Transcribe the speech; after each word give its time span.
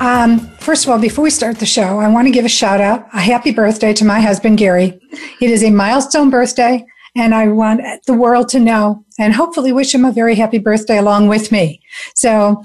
Um, 0.00 0.38
first 0.58 0.84
of 0.84 0.90
all, 0.90 0.98
before 0.98 1.24
we 1.24 1.30
start 1.30 1.58
the 1.58 1.66
show, 1.66 1.98
I 1.98 2.08
want 2.08 2.28
to 2.28 2.32
give 2.32 2.44
a 2.44 2.48
shout 2.48 2.80
out, 2.80 3.08
a 3.12 3.20
happy 3.20 3.50
birthday 3.50 3.92
to 3.94 4.04
my 4.04 4.20
husband, 4.20 4.58
Gary. 4.58 5.00
It 5.40 5.50
is 5.50 5.64
a 5.64 5.70
milestone 5.70 6.30
birthday, 6.30 6.84
and 7.16 7.34
I 7.34 7.48
want 7.48 7.80
the 8.06 8.14
world 8.14 8.48
to 8.50 8.60
know 8.60 9.04
and 9.18 9.34
hopefully 9.34 9.72
wish 9.72 9.92
him 9.92 10.04
a 10.04 10.12
very 10.12 10.36
happy 10.36 10.58
birthday 10.58 10.98
along 10.98 11.26
with 11.26 11.50
me. 11.50 11.80
So 12.14 12.62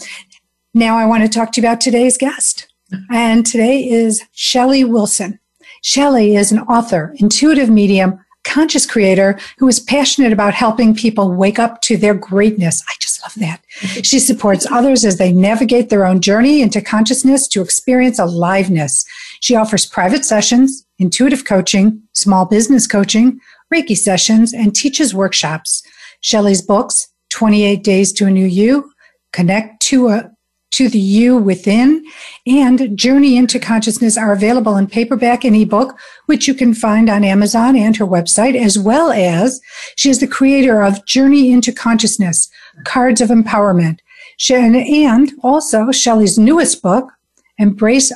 now 0.75 0.95
I 0.97 1.05
want 1.07 1.23
to 1.23 1.29
talk 1.29 1.51
to 1.53 1.61
you 1.61 1.67
about 1.67 1.81
today's 1.81 2.17
guest. 2.17 2.67
And 3.11 3.43
today 3.43 3.89
is 3.89 4.23
Shelly 4.33 4.83
Wilson. 4.83 5.39
Shelly 5.81 6.35
is 6.35 6.51
an 6.51 6.59
author, 6.59 7.15
intuitive 7.17 7.69
medium, 7.69 8.22
conscious 8.43 8.85
creator 8.85 9.39
who 9.57 9.67
is 9.67 9.79
passionate 9.79 10.33
about 10.33 10.53
helping 10.53 10.95
people 10.95 11.33
wake 11.33 11.59
up 11.59 11.81
to 11.81 11.97
their 11.97 12.13
greatness. 12.13 12.83
I 12.87 12.93
just 12.99 13.21
love 13.23 13.33
that. 13.35 13.61
She 14.03 14.19
supports 14.19 14.67
others 14.71 15.05
as 15.05 15.17
they 15.17 15.31
navigate 15.31 15.89
their 15.89 16.05
own 16.05 16.21
journey 16.21 16.61
into 16.61 16.81
consciousness 16.81 17.47
to 17.49 17.61
experience 17.61 18.19
aliveness. 18.19 19.05
She 19.41 19.55
offers 19.55 19.85
private 19.85 20.25
sessions, 20.25 20.85
intuitive 20.99 21.45
coaching, 21.45 22.01
small 22.13 22.45
business 22.45 22.85
coaching, 22.87 23.39
Reiki 23.73 23.97
sessions, 23.97 24.53
and 24.53 24.75
teaches 24.75 25.13
workshops. 25.13 25.83
Shelly's 26.21 26.61
books, 26.61 27.07
28 27.31 27.83
Days 27.83 28.13
to 28.13 28.27
a 28.27 28.31
New 28.31 28.45
You, 28.45 28.93
Connect 29.33 29.81
to 29.87 30.09
a 30.09 30.31
to 30.73 30.89
the 30.89 30.99
you 30.99 31.37
within 31.37 32.05
and 32.45 32.97
Journey 32.97 33.37
into 33.37 33.59
Consciousness 33.59 34.17
are 34.17 34.33
available 34.33 34.75
in 34.75 34.87
paperback 34.87 35.43
and 35.43 35.55
ebook, 35.55 35.97
which 36.25 36.47
you 36.47 36.53
can 36.53 36.73
find 36.73 37.09
on 37.09 37.23
Amazon 37.23 37.75
and 37.75 37.95
her 37.95 38.05
website, 38.05 38.55
as 38.55 38.77
well 38.77 39.11
as 39.11 39.61
she 39.95 40.09
is 40.09 40.19
the 40.19 40.27
creator 40.27 40.81
of 40.81 41.05
Journey 41.05 41.51
into 41.51 41.71
Consciousness, 41.71 42.49
Cards 42.85 43.21
of 43.21 43.29
Empowerment. 43.29 43.99
And 44.49 45.31
also 45.43 45.91
Shelly's 45.91 46.37
newest 46.37 46.81
book, 46.81 47.09
Embrace, 47.59 48.11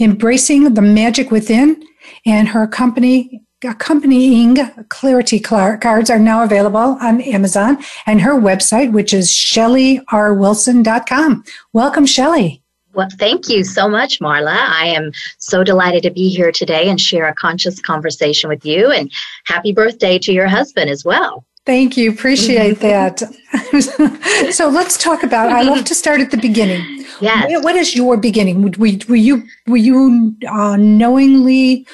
Embracing 0.00 0.74
the 0.74 0.82
Magic 0.82 1.30
Within, 1.30 1.82
and 2.24 2.48
her 2.48 2.66
company, 2.66 3.42
accompanying 3.66 4.56
clarity 4.88 5.40
cards 5.40 6.10
are 6.10 6.18
now 6.18 6.42
available 6.42 6.98
on 7.00 7.20
Amazon 7.20 7.78
and 8.06 8.20
her 8.20 8.34
website, 8.34 8.92
which 8.92 9.12
is 9.12 9.30
shellyrwilson.com. 9.30 11.44
Welcome, 11.72 12.06
Shelly. 12.06 12.62
Well, 12.96 13.08
thank 13.18 13.50
you 13.50 13.62
so 13.62 13.88
much, 13.88 14.20
Marla. 14.20 14.56
I 14.56 14.86
am 14.86 15.12
so 15.36 15.62
delighted 15.62 16.02
to 16.04 16.10
be 16.10 16.30
here 16.30 16.50
today 16.50 16.88
and 16.88 16.98
share 16.98 17.28
a 17.28 17.34
conscious 17.34 17.78
conversation 17.78 18.48
with 18.48 18.64
you. 18.64 18.90
And 18.90 19.12
happy 19.44 19.72
birthday 19.72 20.18
to 20.20 20.32
your 20.32 20.48
husband 20.48 20.88
as 20.88 21.04
well. 21.04 21.44
Thank 21.66 21.98
you. 21.98 22.10
Appreciate 22.10 22.74
that. 22.80 23.18
so 24.52 24.68
let's 24.68 24.96
talk 24.96 25.22
about. 25.22 25.52
I 25.52 25.62
love 25.62 25.84
to 25.84 25.94
start 25.94 26.22
at 26.22 26.30
the 26.30 26.38
beginning. 26.38 27.04
Yes. 27.20 27.62
What 27.62 27.76
is 27.76 27.94
your 27.94 28.16
beginning? 28.16 28.62
Were, 28.78 28.86
you 28.86 29.42
were 29.66 29.76
you 29.76 30.34
uh, 30.48 30.76
knowingly 30.76 31.86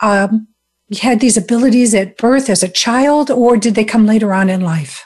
um, 0.00 0.46
had 0.96 1.20
these 1.20 1.36
abilities 1.36 1.94
at 1.94 2.16
birth 2.16 2.48
as 2.48 2.62
a 2.62 2.68
child, 2.68 3.30
or 3.30 3.56
did 3.56 3.74
they 3.74 3.84
come 3.84 4.06
later 4.06 4.32
on 4.32 4.48
in 4.48 4.60
life? 4.60 5.04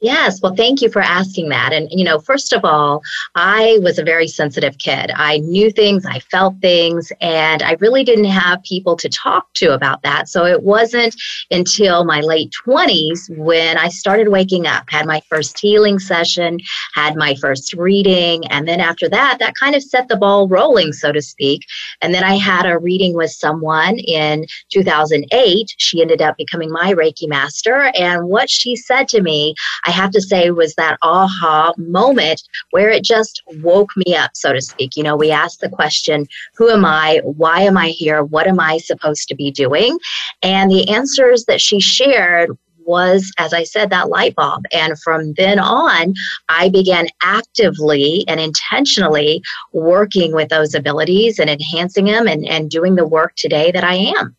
Yes, 0.00 0.40
well, 0.40 0.54
thank 0.54 0.80
you 0.80 0.88
for 0.90 1.02
asking 1.02 1.48
that. 1.48 1.72
And, 1.72 1.88
you 1.90 2.04
know, 2.04 2.20
first 2.20 2.52
of 2.52 2.64
all, 2.64 3.02
I 3.34 3.78
was 3.82 3.98
a 3.98 4.04
very 4.04 4.28
sensitive 4.28 4.78
kid. 4.78 5.10
I 5.16 5.38
knew 5.38 5.72
things, 5.72 6.06
I 6.06 6.20
felt 6.20 6.54
things, 6.60 7.10
and 7.20 7.64
I 7.64 7.72
really 7.80 8.04
didn't 8.04 8.26
have 8.26 8.62
people 8.62 8.94
to 8.96 9.08
talk 9.08 9.52
to 9.54 9.74
about 9.74 10.02
that. 10.02 10.28
So 10.28 10.44
it 10.44 10.62
wasn't 10.62 11.16
until 11.50 12.04
my 12.04 12.20
late 12.20 12.52
20s 12.64 13.36
when 13.38 13.76
I 13.76 13.88
started 13.88 14.28
waking 14.28 14.68
up, 14.68 14.84
had 14.88 15.04
my 15.04 15.20
first 15.28 15.58
healing 15.58 15.98
session, 15.98 16.60
had 16.94 17.16
my 17.16 17.34
first 17.34 17.74
reading, 17.74 18.46
and 18.52 18.68
then 18.68 18.78
after 18.78 19.08
that, 19.08 19.38
that 19.40 19.56
kind 19.56 19.74
of 19.74 19.82
set 19.82 20.06
the 20.06 20.16
ball 20.16 20.46
rolling, 20.46 20.92
so 20.92 21.10
to 21.10 21.20
speak. 21.20 21.62
And 22.02 22.14
then 22.14 22.22
I 22.22 22.34
had 22.34 22.66
a 22.66 22.78
reading 22.78 23.14
with 23.14 23.32
someone 23.32 23.98
in 23.98 24.46
2008. 24.70 25.74
She 25.78 26.00
ended 26.00 26.22
up 26.22 26.36
becoming 26.36 26.70
my 26.70 26.92
Reiki 26.92 27.28
master. 27.28 27.90
And 27.96 28.28
what 28.28 28.48
she 28.48 28.76
said 28.76 29.08
to 29.08 29.22
me, 29.22 29.56
I 29.88 29.90
have 29.90 30.10
to 30.10 30.20
say 30.20 30.50
was 30.50 30.74
that 30.74 30.98
aha 31.00 31.72
moment 31.78 32.42
where 32.72 32.90
it 32.90 33.02
just 33.02 33.42
woke 33.62 33.96
me 33.96 34.14
up, 34.14 34.32
so 34.34 34.52
to 34.52 34.60
speak. 34.60 34.96
You 34.96 35.02
know, 35.02 35.16
we 35.16 35.30
asked 35.30 35.62
the 35.62 35.70
question, 35.70 36.26
who 36.56 36.68
am 36.68 36.84
I? 36.84 37.22
Why 37.24 37.62
am 37.62 37.78
I 37.78 37.88
here? 37.88 38.22
What 38.22 38.46
am 38.46 38.60
I 38.60 38.76
supposed 38.76 39.28
to 39.28 39.34
be 39.34 39.50
doing? 39.50 39.98
And 40.42 40.70
the 40.70 40.90
answers 40.90 41.46
that 41.46 41.62
she 41.62 41.80
shared 41.80 42.50
was, 42.84 43.32
as 43.38 43.54
I 43.54 43.64
said, 43.64 43.88
that 43.88 44.10
light 44.10 44.34
bulb. 44.34 44.64
And 44.72 45.00
from 45.00 45.32
then 45.38 45.58
on, 45.58 46.12
I 46.50 46.68
began 46.68 47.06
actively 47.22 48.26
and 48.28 48.40
intentionally 48.40 49.42
working 49.72 50.34
with 50.34 50.50
those 50.50 50.74
abilities 50.74 51.38
and 51.38 51.48
enhancing 51.48 52.04
them 52.04 52.26
and, 52.26 52.46
and 52.46 52.68
doing 52.68 52.94
the 52.94 53.06
work 53.06 53.36
today 53.36 53.70
that 53.72 53.84
I 53.84 53.94
am. 54.18 54.36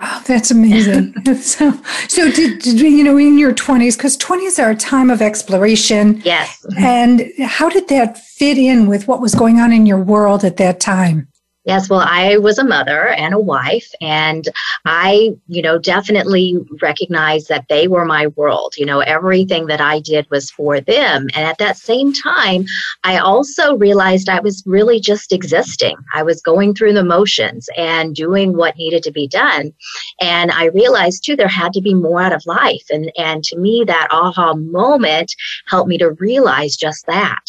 Wow, 0.00 0.22
that's 0.26 0.50
amazing. 0.50 1.14
so, 1.36 1.72
so 2.08 2.30
did, 2.30 2.60
did, 2.60 2.80
you 2.80 3.02
know 3.02 3.16
in 3.16 3.38
your 3.38 3.52
twenties? 3.52 3.96
Because 3.96 4.16
twenties 4.16 4.58
are 4.58 4.70
a 4.70 4.76
time 4.76 5.10
of 5.10 5.20
exploration. 5.20 6.20
Yes. 6.24 6.64
And 6.78 7.30
how 7.42 7.68
did 7.68 7.88
that 7.88 8.18
fit 8.18 8.58
in 8.58 8.86
with 8.86 9.08
what 9.08 9.20
was 9.20 9.34
going 9.34 9.58
on 9.58 9.72
in 9.72 9.86
your 9.86 9.98
world 9.98 10.44
at 10.44 10.56
that 10.58 10.80
time? 10.80 11.28
Yes, 11.68 11.90
well, 11.90 12.00
I 12.02 12.38
was 12.38 12.58
a 12.58 12.64
mother 12.64 13.08
and 13.08 13.34
a 13.34 13.38
wife, 13.38 13.92
and 14.00 14.48
I, 14.86 15.32
you 15.48 15.60
know, 15.60 15.78
definitely 15.78 16.56
recognized 16.80 17.50
that 17.50 17.66
they 17.68 17.88
were 17.88 18.06
my 18.06 18.28
world. 18.28 18.72
You 18.78 18.86
know, 18.86 19.00
everything 19.00 19.66
that 19.66 19.78
I 19.78 20.00
did 20.00 20.26
was 20.30 20.50
for 20.50 20.80
them. 20.80 21.28
And 21.34 21.44
at 21.44 21.58
that 21.58 21.76
same 21.76 22.14
time, 22.14 22.64
I 23.04 23.18
also 23.18 23.76
realized 23.76 24.30
I 24.30 24.40
was 24.40 24.62
really 24.64 24.98
just 24.98 25.30
existing. 25.30 25.98
I 26.14 26.22
was 26.22 26.40
going 26.40 26.72
through 26.72 26.94
the 26.94 27.04
motions 27.04 27.68
and 27.76 28.16
doing 28.16 28.56
what 28.56 28.78
needed 28.78 29.02
to 29.02 29.12
be 29.12 29.28
done. 29.28 29.74
And 30.22 30.50
I 30.50 30.68
realized 30.68 31.22
too, 31.22 31.36
there 31.36 31.48
had 31.48 31.74
to 31.74 31.82
be 31.82 31.92
more 31.92 32.22
out 32.22 32.32
of 32.32 32.46
life. 32.46 32.86
And, 32.90 33.12
and 33.18 33.44
to 33.44 33.58
me, 33.58 33.84
that 33.86 34.08
aha 34.10 34.54
moment 34.54 35.34
helped 35.66 35.90
me 35.90 35.98
to 35.98 36.12
realize 36.12 36.76
just 36.76 37.04
that 37.08 37.44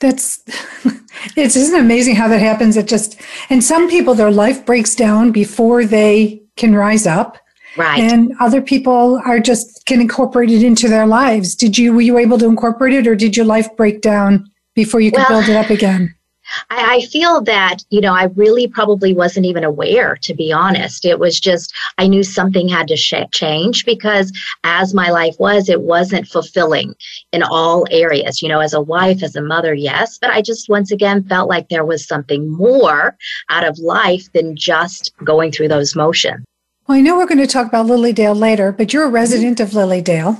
that's 0.00 0.42
it's 1.36 1.56
isn't 1.56 1.78
amazing 1.78 2.16
how 2.16 2.28
that 2.28 2.40
happens. 2.40 2.76
It 2.76 2.86
just 2.86 3.20
and 3.50 3.62
some 3.62 3.88
people 3.88 4.14
their 4.14 4.30
life 4.30 4.64
breaks 4.64 4.94
down 4.94 5.32
before 5.32 5.84
they 5.84 6.42
can 6.56 6.74
rise 6.74 7.06
up. 7.06 7.38
Right. 7.76 7.98
And 7.98 8.32
other 8.38 8.62
people 8.62 9.20
are 9.24 9.40
just 9.40 9.84
can 9.86 10.00
incorporate 10.00 10.50
it 10.50 10.62
into 10.62 10.88
their 10.88 11.06
lives. 11.06 11.54
Did 11.54 11.76
you 11.76 11.92
were 11.92 12.02
you 12.02 12.18
able 12.18 12.38
to 12.38 12.46
incorporate 12.46 12.94
it 12.94 13.06
or 13.06 13.16
did 13.16 13.36
your 13.36 13.46
life 13.46 13.68
break 13.76 14.00
down 14.00 14.48
before 14.74 15.00
you 15.00 15.10
could 15.10 15.24
well, 15.28 15.40
build 15.40 15.48
it 15.48 15.56
up 15.56 15.70
again 15.70 16.14
I, 16.70 16.96
I 16.96 17.00
feel 17.06 17.40
that, 17.42 17.78
you 17.90 18.00
know, 18.00 18.14
I 18.14 18.24
really 18.34 18.66
probably 18.66 19.14
wasn't 19.14 19.46
even 19.46 19.64
aware, 19.64 20.16
to 20.16 20.34
be 20.34 20.52
honest. 20.52 21.04
It 21.04 21.18
was 21.18 21.40
just, 21.40 21.74
I 21.98 22.06
knew 22.06 22.22
something 22.22 22.68
had 22.68 22.88
to 22.88 22.96
sh- 22.96 23.14
change 23.32 23.84
because 23.84 24.32
as 24.64 24.94
my 24.94 25.10
life 25.10 25.36
was, 25.38 25.68
it 25.68 25.82
wasn't 25.82 26.28
fulfilling 26.28 26.94
in 27.32 27.42
all 27.42 27.86
areas. 27.90 28.42
You 28.42 28.48
know, 28.48 28.60
as 28.60 28.74
a 28.74 28.80
wife, 28.80 29.22
as 29.22 29.36
a 29.36 29.42
mother, 29.42 29.74
yes, 29.74 30.18
but 30.18 30.30
I 30.30 30.42
just 30.42 30.68
once 30.68 30.90
again 30.90 31.24
felt 31.24 31.48
like 31.48 31.68
there 31.68 31.84
was 31.84 32.06
something 32.06 32.50
more 32.50 33.16
out 33.50 33.66
of 33.66 33.78
life 33.78 34.30
than 34.32 34.56
just 34.56 35.12
going 35.24 35.52
through 35.52 35.68
those 35.68 35.96
motions. 35.96 36.44
Well, 36.86 36.98
I 36.98 37.00
know 37.00 37.16
we're 37.16 37.26
going 37.26 37.38
to 37.38 37.46
talk 37.46 37.66
about 37.66 37.86
Lily 37.86 38.12
Dale 38.12 38.34
later, 38.34 38.70
but 38.70 38.92
you're 38.92 39.04
a 39.04 39.08
resident 39.08 39.58
of 39.58 39.72
Lily 39.72 40.02
Dale. 40.02 40.38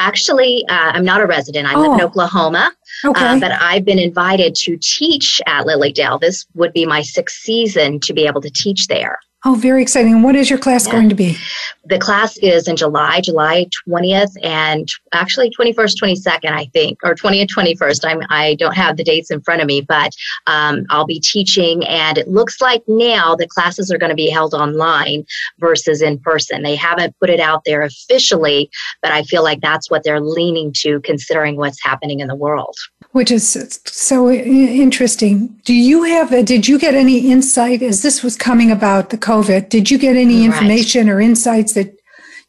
Actually, 0.00 0.66
uh, 0.68 0.92
I'm 0.94 1.04
not 1.04 1.20
a 1.20 1.26
resident. 1.26 1.68
I 1.68 1.74
oh. 1.74 1.80
live 1.80 1.92
in 1.92 2.00
oh. 2.00 2.06
Oklahoma. 2.06 2.72
Okay. 3.04 3.22
Uh, 3.22 3.38
but 3.38 3.52
I've 3.52 3.84
been 3.84 3.98
invited 3.98 4.54
to 4.56 4.78
teach 4.80 5.42
at 5.46 5.66
Lily 5.66 5.92
Dale. 5.92 6.18
This 6.18 6.46
would 6.54 6.72
be 6.72 6.86
my 6.86 7.02
sixth 7.02 7.36
season 7.42 8.00
to 8.00 8.14
be 8.14 8.26
able 8.26 8.40
to 8.40 8.50
teach 8.50 8.86
there. 8.86 9.18
Oh, 9.42 9.54
very 9.54 9.80
exciting. 9.80 10.22
What 10.22 10.36
is 10.36 10.50
your 10.50 10.58
class 10.58 10.86
yeah. 10.86 10.92
going 10.92 11.08
to 11.08 11.14
be? 11.14 11.34
The 11.86 11.98
class 11.98 12.36
is 12.38 12.68
in 12.68 12.76
July, 12.76 13.22
July 13.22 13.66
20th 13.88 14.32
and 14.42 14.86
actually 15.14 15.50
21st, 15.50 15.94
22nd, 16.02 16.52
I 16.52 16.66
think, 16.66 16.98
or 17.02 17.14
20th, 17.14 17.48
21st. 17.48 18.04
I'm, 18.04 18.20
I 18.28 18.56
don't 18.56 18.76
have 18.76 18.98
the 18.98 19.04
dates 19.04 19.30
in 19.30 19.40
front 19.40 19.62
of 19.62 19.66
me, 19.66 19.80
but 19.80 20.12
um, 20.46 20.84
I'll 20.90 21.06
be 21.06 21.20
teaching. 21.20 21.86
And 21.86 22.18
it 22.18 22.28
looks 22.28 22.60
like 22.60 22.82
now 22.86 23.34
the 23.34 23.48
classes 23.48 23.90
are 23.90 23.96
going 23.96 24.10
to 24.10 24.16
be 24.16 24.28
held 24.28 24.52
online 24.52 25.24
versus 25.58 26.02
in 26.02 26.18
person. 26.18 26.62
They 26.62 26.76
haven't 26.76 27.18
put 27.18 27.30
it 27.30 27.40
out 27.40 27.62
there 27.64 27.80
officially, 27.80 28.70
but 29.00 29.10
I 29.10 29.22
feel 29.22 29.42
like 29.42 29.62
that's 29.62 29.90
what 29.90 30.04
they're 30.04 30.20
leaning 30.20 30.70
to 30.80 31.00
considering 31.00 31.56
what's 31.56 31.82
happening 31.82 32.20
in 32.20 32.28
the 32.28 32.36
world 32.36 32.76
which 33.12 33.30
is 33.30 33.80
so 33.86 34.30
interesting. 34.30 35.48
Do 35.64 35.74
you 35.74 36.04
have, 36.04 36.32
a, 36.32 36.42
did 36.42 36.68
you 36.68 36.78
get 36.78 36.94
any 36.94 37.30
insight 37.30 37.82
as 37.82 38.02
this 38.02 38.22
was 38.22 38.36
coming 38.36 38.70
about 38.70 39.10
the 39.10 39.18
COVID? 39.18 39.68
Did 39.68 39.90
you 39.90 39.98
get 39.98 40.16
any 40.16 40.44
information 40.44 41.06
right. 41.06 41.14
or 41.14 41.20
insights 41.20 41.74
that, 41.74 41.92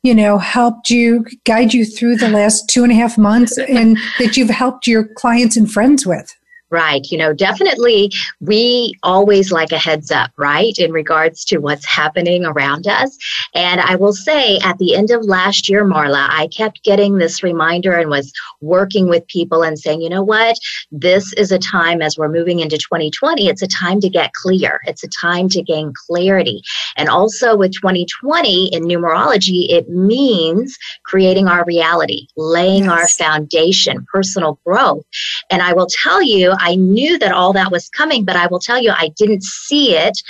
you 0.04 0.14
know, 0.14 0.38
helped 0.38 0.90
you 0.90 1.26
guide 1.46 1.74
you 1.74 1.86
through 1.86 2.18
the 2.18 2.30
last 2.30 2.70
two 2.70 2.84
and 2.84 2.92
a 2.92 2.96
half 2.96 3.18
months 3.18 3.58
and 3.58 3.98
that 4.20 4.38
you've 4.38 4.50
helped 4.50 4.88
your 4.88 5.06
clients 5.06 5.58
and 5.58 5.72
friends 5.72 6.06
with? 6.06 6.36
Right. 6.72 7.06
You 7.12 7.18
know, 7.18 7.34
definitely 7.34 8.14
we 8.40 8.94
always 9.04 9.52
like 9.52 9.74
a 9.74 9.78
heads 9.78 10.10
up, 10.10 10.32
right, 10.38 10.74
in 10.80 10.94
regards 10.94 11.44
to 11.46 11.58
what's 11.58 11.86
happening 11.86 12.46
around 12.46 12.88
us. 12.88 13.18
And 13.54 13.82
I 13.82 13.98
will 13.98 14.14
say 14.14 14.58
at 14.60 14.78
the 14.78 14.96
end 14.96 15.12
of 15.12 15.26
last 15.26 15.68
year, 15.68 15.84
Marla, 15.84 16.30
I 16.30 16.48
kept 16.48 16.82
getting 16.84 17.18
this 17.18 17.44
reminder 17.44 17.92
and 17.98 18.10
was 18.10 18.32
working 18.62 19.10
with 19.10 19.28
people 19.28 19.64
and 19.64 19.78
saying, 19.78 20.02
you 20.02 20.08
know 20.08 20.24
what, 20.24 20.58
this 20.94 21.34
is 21.34 21.52
a 21.52 21.60
time 21.60 22.02
as 22.02 22.18
we're 22.18 22.30
moving 22.30 22.60
into 22.60 22.78
2020, 22.78 23.50
it's 23.50 23.62
a 23.62 23.68
time 23.68 24.00
to 24.00 24.08
get 24.08 24.32
clear. 24.32 24.80
It's 24.86 25.04
a 25.04 25.10
time 25.10 25.50
to 25.50 25.62
gain 25.62 25.92
clarity. 26.08 26.62
And 26.96 27.10
also 27.10 27.58
with 27.58 27.74
2020 27.74 28.74
in 28.74 28.84
numerology, 28.84 29.70
it 29.70 29.90
means 29.90 30.78
creating 31.04 31.50
our 31.50 31.66
reality, 31.66 32.28
laying 32.38 32.86
yes. 32.86 32.92
our 32.92 33.08
foundation, 33.10 34.06
personal 34.10 34.58
growth. 34.66 35.04
And 35.50 35.62
I 35.62 35.74
will 35.74 35.88
tell 35.88 36.22
you, 36.22 36.54
I 36.62 36.76
knew 36.76 37.18
that 37.18 37.32
all 37.32 37.54
that 37.54 37.72
was 37.72 37.90
coming, 37.90 38.24
but 38.24 38.36
I 38.36 38.48
will 38.48 38.60
tell 38.60 38.82
you, 38.82 38.92
I 38.92 39.10
didn't 39.18 39.44
see 39.44 39.96
it 39.96 40.22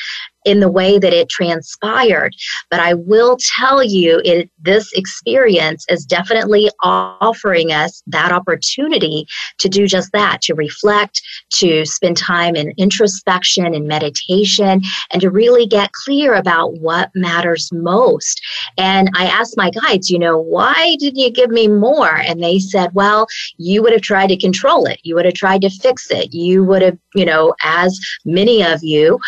in 0.45 0.59
the 0.59 0.71
way 0.71 0.99
that 0.99 1.13
it 1.13 1.29
transpired. 1.29 2.33
But 2.69 2.79
I 2.79 2.93
will 2.93 3.37
tell 3.57 3.83
you, 3.83 4.21
it, 4.25 4.49
this 4.61 4.91
experience 4.93 5.85
is 5.89 6.05
definitely 6.05 6.69
offering 6.81 7.71
us 7.71 8.01
that 8.07 8.31
opportunity 8.31 9.25
to 9.59 9.69
do 9.69 9.87
just 9.87 10.11
that, 10.13 10.41
to 10.43 10.55
reflect, 10.55 11.21
to 11.53 11.85
spend 11.85 12.17
time 12.17 12.55
in 12.55 12.73
introspection 12.77 13.73
and 13.73 13.87
meditation, 13.87 14.81
and 15.11 15.21
to 15.21 15.29
really 15.29 15.65
get 15.65 15.91
clear 15.91 16.35
about 16.35 16.79
what 16.79 17.09
matters 17.15 17.69
most. 17.71 18.41
And 18.77 19.09
I 19.15 19.25
asked 19.25 19.57
my 19.57 19.69
guides, 19.69 20.09
you 20.09 20.19
know, 20.19 20.37
why 20.37 20.95
didn't 20.99 21.19
you 21.19 21.31
give 21.31 21.49
me 21.49 21.67
more? 21.67 22.17
And 22.17 22.41
they 22.41 22.59
said, 22.59 22.91
well, 22.93 23.27
you 23.57 23.81
would 23.81 23.93
have 23.93 24.01
tried 24.01 24.27
to 24.27 24.37
control 24.37 24.85
it. 24.85 24.99
You 25.03 25.15
would 25.15 25.25
have 25.25 25.33
tried 25.33 25.61
to 25.61 25.69
fix 25.69 26.09
it. 26.11 26.33
You 26.33 26.63
would 26.63 26.81
have, 26.81 26.97
you 27.15 27.25
know, 27.25 27.53
as 27.63 27.99
many 28.25 28.63
of 28.63 28.83
you 28.83 29.19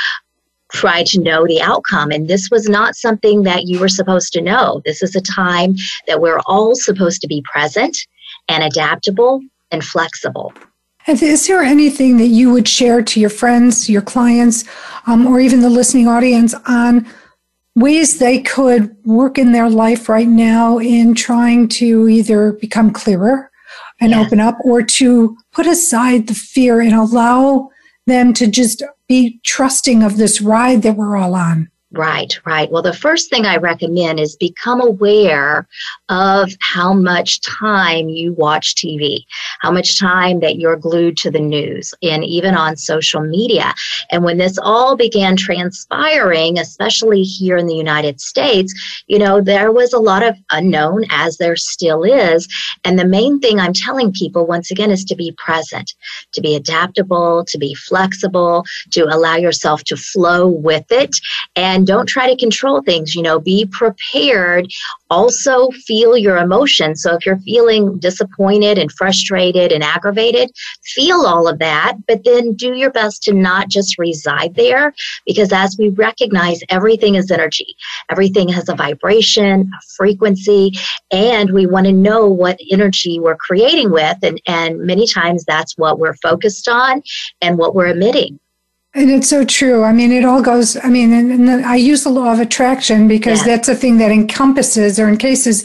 try 0.74 1.04
to 1.04 1.22
know 1.22 1.46
the 1.48 1.62
outcome. 1.62 2.12
And 2.12 2.28
this 2.28 2.50
was 2.52 2.68
not 2.68 2.96
something 2.96 3.44
that 3.44 3.68
you 3.68 3.80
were 3.80 3.88
supposed 3.88 4.34
to 4.34 4.42
know. 4.42 4.82
This 4.86 5.02
is 5.02 5.16
a 5.16 5.22
time 5.22 5.76
that 6.08 6.20
we're 6.20 6.42
all 6.46 6.76
supposed 6.76 7.22
to 7.22 7.28
be 7.28 7.44
present 7.52 7.96
and 8.50 8.64
adaptable 8.64 9.42
and 9.72 9.84
flexible. 9.84 10.54
Is 11.08 11.48
there 11.48 11.62
anything 11.62 12.18
that 12.18 12.28
you 12.28 12.52
would 12.52 12.68
share 12.68 13.02
to 13.02 13.20
your 13.20 13.30
friends, 13.30 13.90
your 13.90 14.02
clients, 14.02 14.64
um, 15.06 15.28
or 15.28 15.40
even 15.40 15.60
the 15.60 15.70
listening 15.70 16.08
audience 16.08 16.54
on 16.68 17.06
ways 17.76 18.20
they 18.20 18.42
could 18.42 18.96
work 19.04 19.38
in 19.38 19.52
their 19.52 19.70
life 19.70 20.08
right 20.08 20.28
now 20.28 20.80
in 20.80 21.14
trying 21.14 21.68
to 21.68 22.08
either 22.08 22.54
become 22.54 22.92
clearer 22.92 23.52
and 24.00 24.14
open 24.14 24.40
up 24.40 24.58
or 24.64 24.82
to 24.82 25.38
put 25.52 25.66
aside 25.66 26.28
the 26.28 26.34
fear 26.34 26.80
and 26.82 26.94
allow 26.94 27.70
them 28.06 28.34
to 28.34 28.48
just 28.48 28.84
be 29.08 29.40
trusting 29.44 30.04
of 30.04 30.18
this 30.18 30.42
ride 30.42 30.82
that 30.84 30.96
we're 30.96 31.18
all 31.18 31.36
on. 31.36 31.70
Right, 31.96 32.40
right. 32.44 32.72
Well, 32.72 32.82
the 32.82 32.92
first 32.92 33.30
thing 33.30 33.46
I 33.46 33.58
recommend 33.58 34.20
is 34.20 34.36
become 34.36 34.82
aware 34.82 35.68
of 36.10 36.52
how 36.60 36.92
much 36.92 37.40
time 37.42 38.10
you 38.10 38.34
watch 38.34 38.74
TV, 38.74 39.26
how 39.62 39.70
much 39.70 40.00
time 40.00 40.40
that 40.40 40.56
you're 40.56 40.76
glued 40.76 41.18
to 41.18 41.30
the 41.30 41.40
news 41.40 41.94
and 42.02 42.24
even 42.24 42.56
on 42.56 42.78
social 42.78 43.22
media. 43.22 43.76
And 44.10 44.24
when 44.24 44.40
this 44.40 44.58
all 44.58 44.96
began 44.96 45.36
transpiring, 45.36 46.58
especially 46.58 47.22
here 47.22 47.58
in 47.58 47.68
the 47.68 47.76
United 47.76 48.20
States, 48.20 49.04
you 49.06 49.20
know, 49.20 49.40
there 49.40 49.72
was 49.72 49.94
a 49.94 50.00
lot 50.00 50.24
of 50.24 50.36
unknown 50.50 51.06
as 51.12 51.38
there 51.38 51.56
still 51.56 52.04
is. 52.04 52.48
And 52.86 52.98
the 52.98 53.06
main 53.06 53.40
thing 53.40 53.60
I'm 53.60 53.74
telling 53.74 54.12
people 54.12 54.48
once 54.48 54.72
again 54.72 54.90
is 54.90 55.06
to 55.06 55.16
be 55.16 55.32
present, 55.38 55.94
to 56.34 56.42
be 56.42 56.56
adaptable, 56.56 57.46
to 57.46 57.58
be 57.60 57.76
flexible, 57.76 58.66
to 58.94 59.04
allow 59.04 59.36
yourself 59.36 59.84
to 59.84 59.96
flow 59.96 60.48
with 60.48 60.92
it. 60.92 61.16
And 61.56 61.83
and 61.84 61.88
don't 61.90 62.08
try 62.08 62.30
to 62.30 62.38
control 62.38 62.82
things 62.82 63.14
you 63.14 63.22
know 63.22 63.40
be 63.40 63.66
prepared. 63.66 64.72
Also 65.10 65.70
feel 65.86 66.16
your 66.18 66.38
emotions. 66.38 67.04
So 67.04 67.16
if 67.16 67.26
you're 67.26 67.40
feeling 67.40 68.00
disappointed 68.00 68.78
and 68.78 68.90
frustrated 68.92 69.72
and 69.74 69.84
aggravated 69.84 70.50
feel 70.84 71.26
all 71.26 71.48
of 71.48 71.60
that 71.60 71.98
but 72.08 72.24
then 72.24 72.54
do 72.54 72.74
your 72.74 72.90
best 72.90 73.22
to 73.24 73.34
not 73.34 73.68
just 73.68 73.98
reside 73.98 74.56
there 74.56 74.94
because 75.26 75.52
as 75.52 75.76
we 75.78 75.90
recognize 75.90 76.62
everything 76.70 77.16
is 77.16 77.30
energy. 77.30 77.76
Everything 78.10 78.48
has 78.48 78.70
a 78.70 78.76
vibration 78.76 79.70
a 79.74 79.82
frequency 79.98 80.72
and 81.12 81.52
we 81.52 81.66
want 81.66 81.86
to 81.86 81.92
know 81.92 82.28
what 82.28 82.58
energy 82.72 83.20
we're 83.20 83.36
creating 83.36 83.92
with 83.92 84.18
and 84.24 84.42
and 84.48 84.80
many 84.80 85.06
times 85.06 85.44
that's 85.44 85.78
what 85.78 86.00
we're 86.00 86.16
focused 86.16 86.70
on 86.70 87.02
and 87.42 87.58
what 87.58 87.76
we're 87.76 87.88
emitting 87.88 88.40
and 88.96 89.10
it's 89.10 89.28
so 89.28 89.44
true. 89.44 89.84
I 89.84 89.92
mean, 89.92 90.12
it 90.12 90.24
all 90.24 90.42
goes, 90.42 90.78
I 90.84 90.90
mean, 90.90 91.12
and, 91.14 91.32
and 91.32 91.66
I 91.66 91.76
use 91.76 92.04
the 92.04 92.12
law 92.12 92.32
of 92.32 92.40
attraction 92.40 93.08
because 93.08 93.40
yeah. 93.40 93.56
that's 93.56 93.68
a 93.68 93.76
thing 93.76 93.98
that 93.98 94.12
encompasses 94.12 95.00
or 95.00 95.08
encases 95.08 95.64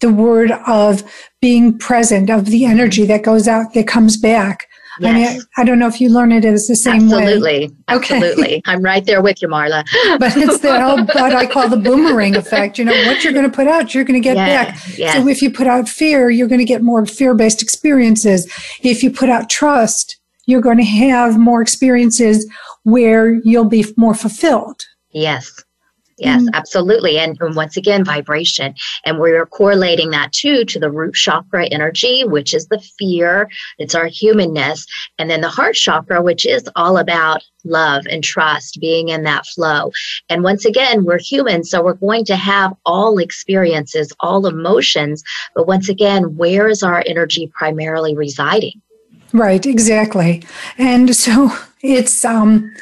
the 0.00 0.10
word 0.10 0.52
of 0.66 1.02
being 1.42 1.76
present, 1.78 2.30
of 2.30 2.46
the 2.46 2.64
energy 2.64 3.04
that 3.06 3.22
goes 3.22 3.46
out, 3.46 3.74
that 3.74 3.86
comes 3.86 4.16
back. 4.16 4.66
Yes. 4.98 5.10
I 5.10 5.14
mean, 5.14 5.42
I, 5.56 5.60
I, 5.60 5.64
don't 5.64 5.78
know 5.78 5.86
if 5.86 6.00
you 6.00 6.10
learn 6.10 6.32
it 6.32 6.44
as 6.44 6.66
the 6.66 6.76
same 6.76 7.04
absolutely, 7.04 7.68
way. 7.68 7.70
Absolutely. 7.88 8.28
Absolutely. 8.28 8.62
I'm 8.66 8.82
right 8.82 9.04
there 9.04 9.22
with 9.22 9.40
you, 9.40 9.48
Marla. 9.48 9.84
but 10.18 10.36
it's 10.36 10.58
the 10.58 10.82
old, 10.82 11.06
what 11.08 11.34
I 11.34 11.46
call 11.46 11.68
the 11.68 11.76
boomerang 11.76 12.34
effect. 12.34 12.78
You 12.78 12.86
know, 12.86 13.06
what 13.06 13.22
you're 13.24 13.32
going 13.32 13.48
to 13.48 13.54
put 13.54 13.66
out, 13.66 13.94
you're 13.94 14.04
going 14.04 14.20
to 14.20 14.26
get 14.26 14.36
yeah, 14.36 14.64
back. 14.64 14.98
Yes. 14.98 15.16
So 15.16 15.28
if 15.28 15.42
you 15.42 15.50
put 15.50 15.66
out 15.66 15.88
fear, 15.88 16.28
you're 16.28 16.48
going 16.48 16.58
to 16.58 16.66
get 16.66 16.82
more 16.82 17.04
fear 17.06 17.34
based 17.34 17.62
experiences. 17.62 18.50
If 18.82 19.02
you 19.02 19.10
put 19.10 19.28
out 19.28 19.48
trust, 19.48 20.18
you're 20.46 20.60
going 20.60 20.78
to 20.78 20.84
have 20.84 21.38
more 21.38 21.62
experiences 21.62 22.46
where 22.84 23.34
you'll 23.44 23.64
be 23.68 23.84
more 23.96 24.14
fulfilled. 24.14 24.82
Yes. 25.12 25.62
Yes, 26.20 26.42
mm 26.42 26.50
absolutely. 26.52 27.18
And, 27.18 27.36
and, 27.40 27.56
once 27.56 27.76
again, 27.78 28.04
vibration. 28.04 28.74
And 29.06 29.18
we're 29.18 29.46
correlating 29.46 30.10
that 30.10 30.32
too 30.32 30.64
to 30.66 30.78
the 30.78 30.90
root 30.90 31.14
chakra 31.14 31.66
energy, 31.68 32.24
which 32.24 32.52
is 32.52 32.66
the 32.66 32.78
fear, 32.98 33.48
it's 33.78 33.94
our 33.94 34.06
humanness. 34.06 34.84
And 35.18 35.30
then 35.30 35.40
the 35.40 35.48
heart 35.48 35.76
chakra, 35.76 36.22
which 36.22 36.44
is 36.44 36.68
all 36.76 36.98
about 36.98 37.42
love 37.64 38.04
and 38.10 38.22
trust, 38.22 38.78
being 38.80 39.08
in 39.08 39.22
that 39.22 39.46
flow. 39.46 39.92
And 40.28 40.42
once 40.42 40.66
again, 40.66 41.04
we're 41.04 41.18
human, 41.18 41.64
so 41.64 41.82
we're 41.82 41.94
going 41.94 42.26
to 42.26 42.36
have 42.36 42.74
all 42.84 43.18
experiences, 43.18 44.12
all 44.20 44.46
emotions. 44.46 45.22
But 45.54 45.66
once 45.66 45.88
again, 45.88 46.36
where 46.36 46.68
is 46.68 46.82
our 46.82 47.02
energy 47.06 47.50
primarily 47.54 48.14
residing? 48.14 48.82
Right, 49.32 49.64
exactly. 49.64 50.42
And 50.78 51.14
so 51.14 51.50
it's 51.82 52.24
um 52.24 52.72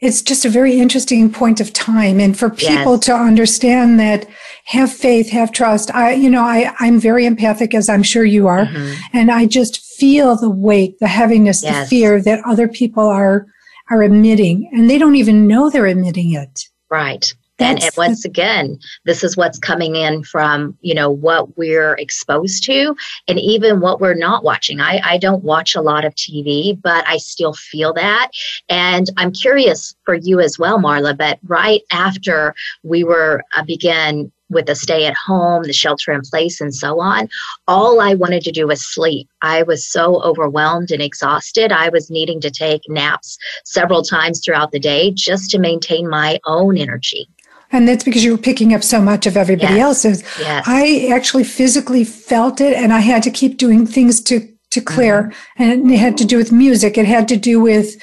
it's 0.00 0.20
just 0.20 0.44
a 0.44 0.50
very 0.50 0.78
interesting 0.78 1.32
point 1.32 1.60
of 1.60 1.72
time 1.72 2.20
and 2.20 2.38
for 2.38 2.50
people 2.50 2.94
yes. 2.94 3.04
to 3.06 3.14
understand 3.14 3.98
that 3.98 4.26
have 4.66 4.92
faith 4.92 5.30
have 5.30 5.50
trust 5.50 5.92
i 5.94 6.12
you 6.12 6.28
know 6.30 6.42
i 6.42 6.72
i'm 6.78 7.00
very 7.00 7.26
empathic 7.26 7.74
as 7.74 7.88
i'm 7.88 8.02
sure 8.02 8.24
you 8.24 8.46
are 8.46 8.66
mm-hmm. 8.66 8.94
and 9.12 9.30
i 9.30 9.46
just 9.46 9.80
feel 9.96 10.36
the 10.36 10.50
weight 10.50 10.98
the 11.00 11.08
heaviness 11.08 11.62
yes. 11.62 11.84
the 11.84 11.88
fear 11.88 12.20
that 12.20 12.40
other 12.46 12.68
people 12.68 13.06
are 13.06 13.46
are 13.90 14.02
emitting 14.02 14.68
and 14.72 14.88
they 14.88 14.98
don't 14.98 15.16
even 15.16 15.46
know 15.46 15.70
they're 15.70 15.86
emitting 15.86 16.32
it 16.32 16.68
right 16.90 17.34
and, 17.58 17.82
and, 17.82 17.92
once 17.96 18.24
again 18.24 18.78
this 19.04 19.22
is 19.22 19.36
what's 19.36 19.58
coming 19.58 19.96
in 19.96 20.22
from 20.22 20.76
you 20.80 20.94
know 20.94 21.10
what 21.10 21.56
we're 21.56 21.94
exposed 21.94 22.64
to 22.64 22.96
and 23.28 23.38
even 23.38 23.80
what 23.80 24.00
we're 24.00 24.14
not 24.14 24.44
watching 24.44 24.80
I, 24.80 25.00
I 25.04 25.18
don't 25.18 25.44
watch 25.44 25.74
a 25.74 25.80
lot 25.80 26.04
of 26.04 26.14
tv 26.14 26.80
but 26.80 27.06
i 27.06 27.16
still 27.16 27.54
feel 27.54 27.92
that 27.94 28.30
and 28.68 29.08
i'm 29.16 29.32
curious 29.32 29.94
for 30.04 30.14
you 30.14 30.40
as 30.40 30.58
well 30.58 30.78
marla 30.78 31.16
but 31.16 31.38
right 31.44 31.82
after 31.92 32.54
we 32.82 33.04
were 33.04 33.42
uh, 33.56 33.62
began 33.64 34.30
with 34.50 34.66
the 34.66 34.74
stay 34.74 35.06
at 35.06 35.14
home, 35.14 35.62
the 35.64 35.72
shelter 35.72 36.12
in 36.12 36.20
place, 36.22 36.60
and 36.60 36.74
so 36.74 37.00
on, 37.00 37.28
all 37.66 38.00
I 38.00 38.14
wanted 38.14 38.42
to 38.44 38.52
do 38.52 38.66
was 38.66 38.86
sleep. 38.86 39.28
I 39.42 39.62
was 39.62 39.90
so 39.90 40.22
overwhelmed 40.22 40.90
and 40.90 41.02
exhausted. 41.02 41.72
I 41.72 41.88
was 41.88 42.10
needing 42.10 42.40
to 42.42 42.50
take 42.50 42.82
naps 42.88 43.38
several 43.64 44.02
times 44.02 44.40
throughout 44.40 44.72
the 44.72 44.78
day 44.78 45.10
just 45.10 45.50
to 45.50 45.58
maintain 45.58 46.08
my 46.08 46.38
own 46.46 46.76
energy. 46.76 47.28
And 47.74 47.88
that's 47.88 48.04
because 48.04 48.24
you 48.24 48.32
were 48.32 48.38
picking 48.38 48.72
up 48.72 48.82
so 48.82 49.00
much 49.02 49.26
of 49.26 49.36
everybody 49.36 49.74
Yes. 49.74 49.82
else's. 49.82 50.22
Yes. 50.40 50.64
I 50.66 51.08
actually 51.12 51.44
physically 51.44 52.04
felt 52.04 52.60
it 52.60 52.74
and 52.74 52.92
I 52.92 53.00
had 53.00 53.22
to 53.24 53.30
keep 53.30 53.58
doing 53.58 53.86
things 53.86 54.20
to 54.22 54.48
to 54.70 54.80
clear. 54.80 55.32
And 55.56 55.90
it 55.90 55.98
had 55.98 56.16
to 56.18 56.24
do 56.24 56.36
with 56.36 56.50
music. 56.50 56.98
It 56.98 57.06
had 57.06 57.28
to 57.28 57.36
do 57.36 57.60
with 57.60 57.94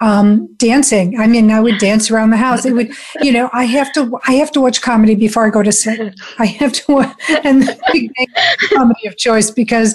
um, 0.00 0.48
dancing. 0.56 1.18
I 1.18 1.26
mean, 1.26 1.50
I 1.50 1.60
would 1.60 1.78
dance 1.78 2.10
around 2.10 2.30
the 2.30 2.36
house. 2.36 2.64
It 2.64 2.72
would, 2.72 2.90
you 3.20 3.32
know, 3.32 3.50
I 3.52 3.64
have 3.64 3.92
to, 3.94 4.18
I 4.26 4.32
have 4.34 4.50
to 4.52 4.60
watch 4.60 4.80
comedy 4.80 5.14
before 5.14 5.44
I 5.46 5.50
go 5.50 5.62
to 5.62 5.72
sleep. 5.72 6.14
I 6.38 6.46
have 6.46 6.72
to, 6.72 6.92
watch, 6.92 7.16
and 7.44 7.62
the 7.62 7.78
big 7.92 8.10
Bang 8.16 8.26
is 8.36 8.68
the 8.70 8.76
comedy 8.76 9.06
of 9.08 9.16
choice 9.18 9.50
because 9.50 9.94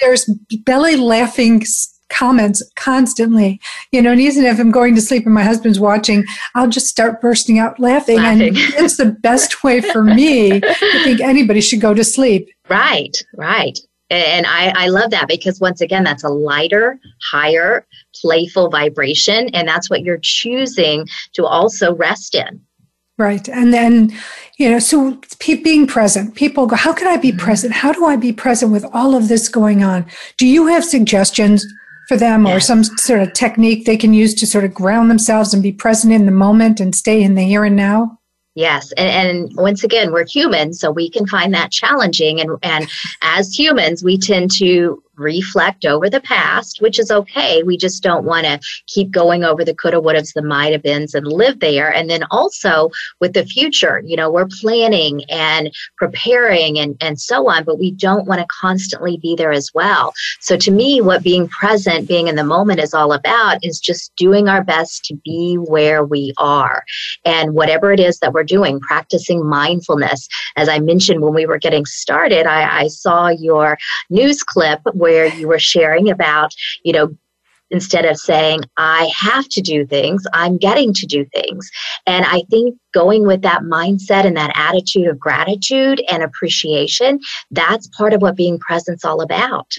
there's 0.00 0.26
belly 0.64 0.96
laughing 0.96 1.64
comments 2.12 2.62
constantly, 2.76 3.60
you 3.90 4.00
know, 4.02 4.12
and 4.12 4.20
even 4.20 4.44
if 4.44 4.60
I'm 4.60 4.70
going 4.70 4.94
to 4.94 5.00
sleep 5.00 5.24
and 5.24 5.34
my 5.34 5.42
husband's 5.42 5.80
watching, 5.80 6.24
I'll 6.54 6.68
just 6.68 6.86
start 6.86 7.20
bursting 7.20 7.58
out 7.58 7.80
laughing. 7.80 8.18
Laughing. 8.18 8.48
And 8.48 8.56
it's 8.76 8.96
the 8.96 9.06
best 9.06 9.64
way 9.64 9.80
for 9.80 10.04
me 10.04 10.60
to 10.60 11.02
think 11.04 11.20
anybody 11.20 11.60
should 11.60 11.80
go 11.80 11.94
to 11.94 12.04
sleep. 12.04 12.48
Right, 12.68 13.16
right. 13.34 13.78
And 14.10 14.46
I, 14.46 14.72
I 14.76 14.88
love 14.88 15.10
that 15.12 15.26
because 15.26 15.58
once 15.58 15.80
again, 15.80 16.04
that's 16.04 16.22
a 16.22 16.28
lighter, 16.28 17.00
higher, 17.30 17.86
playful 18.20 18.68
vibration. 18.68 19.48
And 19.54 19.66
that's 19.66 19.88
what 19.88 20.02
you're 20.02 20.20
choosing 20.20 21.08
to 21.32 21.46
also 21.46 21.94
rest 21.94 22.34
in. 22.34 22.60
Right. 23.18 23.48
And 23.48 23.72
then, 23.72 24.12
you 24.58 24.70
know, 24.70 24.78
so 24.78 25.18
being 25.46 25.86
present, 25.86 26.34
people 26.34 26.66
go, 26.66 26.76
how 26.76 26.92
can 26.92 27.08
I 27.08 27.16
be 27.16 27.30
mm-hmm. 27.30 27.38
present? 27.38 27.72
How 27.72 27.92
do 27.92 28.04
I 28.04 28.16
be 28.16 28.32
present 28.32 28.72
with 28.72 28.84
all 28.92 29.14
of 29.14 29.28
this 29.28 29.48
going 29.48 29.82
on? 29.82 30.06
Do 30.36 30.46
you 30.46 30.66
have 30.66 30.84
suggestions 30.84 31.66
for 32.12 32.18
them 32.18 32.46
or 32.46 32.60
some 32.60 32.84
sort 32.84 33.22
of 33.22 33.32
technique 33.32 33.86
they 33.86 33.96
can 33.96 34.12
use 34.12 34.34
to 34.34 34.46
sort 34.46 34.64
of 34.64 34.74
ground 34.74 35.10
themselves 35.10 35.54
and 35.54 35.62
be 35.62 35.72
present 35.72 36.12
in 36.12 36.26
the 36.26 36.32
moment 36.32 36.78
and 36.78 36.94
stay 36.94 37.22
in 37.22 37.36
the 37.36 37.42
here 37.42 37.64
and 37.64 37.74
now? 37.74 38.18
Yes. 38.54 38.92
And, 38.98 39.08
and 39.08 39.56
once 39.56 39.82
again, 39.82 40.12
we're 40.12 40.26
humans, 40.26 40.78
so 40.78 40.90
we 40.90 41.08
can 41.08 41.26
find 41.26 41.54
that 41.54 41.72
challenging. 41.72 42.38
And, 42.38 42.58
and 42.62 42.86
as 43.22 43.58
humans, 43.58 44.04
we 44.04 44.18
tend 44.18 44.50
to 44.58 45.02
reflect 45.16 45.84
over 45.84 46.08
the 46.08 46.20
past, 46.20 46.80
which 46.80 46.98
is 46.98 47.10
okay. 47.10 47.62
We 47.62 47.76
just 47.76 48.02
don't 48.02 48.24
want 48.24 48.46
to 48.46 48.60
keep 48.86 49.10
going 49.10 49.44
over 49.44 49.64
the 49.64 49.74
coulda, 49.74 49.98
wouldas, 50.00 50.32
the 50.34 50.42
might 50.42 50.72
have 50.72 50.82
beens 50.82 51.14
and 51.14 51.26
live 51.26 51.60
there. 51.60 51.92
And 51.92 52.08
then 52.08 52.24
also 52.30 52.90
with 53.20 53.34
the 53.34 53.44
future, 53.44 54.02
you 54.04 54.16
know, 54.16 54.30
we're 54.30 54.48
planning 54.60 55.24
and 55.28 55.70
preparing 55.96 56.78
and, 56.78 56.96
and 57.00 57.20
so 57.20 57.48
on, 57.48 57.64
but 57.64 57.78
we 57.78 57.90
don't 57.90 58.26
want 58.26 58.40
to 58.40 58.46
constantly 58.60 59.18
be 59.18 59.34
there 59.36 59.52
as 59.52 59.70
well. 59.74 60.12
So 60.40 60.56
to 60.56 60.70
me, 60.70 61.00
what 61.00 61.22
being 61.22 61.48
present, 61.48 62.08
being 62.08 62.28
in 62.28 62.36
the 62.36 62.44
moment 62.44 62.80
is 62.80 62.94
all 62.94 63.12
about 63.12 63.58
is 63.62 63.80
just 63.80 64.14
doing 64.16 64.48
our 64.48 64.64
best 64.64 65.04
to 65.06 65.16
be 65.24 65.56
where 65.56 66.04
we 66.04 66.32
are. 66.38 66.84
And 67.24 67.54
whatever 67.54 67.92
it 67.92 68.00
is 68.00 68.18
that 68.20 68.32
we're 68.32 68.44
doing, 68.44 68.80
practicing 68.80 69.46
mindfulness. 69.46 70.28
As 70.56 70.68
I 70.68 70.78
mentioned 70.78 71.20
when 71.20 71.34
we 71.34 71.46
were 71.46 71.58
getting 71.58 71.84
started, 71.84 72.46
I, 72.46 72.82
I 72.82 72.88
saw 72.88 73.28
your 73.28 73.78
news 74.10 74.42
clip 74.42 74.80
where 75.02 75.26
you 75.26 75.48
were 75.48 75.58
sharing 75.58 76.08
about, 76.08 76.54
you 76.84 76.92
know, 76.92 77.12
instead 77.72 78.04
of 78.04 78.16
saying, 78.16 78.60
I 78.76 79.10
have 79.16 79.48
to 79.48 79.60
do 79.60 79.84
things, 79.84 80.22
I'm 80.32 80.58
getting 80.58 80.94
to 80.94 81.06
do 81.06 81.24
things. 81.34 81.68
And 82.06 82.24
I 82.24 82.42
think 82.50 82.76
going 82.94 83.26
with 83.26 83.42
that 83.42 83.62
mindset 83.62 84.24
and 84.24 84.36
that 84.36 84.52
attitude 84.54 85.08
of 85.08 85.18
gratitude 85.18 86.00
and 86.08 86.22
appreciation, 86.22 87.18
that's 87.50 87.88
part 87.88 88.12
of 88.12 88.22
what 88.22 88.36
being 88.36 88.60
present's 88.60 89.04
all 89.04 89.22
about. 89.22 89.74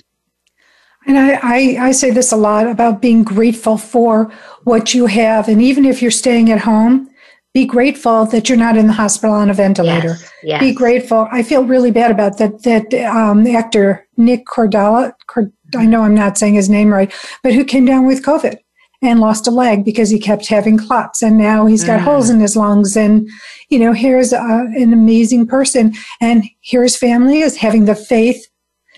And 1.05 1.17
I, 1.17 1.33
I, 1.41 1.87
I 1.87 1.91
say 1.91 2.11
this 2.11 2.33
a 2.33 2.37
lot 2.37 2.67
about 2.67 3.01
being 3.01 3.23
grateful 3.23 3.77
for 3.77 4.31
what 4.63 4.93
you 4.93 5.05
have. 5.05 5.47
And 5.47 5.61
even 5.61 5.85
if 5.85 6.01
you're 6.01 6.11
staying 6.11 6.51
at 6.51 6.59
home, 6.59 7.09
be 7.53 7.65
grateful 7.65 8.25
that 8.25 8.49
you're 8.49 8.57
not 8.57 8.77
in 8.77 8.87
the 8.87 8.93
hospital 8.93 9.35
on 9.35 9.49
a 9.49 9.53
ventilator. 9.53 10.07
Yes. 10.07 10.31
yes. 10.43 10.59
Be 10.59 10.73
grateful. 10.73 11.27
I 11.31 11.43
feel 11.43 11.65
really 11.65 11.91
bad 11.91 12.09
about 12.09 12.37
that. 12.39 12.63
That 12.63 12.93
um, 13.05 13.45
actor 13.45 14.07
Nick 14.17 14.45
Cordala, 14.47 15.13
Cord, 15.27 15.51
I 15.75 15.85
know 15.85 16.01
I'm 16.01 16.15
not 16.15 16.37
saying 16.37 16.55
his 16.55 16.69
name 16.69 16.91
right, 16.91 17.13
but 17.43 17.53
who 17.53 17.63
came 17.63 17.85
down 17.85 18.05
with 18.07 18.23
COVID 18.23 18.57
and 19.03 19.19
lost 19.19 19.47
a 19.47 19.51
leg 19.51 19.85
because 19.85 20.09
he 20.09 20.17
kept 20.17 20.47
having 20.47 20.77
clots, 20.77 21.21
and 21.21 21.37
now 21.37 21.65
he's 21.65 21.83
got 21.83 21.99
Mm. 21.99 22.03
holes 22.03 22.29
in 22.29 22.39
his 22.39 22.55
lungs. 22.55 22.97
And 22.97 23.29
you 23.69 23.77
know, 23.77 23.93
here's 23.93 24.33
an 24.33 24.93
amazing 24.93 25.45
person, 25.45 25.93
and 26.21 26.43
here 26.61 26.81
his 26.83 26.97
family 26.97 27.39
is 27.39 27.57
having 27.57 27.85
the 27.85 27.95
faith, 27.95 28.47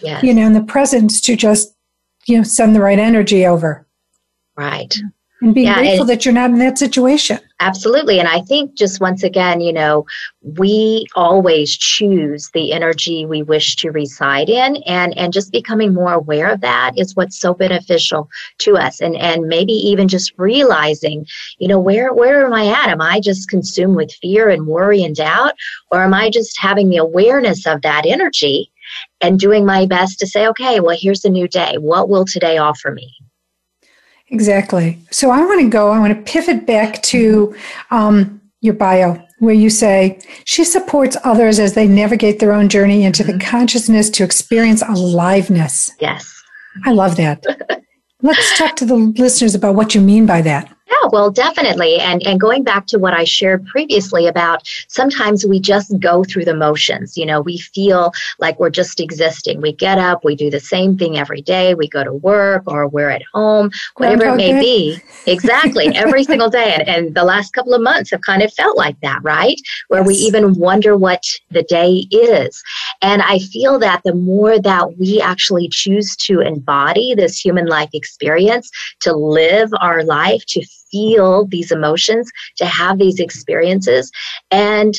yes. 0.02 0.24
you 0.24 0.34
know, 0.34 0.44
and 0.46 0.56
the 0.56 0.64
presence 0.64 1.20
to 1.22 1.36
just 1.36 1.76
you 2.26 2.38
know 2.38 2.44
send 2.44 2.74
the 2.76 2.82
right 2.82 3.00
energy 3.00 3.46
over 3.46 3.86
right. 4.56 4.96
And 5.46 5.54
be 5.56 5.62
Yeah, 5.62 5.76
grateful 5.76 6.02
and- 6.02 6.10
that 6.10 6.26
you're 6.26 6.34
not 6.34 6.50
in 6.50 6.60
that 6.60 6.78
situation. 6.78 7.40
Absolutely. 7.62 8.20
And 8.20 8.28
I 8.28 8.42
think 8.42 8.74
just 8.74 9.00
once 9.00 9.24
again, 9.24 9.62
you 9.62 9.72
know, 9.72 10.06
we 10.60 11.06
always 11.16 11.78
choose 11.78 12.50
the 12.54 12.74
energy 12.74 13.26
we 13.26 13.44
wish 13.44 13.78
to 13.78 13.92
reside 13.92 14.50
in 14.50 14.78
and 14.86 15.18
and 15.18 15.32
just 15.32 15.54
becoming 15.54 15.94
more 15.94 16.12
aware 16.14 16.50
of 16.52 16.60
that 16.62 16.92
is 16.98 17.16
what's 17.16 17.40
so 17.40 17.54
beneficial 17.54 18.28
to 18.60 18.76
us. 18.76 19.00
And 19.00 19.16
and 19.16 19.48
maybe 19.48 19.72
even 19.72 20.10
just 20.10 20.34
realizing, 20.38 21.26
you 21.60 21.70
know, 21.70 21.80
where 21.80 22.14
where 22.14 22.46
am 22.46 22.52
I 22.52 22.68
at? 22.68 22.90
Am 22.90 23.00
I 23.02 23.22
just 23.22 23.50
consumed 23.50 23.96
with 23.96 24.12
fear 24.22 24.50
and 24.50 24.68
worry 24.68 25.04
and 25.04 25.16
doubt? 25.16 25.54
Or 25.92 26.04
am 26.04 26.14
I 26.14 26.30
just 26.30 26.60
having 26.60 26.90
the 26.90 26.98
awareness 26.98 27.66
of 27.66 27.82
that 27.84 28.06
energy 28.06 28.70
and 29.22 29.40
doing 29.40 29.66
my 29.66 29.86
best 29.86 30.20
to 30.20 30.28
say, 30.28 30.46
okay, 30.48 30.80
well, 30.82 30.98
here's 31.00 31.24
a 31.24 31.30
new 31.30 31.48
day. 31.48 31.76
What 31.78 32.10
will 32.10 32.26
today 32.26 32.58
offer 32.58 32.92
me? 32.92 33.14
Exactly. 34.30 35.00
So 35.12 35.30
I 35.30 35.40
want 35.46 35.62
to 35.62 35.70
go, 35.70 35.92
I 35.92 36.00
want 36.00 36.16
to 36.16 36.32
pivot 36.32 36.66
back 36.66 37.02
to 37.04 37.56
um, 37.92 38.42
your 38.62 38.74
bio, 38.74 39.22
where 39.40 39.54
you 39.54 39.70
say 39.70 40.20
she 40.46 40.64
supports 40.64 41.18
others 41.24 41.60
as 41.60 41.74
they 41.74 41.88
navigate 41.88 42.40
their 42.40 42.54
own 42.54 42.70
journey 42.70 43.04
into 43.04 43.24
the 43.24 43.38
consciousness 43.40 44.10
to 44.12 44.24
experience 44.24 44.82
aliveness. 44.82 45.92
Yes. 46.00 46.32
I 46.86 46.92
love 46.92 47.16
that. 47.18 47.44
Let's 48.22 48.58
talk 48.58 48.76
to 48.78 48.86
the 48.86 48.96
listeners 48.96 49.54
about 49.54 49.76
what 49.76 49.94
you 49.94 50.02
mean 50.02 50.26
by 50.26 50.42
that. 50.42 50.76
Yeah, 50.88 51.10
well, 51.12 51.32
definitely. 51.32 51.96
And 51.96 52.22
and 52.28 52.40
going 52.40 52.64
back 52.64 52.86
to 52.88 53.00
what 53.00 53.14
I 53.14 53.24
shared 53.24 53.66
previously 53.66 54.28
about 54.28 54.68
sometimes 54.88 55.44
we 55.44 55.60
just 55.60 55.98
go 56.00 56.24
through 56.24 56.46
the 56.46 56.56
motions. 56.56 57.18
You 57.18 57.26
know, 57.26 57.42
we 57.42 57.58
feel 57.58 58.14
like 58.38 58.60
we're 58.60 58.70
just 58.70 59.00
existing. 59.00 59.62
We 59.62 59.74
get 59.74 59.98
up, 59.98 60.24
we 60.24 60.36
do 60.36 60.52
the 60.52 60.60
same 60.60 60.96
thing 60.96 61.18
every 61.18 61.42
day. 61.42 61.74
We 61.74 61.88
go 61.88 62.04
to 62.04 62.14
work 62.14 62.64
or 62.68 62.88
we're 62.88 63.10
at 63.10 63.24
home, 63.34 63.72
whatever 63.98 64.26
it 64.26 64.36
may 64.36 64.52
Day. 64.54 64.60
be. 64.60 65.00
Exactly, 65.26 65.88
every 65.96 66.24
single 66.24 66.50
day. 66.50 66.76
And, 66.76 66.88
and 66.88 67.16
the 67.16 67.24
last 67.24 67.54
couple 67.54 67.74
of 67.74 67.82
months 67.82 68.12
have 68.12 68.22
kind 68.22 68.44
of 68.44 68.54
felt 68.54 68.78
like 68.78 69.00
that, 69.02 69.24
right? 69.24 69.60
Where 69.88 70.04
we 70.04 70.14
even 70.14 70.54
wonder 70.54 70.96
what 70.96 71.24
the 71.50 71.64
day 71.64 72.06
is. 72.12 72.62
And 73.02 73.24
I 73.24 73.40
feel 73.40 73.80
that 73.80 74.02
the 74.04 74.14
more 74.14 74.60
that 74.60 74.98
we 75.00 75.20
actually 75.20 75.68
choose 75.70 76.16
to 76.18 76.42
embody 76.42 77.16
this 77.16 77.44
human 77.44 77.66
life 77.66 77.90
experience, 77.94 78.70
to 79.02 79.14
live 79.14 79.72
our 79.82 80.04
life, 80.04 80.46
to 80.48 80.64
feel 80.96 81.46
these 81.48 81.72
emotions, 81.72 82.32
to 82.56 82.66
have 82.66 82.98
these 82.98 83.20
experiences, 83.20 84.12
and 84.52 84.94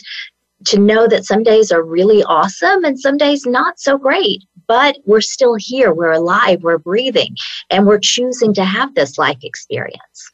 to 0.67 0.79
know 0.79 1.07
that 1.09 1.25
some 1.25 1.43
days 1.43 1.73
are 1.73 1.83
really 1.83 2.23
awesome 2.25 2.85
and 2.85 2.99
some 3.01 3.17
days 3.17 3.47
not 3.47 3.79
so 3.79 3.97
great. 3.97 4.43
But 4.69 4.99
we're 5.07 5.21
still 5.21 5.55
here, 5.55 5.95
we're 5.95 6.11
alive, 6.13 6.65
we're 6.65 6.79
breathing, 6.79 7.37
and 7.71 7.87
we're 7.87 8.01
choosing 8.01 8.53
to 8.55 8.65
have 8.65 8.95
this 8.95 9.17
life 9.17 9.39
experience. 9.43 10.33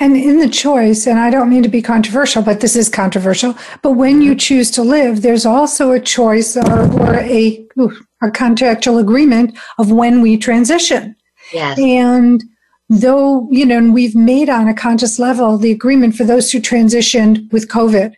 And 0.00 0.16
in 0.16 0.40
the 0.40 0.48
choice, 0.48 1.06
and 1.06 1.20
I 1.20 1.30
don't 1.30 1.48
mean 1.48 1.62
to 1.62 1.68
be 1.68 1.80
controversial, 1.80 2.42
but 2.42 2.60
this 2.60 2.74
is 2.74 2.88
controversial, 2.88 3.54
but 3.80 3.92
when 3.92 4.20
you 4.20 4.34
choose 4.34 4.72
to 4.72 4.82
live, 4.82 5.22
there's 5.22 5.46
also 5.46 5.92
a 5.92 6.00
choice 6.00 6.56
or, 6.56 6.92
or 7.00 7.14
a, 7.14 7.64
ooh, 7.78 7.96
a 8.20 8.30
contractual 8.32 8.98
agreement 8.98 9.56
of 9.78 9.92
when 9.92 10.20
we 10.20 10.36
transition. 10.36 11.14
Yes. 11.52 11.78
And 11.78 12.42
though, 12.88 13.48
you 13.50 13.64
know, 13.66 13.78
and 13.78 13.94
we've 13.94 14.14
made 14.14 14.48
on 14.48 14.68
a 14.68 14.74
conscious 14.74 15.18
level 15.18 15.56
the 15.58 15.70
agreement 15.72 16.14
for 16.14 16.24
those 16.24 16.50
who 16.52 16.60
transitioned 16.60 17.50
with 17.52 17.68
COVID, 17.68 18.14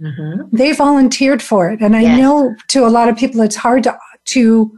hmm 0.00 0.34
they 0.52 0.72
volunteered 0.72 1.42
for 1.42 1.70
it. 1.70 1.80
And 1.80 1.94
I 1.96 2.02
Yes. 2.02 2.18
know 2.18 2.54
to 2.68 2.86
a 2.86 2.88
lot 2.90 3.08
of 3.08 3.16
people 3.16 3.40
it's 3.42 3.56
hard 3.56 3.82
to, 3.84 3.96
to 4.26 4.72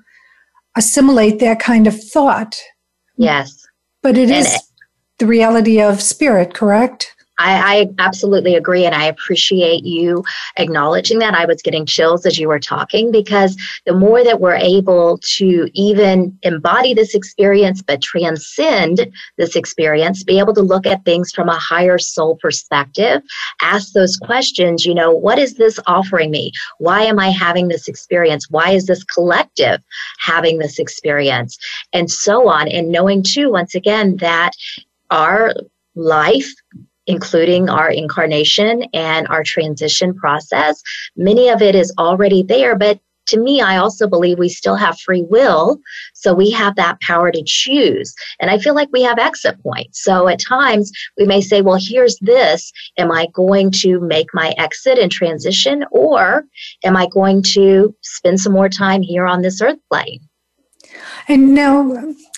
assimilate 0.76 1.38
that 1.40 1.60
kind 1.60 1.86
of 1.86 1.98
thought, 2.02 2.58
Yes. 3.16 3.66
but 4.02 4.16
it 4.16 4.30
And- 4.30 4.46
is 4.46 4.58
the 5.18 5.26
reality 5.26 5.80
of 5.80 6.00
spirit, 6.02 6.54
correct? 6.54 7.14
I, 7.40 7.78
I 7.78 7.88
absolutely 7.98 8.54
agree, 8.54 8.84
and 8.84 8.94
I 8.94 9.06
appreciate 9.06 9.82
you 9.82 10.22
acknowledging 10.58 11.18
that. 11.20 11.34
I 11.34 11.46
was 11.46 11.62
getting 11.62 11.86
chills 11.86 12.26
as 12.26 12.38
you 12.38 12.48
were 12.48 12.60
talking 12.60 13.10
because 13.10 13.56
the 13.86 13.94
more 13.94 14.22
that 14.22 14.40
we're 14.40 14.56
able 14.56 15.18
to 15.36 15.70
even 15.72 16.38
embody 16.42 16.92
this 16.92 17.14
experience, 17.14 17.80
but 17.80 18.02
transcend 18.02 19.10
this 19.38 19.56
experience, 19.56 20.22
be 20.22 20.38
able 20.38 20.52
to 20.52 20.60
look 20.60 20.84
at 20.84 21.02
things 21.06 21.32
from 21.32 21.48
a 21.48 21.58
higher 21.58 21.98
soul 21.98 22.36
perspective, 22.36 23.22
ask 23.62 23.92
those 23.92 24.18
questions, 24.18 24.84
you 24.84 24.94
know, 24.94 25.10
what 25.10 25.38
is 25.38 25.54
this 25.54 25.80
offering 25.86 26.30
me? 26.30 26.52
Why 26.76 27.04
am 27.04 27.18
I 27.18 27.30
having 27.30 27.68
this 27.68 27.88
experience? 27.88 28.50
Why 28.50 28.72
is 28.72 28.86
this 28.86 29.02
collective 29.02 29.82
having 30.18 30.58
this 30.58 30.78
experience? 30.78 31.56
And 31.94 32.10
so 32.10 32.48
on. 32.48 32.68
And 32.68 32.92
knowing, 32.92 33.22
too, 33.22 33.50
once 33.50 33.74
again, 33.74 34.18
that 34.18 34.50
our 35.10 35.54
life 35.94 36.52
including 37.06 37.68
our 37.68 37.90
incarnation 37.90 38.84
and 38.92 39.26
our 39.28 39.42
transition 39.42 40.14
process. 40.14 40.82
Many 41.16 41.48
of 41.48 41.62
it 41.62 41.74
is 41.74 41.92
already 41.98 42.42
there, 42.42 42.76
but 42.76 43.00
to 43.30 43.38
me, 43.38 43.60
I 43.60 43.76
also 43.76 44.08
believe 44.08 44.38
we 44.38 44.48
still 44.48 44.74
have 44.74 44.98
free 44.98 45.22
will. 45.22 45.78
So 46.14 46.34
we 46.34 46.50
have 46.50 46.74
that 46.76 47.00
power 47.00 47.30
to 47.30 47.42
choose. 47.46 48.12
And 48.40 48.50
I 48.50 48.58
feel 48.58 48.74
like 48.74 48.88
we 48.92 49.02
have 49.02 49.18
exit 49.18 49.62
points. 49.62 50.02
So 50.02 50.26
at 50.28 50.40
times 50.40 50.90
we 51.16 51.26
may 51.26 51.40
say, 51.40 51.62
well, 51.62 51.78
here's 51.80 52.18
this. 52.20 52.72
Am 52.98 53.12
I 53.12 53.28
going 53.32 53.70
to 53.82 54.00
make 54.00 54.34
my 54.34 54.52
exit 54.58 54.98
and 54.98 55.12
transition? 55.12 55.84
Or 55.92 56.44
am 56.84 56.96
I 56.96 57.06
going 57.06 57.42
to 57.54 57.94
spend 58.02 58.40
some 58.40 58.52
more 58.52 58.68
time 58.68 59.02
here 59.02 59.26
on 59.26 59.42
this 59.42 59.62
earth 59.62 59.78
plane? 59.90 60.20
And 61.28 61.54
now, 61.54 61.82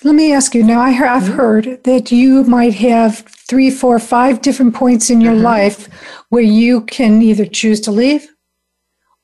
let 0.03 0.15
me 0.15 0.33
ask 0.33 0.53
you. 0.53 0.63
Now, 0.63 0.81
I 0.81 0.89
have 0.89 1.23
mm-hmm. 1.23 1.33
heard 1.33 1.83
that 1.83 2.11
you 2.11 2.43
might 2.43 2.73
have 2.75 3.19
three, 3.19 3.69
four, 3.69 3.99
five 3.99 4.41
different 4.41 4.75
points 4.75 5.09
in 5.09 5.21
your 5.21 5.33
mm-hmm. 5.33 5.43
life 5.43 5.87
where 6.29 6.43
you 6.43 6.81
can 6.81 7.21
either 7.21 7.45
choose 7.45 7.79
to 7.81 7.91
leave 7.91 8.27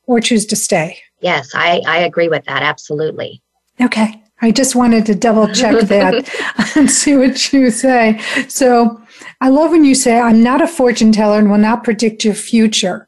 or 0.07 0.19
choose 0.19 0.45
to 0.47 0.55
stay. 0.55 0.97
Yes, 1.21 1.49
I, 1.53 1.81
I 1.85 1.99
agree 1.99 2.29
with 2.29 2.45
that. 2.45 2.63
Absolutely. 2.63 3.41
Okay. 3.81 4.21
I 4.41 4.51
just 4.51 4.75
wanted 4.75 5.05
to 5.07 5.15
double 5.15 5.47
check 5.53 5.81
that 5.87 6.75
and 6.75 6.89
see 6.89 7.17
what 7.17 7.51
you 7.51 7.71
say. 7.71 8.19
So 8.47 9.01
I 9.41 9.49
love 9.49 9.71
when 9.71 9.83
you 9.83 9.95
say, 9.95 10.19
I'm 10.19 10.41
not 10.41 10.61
a 10.61 10.67
fortune 10.67 11.11
teller 11.11 11.39
and 11.39 11.49
will 11.49 11.57
not 11.57 11.83
predict 11.83 12.23
your 12.23 12.33
future. 12.33 13.07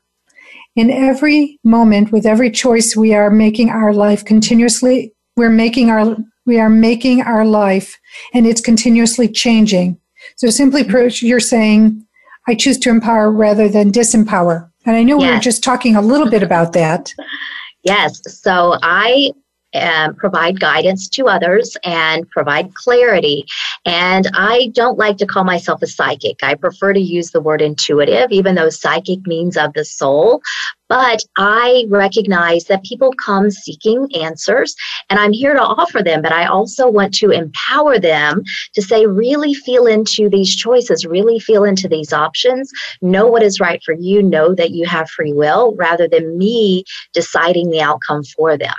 In 0.76 0.90
every 0.90 1.60
moment, 1.64 2.12
with 2.12 2.26
every 2.26 2.50
choice, 2.50 2.96
we 2.96 3.14
are 3.14 3.30
making 3.30 3.70
our 3.70 3.94
life 3.94 4.24
continuously, 4.24 5.14
we're 5.36 5.50
making 5.50 5.90
our, 5.90 6.16
we 6.46 6.60
are 6.60 6.70
making 6.70 7.22
our 7.22 7.46
life 7.46 7.98
and 8.34 8.46
it's 8.46 8.62
continuously 8.62 9.28
changing. 9.28 10.00
So 10.36 10.50
simply, 10.50 10.84
mm-hmm. 10.84 11.26
you're 11.26 11.40
saying, 11.40 12.06
I 12.48 12.56
choose 12.56 12.78
to 12.80 12.90
empower 12.90 13.32
rather 13.32 13.70
than 13.70 13.92
disempower. 13.92 14.70
And 14.86 14.96
I 14.96 15.04
know 15.04 15.20
yes. 15.20 15.28
we 15.28 15.36
were 15.36 15.42
just 15.42 15.64
talking 15.64 15.96
a 15.96 16.02
little 16.02 16.30
bit 16.30 16.44
about 16.44 16.74
that. 16.74 17.14
Yes. 17.84 18.22
So 18.40 18.78
I 18.84 19.32
um, 19.74 20.16
provide 20.16 20.60
guidance 20.60 21.08
to 21.10 21.28
others 21.28 21.78
and 21.84 22.30
provide 22.30 22.74
clarity. 22.74 23.46
And 23.86 24.30
I 24.34 24.72
don't 24.74 24.98
like 24.98 25.18
to 25.18 25.26
call 25.26 25.44
myself 25.44 25.82
a 25.82 25.88
psychic. 25.88 26.44
I 26.44 26.56
prefer 26.56 26.94
to 26.94 27.00
use 27.00 27.32
the 27.32 27.42
word 27.42 27.62
intuitive, 27.62 28.32
even 28.32 28.56
though 28.56 28.70
psychic 28.70 29.26
means 29.26 29.58
of 29.58 29.74
the 29.74 29.86
soul. 29.86 30.42
But 30.90 31.24
I 31.38 31.86
recognize 31.88 32.66
that 32.66 32.84
people 32.84 33.14
come 33.14 33.50
seeking 33.50 34.14
answers, 34.14 34.76
and 35.10 35.18
I'm 35.18 35.32
here 35.32 35.54
to 35.54 35.62
offer 35.62 36.04
them. 36.04 36.22
But 36.22 36.34
I 36.34 36.48
also 36.48 36.90
want 36.90 37.14
to 37.14 37.30
empower 37.30 37.98
them 37.98 38.44
to 38.74 38.82
say, 38.82 39.06
really 39.06 39.54
feel 39.54 39.88
into 39.88 40.30
these 40.30 40.54
choices, 40.54 41.06
really 41.06 41.40
feel 41.40 41.64
into 41.64 41.88
these 41.88 42.12
options, 42.12 42.70
know 43.02 43.26
what 43.26 43.42
is 43.42 43.62
right 43.62 43.82
for 43.86 43.94
you, 43.94 44.22
know 44.22 44.54
that 44.54 44.72
you 44.72 44.86
have 44.86 45.10
free 45.10 45.32
will, 45.32 45.74
rather 45.78 46.10
than 46.10 46.38
me 46.38 46.84
deciding 47.14 47.70
the 47.70 47.82
outcome 47.82 48.26
for 48.26 48.58
them. 48.58 48.76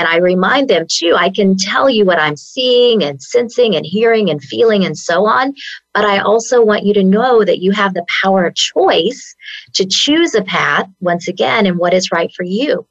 And 0.00 0.08
I 0.08 0.16
remind 0.16 0.70
them 0.70 0.86
too, 0.88 1.14
I 1.14 1.28
can 1.28 1.58
tell 1.58 1.90
you 1.90 2.06
what 2.06 2.18
I'm 2.18 2.34
seeing 2.34 3.04
and 3.04 3.22
sensing 3.22 3.76
and 3.76 3.84
hearing 3.84 4.30
and 4.30 4.42
feeling 4.42 4.82
and 4.82 4.96
so 4.96 5.26
on. 5.26 5.52
But 5.92 6.06
I 6.06 6.20
also 6.20 6.64
want 6.64 6.86
you 6.86 6.94
to 6.94 7.04
know 7.04 7.44
that 7.44 7.58
you 7.58 7.72
have 7.72 7.92
the 7.92 8.06
power 8.22 8.46
of 8.46 8.54
choice 8.54 9.36
to 9.74 9.84
choose 9.84 10.34
a 10.34 10.40
path 10.40 10.88
once 11.00 11.28
again 11.28 11.66
and 11.66 11.76
what 11.76 11.92
is 11.92 12.10
right 12.10 12.32
for 12.34 12.44
you. 12.44 12.86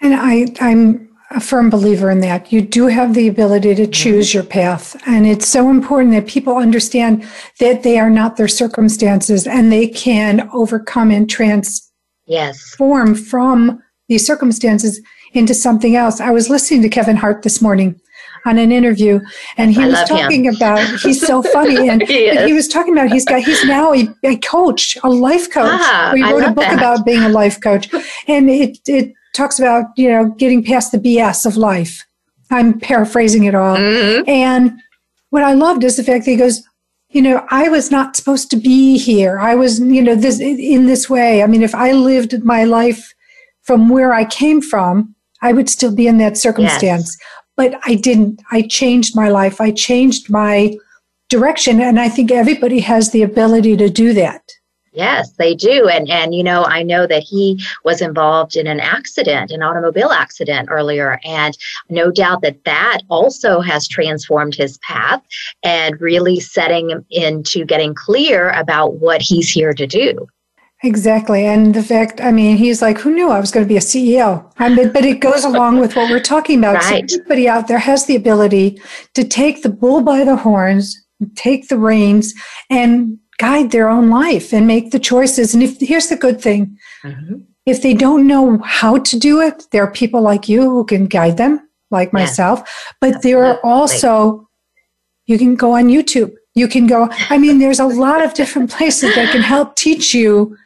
And 0.00 0.14
I, 0.14 0.54
I'm 0.60 1.08
a 1.32 1.40
firm 1.40 1.68
believer 1.68 2.12
in 2.12 2.20
that. 2.20 2.52
You 2.52 2.62
do 2.62 2.86
have 2.86 3.14
the 3.14 3.26
ability 3.26 3.74
to 3.74 3.82
mm-hmm. 3.82 3.90
choose 3.90 4.32
your 4.32 4.44
path. 4.44 4.96
And 5.08 5.26
it's 5.26 5.48
so 5.48 5.68
important 5.68 6.12
that 6.12 6.28
people 6.28 6.58
understand 6.58 7.26
that 7.58 7.82
they 7.82 7.98
are 7.98 8.10
not 8.10 8.36
their 8.36 8.46
circumstances 8.46 9.48
and 9.48 9.72
they 9.72 9.88
can 9.88 10.48
overcome 10.52 11.10
and 11.10 11.28
transform 11.28 11.90
yes. 12.26 12.76
from 12.76 13.82
these 14.08 14.24
circumstances 14.24 15.00
into 15.32 15.54
something 15.54 15.96
else. 15.96 16.20
I 16.20 16.30
was 16.30 16.48
listening 16.48 16.82
to 16.82 16.88
Kevin 16.88 17.16
Hart 17.16 17.42
this 17.42 17.60
morning 17.60 18.00
on 18.44 18.58
an 18.58 18.72
interview 18.72 19.20
and 19.56 19.72
he 19.72 19.82
I 19.82 19.88
was 19.88 20.08
talking 20.08 20.46
him. 20.46 20.54
about 20.56 21.00
he's 21.00 21.24
so 21.24 21.42
funny 21.52 21.88
and 21.88 22.02
he, 22.02 22.30
he, 22.46 22.52
was 22.52 22.68
talking 22.68 22.92
about 22.92 23.10
he's 23.10 23.24
got 23.24 23.42
he's 23.42 23.64
now 23.64 23.92
a, 23.92 24.08
a 24.24 24.36
coach 24.38 24.98
a 25.02 25.08
life 25.08 25.50
coach 25.50 25.66
ah, 25.66 26.12
he 26.14 26.22
wrote 26.22 26.42
a 26.42 26.50
book 26.50 26.64
that. 26.64 26.78
about 26.78 27.06
being 27.06 27.22
a 27.22 27.28
life 27.28 27.60
coach 27.60 27.88
and 28.26 28.50
it 28.50 28.78
it 28.86 29.12
talks 29.32 29.58
about 29.58 29.86
you 29.96 30.08
know 30.08 30.30
getting 30.30 30.64
past 30.64 30.92
the 30.92 30.98
bs 30.98 31.46
of 31.46 31.56
life 31.56 32.04
i'm 32.50 32.78
paraphrasing 32.78 33.44
it 33.44 33.54
all 33.54 33.76
mm-hmm. 33.76 34.28
and 34.28 34.72
what 35.30 35.42
i 35.42 35.52
loved 35.52 35.84
is 35.84 35.96
the 35.96 36.04
fact 36.04 36.24
that 36.24 36.32
he 36.32 36.36
goes 36.36 36.62
you 37.10 37.22
know 37.22 37.46
i 37.50 37.68
was 37.68 37.90
not 37.90 38.16
supposed 38.16 38.50
to 38.50 38.56
be 38.56 38.98
here 38.98 39.38
i 39.38 39.54
was 39.54 39.78
you 39.78 40.02
know 40.02 40.16
this 40.16 40.40
in 40.40 40.86
this 40.86 41.08
way 41.08 41.42
i 41.42 41.46
mean 41.46 41.62
if 41.62 41.74
i 41.74 41.92
lived 41.92 42.42
my 42.42 42.64
life 42.64 43.14
from 43.62 43.88
where 43.88 44.12
i 44.12 44.24
came 44.24 44.60
from 44.60 45.14
I 45.42 45.52
would 45.52 45.68
still 45.68 45.94
be 45.94 46.06
in 46.06 46.18
that 46.18 46.36
circumstance. 46.36 47.16
Yes. 47.20 47.28
But 47.56 47.80
I 47.84 47.96
didn't. 47.96 48.40
I 48.50 48.62
changed 48.62 49.14
my 49.14 49.28
life. 49.28 49.60
I 49.60 49.72
changed 49.72 50.30
my 50.30 50.74
direction. 51.28 51.80
And 51.80 52.00
I 52.00 52.08
think 52.08 52.30
everybody 52.30 52.80
has 52.80 53.10
the 53.10 53.22
ability 53.22 53.76
to 53.76 53.90
do 53.90 54.14
that. 54.14 54.42
Yes, 54.94 55.32
they 55.38 55.54
do. 55.54 55.88
And 55.88 56.10
and 56.10 56.34
you 56.34 56.42
know, 56.42 56.64
I 56.64 56.82
know 56.82 57.06
that 57.06 57.22
he 57.22 57.62
was 57.82 58.02
involved 58.02 58.56
in 58.56 58.66
an 58.66 58.78
accident, 58.78 59.50
an 59.50 59.62
automobile 59.62 60.10
accident 60.10 60.68
earlier, 60.70 61.18
and 61.24 61.56
no 61.88 62.10
doubt 62.10 62.42
that 62.42 62.64
that 62.64 62.98
also 63.08 63.60
has 63.60 63.88
transformed 63.88 64.54
his 64.54 64.76
path 64.78 65.22
and 65.62 65.98
really 66.00 66.40
setting 66.40 66.90
him 66.90 67.06
into 67.10 67.64
getting 67.64 67.94
clear 67.94 68.50
about 68.50 68.96
what 68.96 69.22
he's 69.22 69.50
here 69.50 69.72
to 69.72 69.86
do. 69.86 70.26
Exactly. 70.84 71.46
And 71.46 71.74
the 71.74 71.82
fact, 71.82 72.20
I 72.20 72.32
mean, 72.32 72.56
he's 72.56 72.82
like, 72.82 72.98
who 72.98 73.14
knew 73.14 73.30
I 73.30 73.38
was 73.38 73.52
going 73.52 73.64
to 73.64 73.68
be 73.68 73.76
a 73.76 73.80
CEO? 73.80 74.50
I 74.58 74.68
mean, 74.68 74.92
but 74.92 75.04
it 75.04 75.20
goes 75.20 75.44
along 75.44 75.78
with 75.78 75.94
what 75.94 76.10
we're 76.10 76.20
talking 76.20 76.58
about. 76.58 76.74
Right. 76.74 77.08
So 77.08 77.16
everybody 77.16 77.48
out 77.48 77.68
there 77.68 77.78
has 77.78 78.06
the 78.06 78.16
ability 78.16 78.82
to 79.14 79.22
take 79.22 79.62
the 79.62 79.68
bull 79.68 80.02
by 80.02 80.24
the 80.24 80.34
horns, 80.34 81.00
take 81.36 81.68
the 81.68 81.78
reins, 81.78 82.34
and 82.68 83.18
guide 83.38 83.70
their 83.70 83.88
own 83.88 84.10
life 84.10 84.52
and 84.52 84.66
make 84.66 84.90
the 84.90 84.98
choices. 84.98 85.54
And 85.54 85.62
if 85.62 85.78
here's 85.80 86.08
the 86.08 86.16
good 86.16 86.40
thing 86.40 86.76
mm-hmm. 87.04 87.36
if 87.64 87.82
they 87.82 87.94
don't 87.94 88.26
know 88.26 88.58
how 88.64 88.98
to 88.98 89.18
do 89.18 89.40
it, 89.40 89.64
there 89.70 89.84
are 89.84 89.90
people 89.90 90.20
like 90.20 90.48
you 90.48 90.62
who 90.62 90.84
can 90.84 91.06
guide 91.06 91.36
them, 91.36 91.60
like 91.92 92.12
myself. 92.12 92.60
But 93.00 93.16
Absolutely. 93.16 93.30
there 93.30 93.44
are 93.44 93.60
also, 93.64 94.48
you 95.26 95.38
can 95.38 95.54
go 95.54 95.76
on 95.76 95.84
YouTube. 95.84 96.32
You 96.54 96.68
can 96.68 96.86
go, 96.86 97.08
I 97.30 97.38
mean, 97.38 97.58
there's 97.58 97.80
a 97.80 97.86
lot 97.86 98.22
of 98.22 98.34
different 98.34 98.70
places 98.70 99.14
that 99.14 99.30
can 99.32 99.42
help 99.42 99.76
teach 99.76 100.12
you 100.12 100.56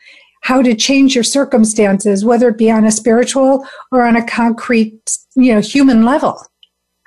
how 0.46 0.62
to 0.62 0.76
change 0.76 1.12
your 1.12 1.24
circumstances, 1.24 2.24
whether 2.24 2.50
it 2.50 2.56
be 2.56 2.70
on 2.70 2.84
a 2.84 2.92
spiritual 2.92 3.66
or 3.90 4.06
on 4.06 4.14
a 4.14 4.24
concrete, 4.24 5.18
you 5.34 5.52
know, 5.52 5.60
human 5.60 6.04
level. 6.04 6.40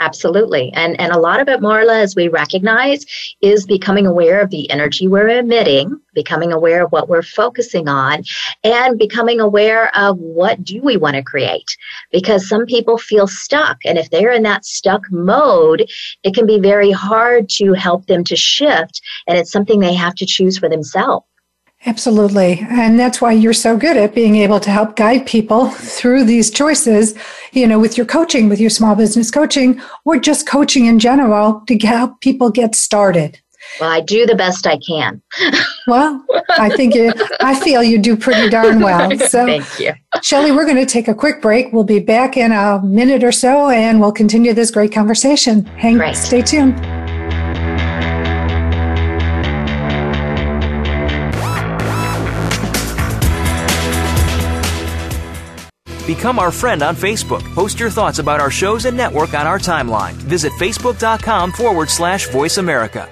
Absolutely. 0.01 0.73
And 0.73 0.99
and 0.99 1.13
a 1.13 1.19
lot 1.19 1.39
of 1.39 1.47
it, 1.47 1.61
Marla, 1.61 2.01
as 2.01 2.17
we 2.17 2.27
recognize, 2.27 3.05
is 3.41 3.65
becoming 3.65 4.05
aware 4.05 4.41
of 4.41 4.49
the 4.49 4.69
energy 4.69 5.07
we're 5.07 5.29
emitting, 5.29 5.97
becoming 6.13 6.51
aware 6.51 6.83
of 6.83 6.91
what 6.91 7.07
we're 7.07 7.23
focusing 7.23 7.87
on, 7.87 8.23
and 8.65 8.99
becoming 8.99 9.39
aware 9.39 9.89
of 9.97 10.17
what 10.17 10.61
do 10.61 10.81
we 10.81 10.97
want 10.97 11.15
to 11.15 11.23
create. 11.23 11.77
Because 12.11 12.47
some 12.47 12.65
people 12.65 12.97
feel 12.97 13.27
stuck. 13.27 13.77
And 13.85 13.97
if 13.97 14.09
they're 14.09 14.33
in 14.33 14.43
that 14.43 14.65
stuck 14.65 15.03
mode, 15.11 15.89
it 16.23 16.33
can 16.35 16.45
be 16.45 16.59
very 16.59 16.91
hard 16.91 17.47
to 17.51 17.71
help 17.71 18.05
them 18.07 18.25
to 18.25 18.35
shift. 18.35 19.01
And 19.27 19.37
it's 19.37 19.51
something 19.51 19.79
they 19.79 19.93
have 19.93 20.15
to 20.15 20.25
choose 20.25 20.57
for 20.57 20.67
themselves. 20.67 21.25
Absolutely. 21.85 22.65
And 22.69 22.99
that's 22.99 23.21
why 23.21 23.31
you're 23.31 23.53
so 23.53 23.77
good 23.77 23.95
at 23.95 24.13
being 24.13 24.35
able 24.35 24.59
to 24.59 24.69
help 24.69 24.97
guide 24.97 25.25
people 25.25 25.69
through 25.69 26.25
these 26.25 26.51
choices, 26.51 27.15
you 27.53 27.67
know, 27.67 27.79
with 27.79 27.95
your 27.95 28.05
coaching, 28.05 28.49
with 28.49 28.59
your 28.59 28.69
small 28.69 28.95
business 28.95 29.31
coaching, 29.31 29.81
or 30.03 30.19
just 30.19 30.47
coaching 30.47 30.87
in 30.87 30.99
general 30.99 31.63
to 31.67 31.77
help 31.79 32.19
people 32.19 32.49
get 32.49 32.75
started. 32.75 33.39
Well, 33.79 33.89
I 33.89 34.01
do 34.01 34.25
the 34.25 34.35
best 34.35 34.67
I 34.67 34.77
can. 34.77 35.21
well, 35.87 36.25
I 36.49 36.69
think 36.69 36.95
you, 36.95 37.13
I 37.39 37.57
feel 37.59 37.83
you 37.83 37.97
do 37.97 38.17
pretty 38.17 38.49
darn 38.49 38.81
well. 38.81 39.09
So, 39.29 39.45
thank 39.45 39.79
you. 39.79 39.93
Shelly, 40.23 40.51
we're 40.51 40.65
going 40.65 40.77
to 40.77 40.85
take 40.85 41.07
a 41.07 41.13
quick 41.13 41.41
break. 41.41 41.71
We'll 41.71 41.83
be 41.83 41.99
back 41.99 42.35
in 42.35 42.51
a 42.51 42.81
minute 42.81 43.23
or 43.23 43.31
so 43.31 43.69
and 43.69 43.99
we'll 43.99 44.11
continue 44.11 44.53
this 44.53 44.71
great 44.71 44.91
conversation. 44.91 45.65
Hang, 45.65 45.97
great. 45.97 46.15
stay 46.15 46.41
tuned. 46.41 46.98
Become 56.09 56.39
our 56.39 56.49
friend 56.49 56.81
on 56.81 56.95
Facebook. 56.95 57.43
Post 57.53 57.79
your 57.79 57.91
thoughts 57.91 58.17
about 58.17 58.41
our 58.41 58.49
shows 58.49 58.85
and 58.85 58.97
network 58.97 59.35
on 59.35 59.45
our 59.45 59.59
timeline. 59.59 60.13
Visit 60.13 60.51
facebook.com 60.53 61.51
forward 61.51 61.87
slash 61.87 62.27
voice 62.29 62.57
America. 62.57 63.07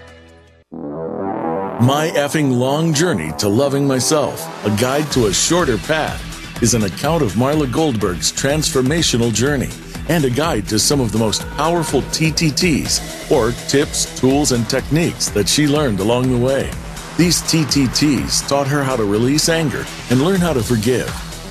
My 1.80 2.12
effing 2.16 2.58
long 2.58 2.96
journey 2.96 3.32
to 3.38 3.50
loving 3.50 3.86
myself, 3.86 4.42
a 4.66 4.76
guide 4.78 5.12
to 5.12 5.28
a 5.28 5.34
shorter 5.34 5.78
path, 5.78 6.20
is 6.64 6.74
an 6.74 6.86
account 6.86 7.22
of 7.22 7.34
Marla 7.34 7.72
Goldberg's 7.72 8.32
transformational 8.32 9.32
journey 9.32 9.70
and 10.10 10.26
a 10.26 10.32
guide 10.32 10.68
to 10.70 10.80
some 10.80 11.00
of 11.00 11.12
the 11.12 11.20
most 11.20 11.48
powerful 11.50 12.02
TTTs 12.02 13.30
or 13.30 13.52
tips, 13.70 14.20
tools, 14.20 14.54
and 14.54 14.68
techniques 14.68 15.30
that 15.30 15.48
she 15.48 15.68
learned 15.68 16.00
along 16.00 16.32
the 16.32 16.44
way. 16.44 16.72
These 17.16 17.44
TTTs 17.44 18.48
taught 18.48 18.66
her 18.66 18.84
how 18.84 18.96
to 18.96 19.04
release 19.04 19.50
anger 19.50 19.86
and 20.10 20.24
learn 20.24 20.40
how 20.42 20.54
to 20.54 20.64
forgive, 20.64 21.08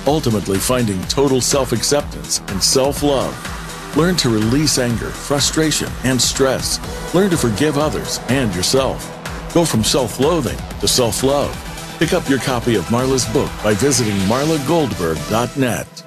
ultimately 0.07 0.57
finding 0.57 1.01
total 1.03 1.41
self 1.41 1.71
acceptance 1.71 2.39
and 2.47 2.63
self 2.63 3.03
love. 3.03 3.35
Learn 3.97 4.15
to 4.17 4.29
release 4.29 4.77
anger, 4.79 5.09
frustration, 5.09 5.89
and 6.03 6.21
stress. 6.21 6.79
Learn 7.13 7.29
to 7.29 7.37
forgive 7.37 7.77
others 7.77 8.19
and 8.29 8.53
yourself. 8.55 9.05
Go 9.53 9.65
from 9.65 9.83
self 9.83 10.19
loathing 10.19 10.57
to 10.79 10.87
self 10.87 11.23
love. 11.23 11.53
Pick 11.99 12.13
up 12.13 12.29
your 12.29 12.39
copy 12.39 12.75
of 12.75 12.85
Marla's 12.85 13.25
book 13.25 13.51
by 13.63 13.73
visiting 13.73 14.15
marlagoldberg.net. 14.27 16.06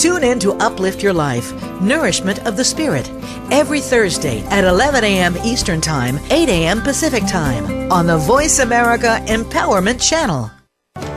Tune 0.00 0.24
in 0.24 0.38
to 0.38 0.54
Uplift 0.54 1.02
Your 1.02 1.12
Life 1.12 1.52
Nourishment 1.82 2.46
of 2.46 2.56
the 2.56 2.64
Spirit 2.64 3.06
every 3.50 3.82
Thursday 3.82 4.40
at 4.46 4.64
11 4.64 5.04
a.m. 5.04 5.36
Eastern 5.44 5.78
Time, 5.78 6.18
8 6.30 6.48
a.m. 6.48 6.80
Pacific 6.80 7.26
Time 7.26 7.92
on 7.92 8.06
the 8.06 8.16
Voice 8.16 8.60
America 8.60 9.22
Empowerment 9.26 10.00
Channel. 10.00 10.50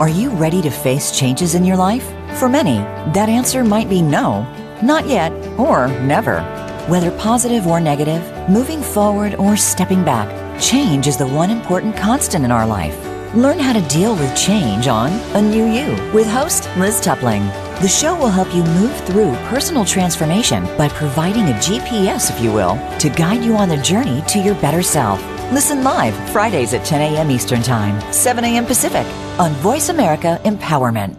Are 0.02 0.10
you 0.10 0.32
ready 0.32 0.62
to 0.62 0.70
face 0.70 1.18
changes 1.18 1.56
in 1.56 1.64
your 1.64 1.78
life? 1.78 2.04
For 2.38 2.50
many, 2.50 2.76
that 3.14 3.30
answer 3.30 3.64
might 3.64 3.88
be 3.88 4.02
no, 4.02 4.42
not 4.84 5.08
yet, 5.08 5.32
or 5.58 5.88
never. 6.02 6.42
Whether 6.90 7.18
positive 7.18 7.66
or 7.66 7.80
negative, 7.80 8.22
moving 8.50 8.82
forward 8.82 9.36
or 9.36 9.56
stepping 9.56 10.04
back, 10.04 10.28
change 10.62 11.08
is 11.08 11.16
the 11.16 11.26
one 11.26 11.52
important 11.52 11.96
constant 11.96 12.44
in 12.44 12.52
our 12.52 12.68
life. 12.68 12.98
Learn 13.34 13.60
how 13.60 13.72
to 13.72 13.88
deal 13.88 14.14
with 14.14 14.36
change 14.36 14.88
on 14.90 15.14
A 15.38 15.42
New 15.42 15.72
You 15.72 16.12
with 16.12 16.28
host 16.28 16.70
Liz 16.76 17.00
Tupling. 17.00 17.50
The 17.82 17.88
show 17.90 18.16
will 18.16 18.30
help 18.30 18.54
you 18.56 18.64
move 18.64 18.96
through 19.06 19.34
personal 19.48 19.84
transformation 19.84 20.64
by 20.78 20.88
providing 20.90 21.50
a 21.50 21.54
GPS, 21.54 22.32
if 22.32 22.40
you 22.40 22.54
will, 22.54 22.76
to 23.00 23.10
guide 23.10 23.44
you 23.44 23.56
on 23.56 23.68
the 23.68 23.76
journey 23.78 24.24
to 24.30 24.40
your 24.40 24.56
better 24.56 24.82
self. 24.82 25.22
Listen 25.52 25.84
live 25.84 26.14
Fridays 26.32 26.74
at 26.74 26.86
10 26.86 27.02
a.m. 27.02 27.30
Eastern 27.30 27.62
Time, 27.62 28.00
7 28.14 28.46
a.m. 28.46 28.66
Pacific 28.66 29.06
on 29.38 29.52
Voice 29.56 29.90
America 29.90 30.40
Empowerment. 30.46 31.18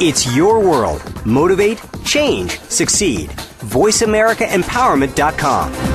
It's 0.00 0.34
your 0.34 0.58
world. 0.60 1.02
Motivate, 1.26 1.82
change, 2.04 2.58
succeed. 2.60 3.28
VoiceAmericaEmpowerment.com. 3.30 5.93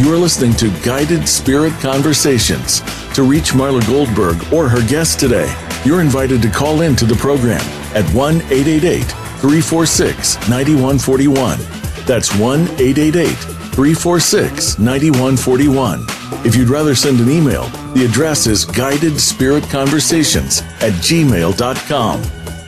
You 0.00 0.10
are 0.14 0.16
listening 0.16 0.54
to 0.54 0.70
Guided 0.82 1.28
Spirit 1.28 1.74
Conversations. 1.74 2.80
To 3.12 3.22
reach 3.22 3.52
Marla 3.52 3.86
Goldberg 3.86 4.50
or 4.50 4.66
her 4.66 4.80
guest 4.88 5.20
today, 5.20 5.54
you're 5.84 6.00
invited 6.00 6.40
to 6.40 6.48
call 6.48 6.80
in 6.80 6.96
to 6.96 7.04
the 7.04 7.16
program 7.16 7.60
at 7.94 8.10
1 8.14 8.36
888 8.36 9.02
346 9.02 10.36
9141. 10.48 11.58
That's 12.06 12.34
1 12.34 12.60
888 12.62 13.28
346 13.28 14.78
9141. 14.78 16.06
If 16.46 16.56
you'd 16.56 16.70
rather 16.70 16.94
send 16.94 17.20
an 17.20 17.28
email, 17.28 17.64
the 17.92 18.06
address 18.06 18.46
is 18.46 18.64
guidedspiritconversations 18.64 20.62
at 20.80 20.94
gmail.com. 20.94 22.22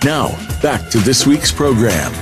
Now, 0.05 0.37
back 0.61 0.91
to 0.91 0.99
this 0.99 1.27
week's 1.27 1.51
program. 1.51 2.13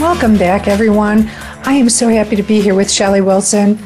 Welcome 0.00 0.38
back, 0.38 0.66
everyone. 0.66 1.30
I 1.64 1.74
am 1.74 1.88
so 1.88 2.08
happy 2.08 2.36
to 2.36 2.42
be 2.42 2.60
here 2.60 2.74
with 2.74 2.90
Shelly 2.90 3.20
Wilson. 3.20 3.78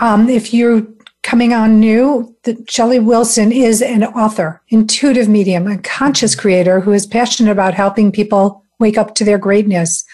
Um, 0.00 0.28
if 0.28 0.54
you're 0.54 0.86
coming 1.22 1.52
on 1.52 1.78
new, 1.78 2.34
Shelly 2.68 2.98
Wilson 2.98 3.52
is 3.52 3.82
an 3.82 4.04
author, 4.04 4.62
intuitive 4.68 5.28
medium, 5.28 5.66
a 5.66 5.78
conscious 5.78 6.34
creator 6.34 6.80
who 6.80 6.92
is 6.92 7.06
passionate 7.06 7.50
about 7.50 7.74
helping 7.74 8.12
people 8.12 8.62
wake 8.78 8.96
up 8.96 9.14
to 9.16 9.24
their 9.24 9.38
greatness. 9.38 10.04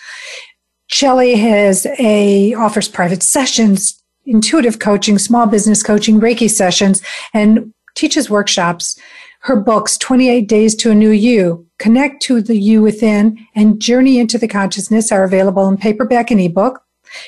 Shelly 0.89 1.37
has 1.37 1.87
a 1.99 2.55
offers 2.55 2.89
private 2.89 3.23
sessions, 3.23 4.03
intuitive 4.27 4.79
coaching, 4.79 5.19
small 5.19 5.47
business 5.47 5.83
coaching, 5.83 6.21
Reiki 6.21 6.51
sessions, 6.51 7.03
and 7.33 7.73
teaches 7.95 8.29
workshops. 8.31 8.99
Her 9.41 9.57
books, 9.57 9.99
28 9.99 10.49
Days 10.49 10.75
to 10.77 10.91
a 10.91 10.95
New 10.95 11.11
You, 11.11 11.67
Connect 11.79 12.23
to 12.23 12.41
the 12.41 12.57
You 12.57 12.81
Within, 12.81 13.47
and 13.55 13.81
Journey 13.81 14.19
into 14.19 14.39
the 14.39 14.49
Consciousness 14.49 15.13
are 15.13 15.23
available 15.23 15.69
in 15.69 15.77
paperback 15.77 16.31
and 16.31 16.41
ebook. 16.41 16.84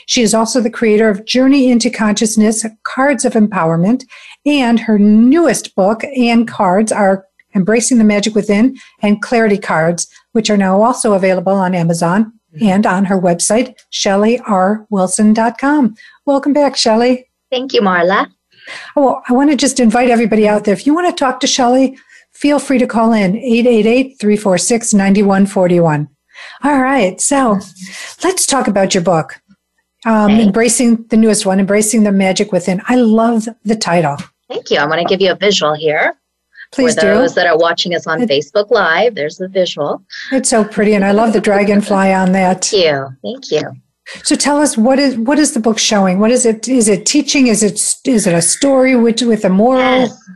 She 0.06 0.22
is 0.22 0.34
also 0.34 0.60
the 0.60 0.70
creator 0.70 1.08
of 1.08 1.24
Journey 1.24 1.70
into 1.70 1.90
Consciousness, 1.90 2.66
Cards 2.84 3.24
of 3.24 3.34
Empowerment, 3.34 4.04
and 4.44 4.80
her 4.80 4.98
newest 4.98 5.74
book 5.74 6.02
and 6.04 6.48
cards 6.48 6.92
are 6.92 7.24
Embracing 7.54 7.98
the 7.98 8.04
Magic 8.04 8.34
Within 8.34 8.76
and 9.00 9.22
Clarity 9.22 9.58
Cards, 9.58 10.08
which 10.32 10.50
are 10.50 10.56
now 10.56 10.82
also 10.82 11.12
available 11.14 11.54
on 11.54 11.74
Amazon 11.74 12.32
mm-hmm. 12.54 12.66
and 12.66 12.86
on 12.86 13.06
her 13.06 13.18
website, 13.18 13.74
shellyrwilson.com. 13.92 15.94
Welcome 16.26 16.52
back, 16.52 16.76
Shelly. 16.76 17.28
Thank 17.50 17.72
you, 17.72 17.80
Marla. 17.80 18.30
Oh, 18.96 19.22
I 19.28 19.32
want 19.32 19.50
to 19.50 19.56
just 19.56 19.80
invite 19.80 20.10
everybody 20.10 20.48
out 20.48 20.64
there. 20.64 20.74
If 20.74 20.86
you 20.86 20.94
want 20.94 21.08
to 21.08 21.18
talk 21.18 21.40
to 21.40 21.46
Shelly, 21.46 21.98
feel 22.32 22.58
free 22.58 22.78
to 22.78 22.86
call 22.86 23.12
in 23.12 23.36
888 23.36 24.16
346 24.20 24.94
9141. 24.94 26.08
All 26.64 26.80
right, 26.80 27.20
so 27.20 27.58
let's 28.22 28.46
talk 28.46 28.68
about 28.68 28.94
your 28.94 29.02
book. 29.02 29.40
Um, 30.06 30.32
okay. 30.32 30.44
Embracing 30.44 31.04
the 31.08 31.16
newest 31.16 31.44
one, 31.44 31.60
Embracing 31.60 32.04
the 32.04 32.12
Magic 32.12 32.52
Within. 32.52 32.80
I 32.88 32.94
love 32.94 33.48
the 33.64 33.76
title. 33.76 34.16
Thank 34.48 34.70
you. 34.70 34.78
I 34.78 34.86
want 34.86 35.00
to 35.00 35.04
give 35.04 35.20
you 35.20 35.32
a 35.32 35.34
visual 35.34 35.74
here. 35.74 36.14
Please 36.72 36.94
For 36.94 37.02
do. 37.02 37.06
those 37.08 37.34
that 37.34 37.46
are 37.46 37.58
watching 37.58 37.94
us 37.94 38.06
on 38.06 38.22
it, 38.22 38.28
Facebook 38.28 38.70
Live, 38.70 39.14
there's 39.14 39.36
the 39.36 39.48
visual. 39.48 40.02
It's 40.32 40.48
so 40.48 40.64
pretty, 40.64 40.94
and 40.94 41.04
I 41.04 41.12
love 41.12 41.32
the 41.32 41.40
dragonfly 41.40 42.12
on 42.12 42.32
that. 42.32 42.64
Thank 42.64 42.84
you. 42.84 43.08
Thank 43.22 43.50
you. 43.50 43.72
So 44.22 44.36
tell 44.36 44.58
us 44.58 44.76
what 44.76 44.98
is 44.98 45.16
what 45.16 45.38
is 45.38 45.52
the 45.52 45.60
book 45.60 45.78
showing? 45.78 46.20
What 46.20 46.30
is 46.30 46.46
it? 46.46 46.68
Is 46.68 46.88
it 46.88 47.06
teaching? 47.06 47.48
Is 47.48 47.62
it 47.62 47.72
is 48.08 48.26
it 48.26 48.34
a 48.34 48.42
story 48.42 48.94
with 48.94 49.22
with 49.22 49.44
a 49.44 49.48
moral? 49.48 49.80
Yes. 49.80 50.30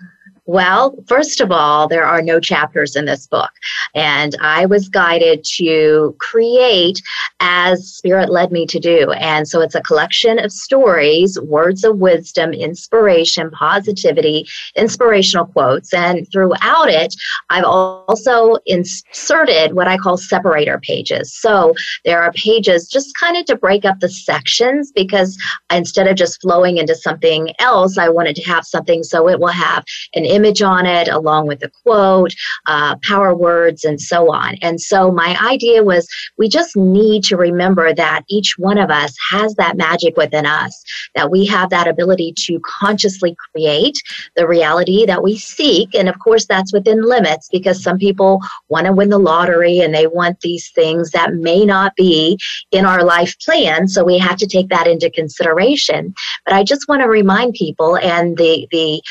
Well, 0.50 0.96
first 1.06 1.40
of 1.40 1.52
all, 1.52 1.86
there 1.86 2.04
are 2.04 2.20
no 2.20 2.40
chapters 2.40 2.96
in 2.96 3.04
this 3.04 3.28
book. 3.28 3.52
And 3.94 4.34
I 4.40 4.66
was 4.66 4.88
guided 4.88 5.44
to 5.58 6.16
create 6.18 7.00
as 7.38 7.86
Spirit 7.86 8.30
led 8.30 8.50
me 8.50 8.66
to 8.66 8.80
do. 8.80 9.12
And 9.12 9.46
so 9.46 9.60
it's 9.60 9.76
a 9.76 9.80
collection 9.82 10.40
of 10.40 10.50
stories, 10.50 11.38
words 11.40 11.84
of 11.84 11.98
wisdom, 11.98 12.52
inspiration, 12.52 13.52
positivity, 13.52 14.44
inspirational 14.74 15.46
quotes. 15.46 15.94
And 15.94 16.26
throughout 16.32 16.88
it, 16.88 17.14
I've 17.50 17.64
also 17.64 18.56
inserted 18.66 19.74
what 19.74 19.86
I 19.86 19.98
call 19.98 20.16
separator 20.16 20.80
pages. 20.80 21.32
So 21.32 21.74
there 22.04 22.20
are 22.20 22.32
pages 22.32 22.88
just 22.88 23.16
kind 23.16 23.36
of 23.36 23.44
to 23.44 23.54
break 23.54 23.84
up 23.84 24.00
the 24.00 24.08
sections 24.08 24.90
because 24.90 25.38
instead 25.72 26.08
of 26.08 26.16
just 26.16 26.40
flowing 26.40 26.78
into 26.78 26.96
something 26.96 27.54
else, 27.60 27.98
I 27.98 28.08
wanted 28.08 28.34
to 28.34 28.42
have 28.50 28.66
something 28.66 29.04
so 29.04 29.28
it 29.28 29.38
will 29.38 29.46
have 29.46 29.84
an 30.14 30.24
image 30.24 30.39
image 30.40 30.62
on 30.62 30.86
it, 30.86 31.08
along 31.08 31.46
with 31.46 31.62
a 31.62 31.70
quote, 31.82 32.34
uh, 32.66 32.96
power 33.02 33.34
words, 33.34 33.84
and 33.84 34.00
so 34.00 34.32
on. 34.32 34.54
And 34.62 34.80
so 34.80 35.10
my 35.10 35.36
idea 35.42 35.84
was 35.84 36.08
we 36.38 36.48
just 36.48 36.76
need 36.76 37.24
to 37.24 37.36
remember 37.36 37.92
that 37.94 38.22
each 38.28 38.54
one 38.56 38.78
of 38.78 38.90
us 38.90 39.14
has 39.30 39.54
that 39.56 39.76
magic 39.76 40.16
within 40.16 40.46
us, 40.46 40.82
that 41.14 41.30
we 41.30 41.44
have 41.46 41.68
that 41.70 41.88
ability 41.88 42.32
to 42.46 42.58
consciously 42.64 43.36
create 43.52 43.96
the 44.36 44.48
reality 44.48 45.04
that 45.04 45.22
we 45.22 45.36
seek. 45.36 45.94
And 45.94 46.08
of 46.08 46.18
course, 46.18 46.46
that's 46.46 46.72
within 46.72 47.02
limits 47.02 47.48
because 47.52 47.82
some 47.82 47.98
people 47.98 48.40
want 48.68 48.86
to 48.86 48.92
win 48.92 49.10
the 49.10 49.18
lottery 49.18 49.80
and 49.80 49.94
they 49.94 50.06
want 50.06 50.40
these 50.40 50.70
things 50.70 51.10
that 51.10 51.34
may 51.34 51.66
not 51.66 51.94
be 51.96 52.38
in 52.70 52.86
our 52.86 53.04
life 53.04 53.38
plan. 53.40 53.88
So 53.88 54.04
we 54.04 54.16
have 54.18 54.38
to 54.38 54.46
take 54.46 54.68
that 54.70 54.86
into 54.86 55.10
consideration. 55.10 56.14
But 56.46 56.54
I 56.54 56.64
just 56.64 56.88
want 56.88 57.02
to 57.02 57.08
remind 57.08 57.54
people 57.54 57.98
and 57.98 58.36
the, 58.38 58.66
the 58.70 59.02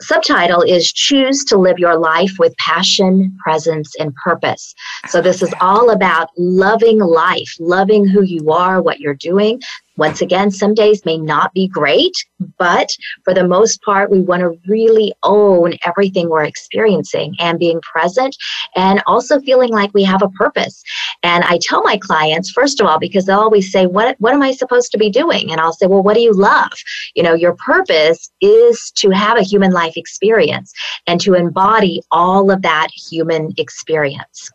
subtitle 0.00 0.62
is 0.62 0.92
Choose 0.92 1.44
to 1.44 1.56
Live 1.56 1.78
Your 1.78 1.98
Life 1.98 2.32
with 2.38 2.56
Passion, 2.56 3.36
Presence, 3.42 3.94
and 3.98 4.14
Purpose. 4.14 4.74
So, 5.08 5.20
this 5.20 5.42
is 5.42 5.52
all 5.60 5.90
about 5.90 6.30
loving 6.36 6.98
life, 6.98 7.54
loving 7.58 8.06
who 8.06 8.22
you 8.22 8.50
are, 8.50 8.80
what 8.80 9.00
you're 9.00 9.14
doing. 9.14 9.60
Once 9.98 10.22
again, 10.22 10.50
some 10.50 10.74
days 10.74 11.04
may 11.04 11.18
not 11.18 11.52
be 11.52 11.66
great, 11.66 12.14
but 12.56 12.88
for 13.24 13.34
the 13.34 13.46
most 13.46 13.82
part, 13.82 14.10
we 14.10 14.20
want 14.20 14.40
to 14.40 14.58
really 14.68 15.12
own 15.24 15.74
everything 15.84 16.30
we're 16.30 16.44
experiencing 16.44 17.34
and 17.40 17.58
being 17.58 17.80
present 17.80 18.34
and 18.76 19.02
also 19.06 19.40
feeling 19.40 19.70
like 19.70 19.92
we 19.92 20.04
have 20.04 20.22
a 20.22 20.28
purpose. 20.30 20.82
And 21.24 21.42
I 21.44 21.58
tell 21.60 21.82
my 21.82 21.98
clients, 21.98 22.50
first 22.50 22.80
of 22.80 22.86
all, 22.86 23.00
because 23.00 23.26
they'll 23.26 23.40
always 23.40 23.72
say, 23.72 23.86
what, 23.86 24.14
what 24.20 24.32
am 24.32 24.42
I 24.42 24.52
supposed 24.52 24.92
to 24.92 24.98
be 24.98 25.10
doing? 25.10 25.50
And 25.50 25.60
I'll 25.60 25.72
say, 25.72 25.86
well, 25.86 26.02
what 26.02 26.14
do 26.14 26.20
you 26.20 26.32
love? 26.32 26.72
You 27.16 27.24
know, 27.24 27.34
your 27.34 27.56
purpose 27.56 28.30
is 28.40 28.92
to 28.96 29.10
have 29.10 29.36
a 29.36 29.42
human 29.42 29.72
life 29.72 29.96
experience 29.96 30.72
and 31.08 31.20
to 31.22 31.34
embody 31.34 32.02
all 32.12 32.50
of 32.52 32.62
that 32.62 32.88
human 33.10 33.52
experience. 33.56 34.50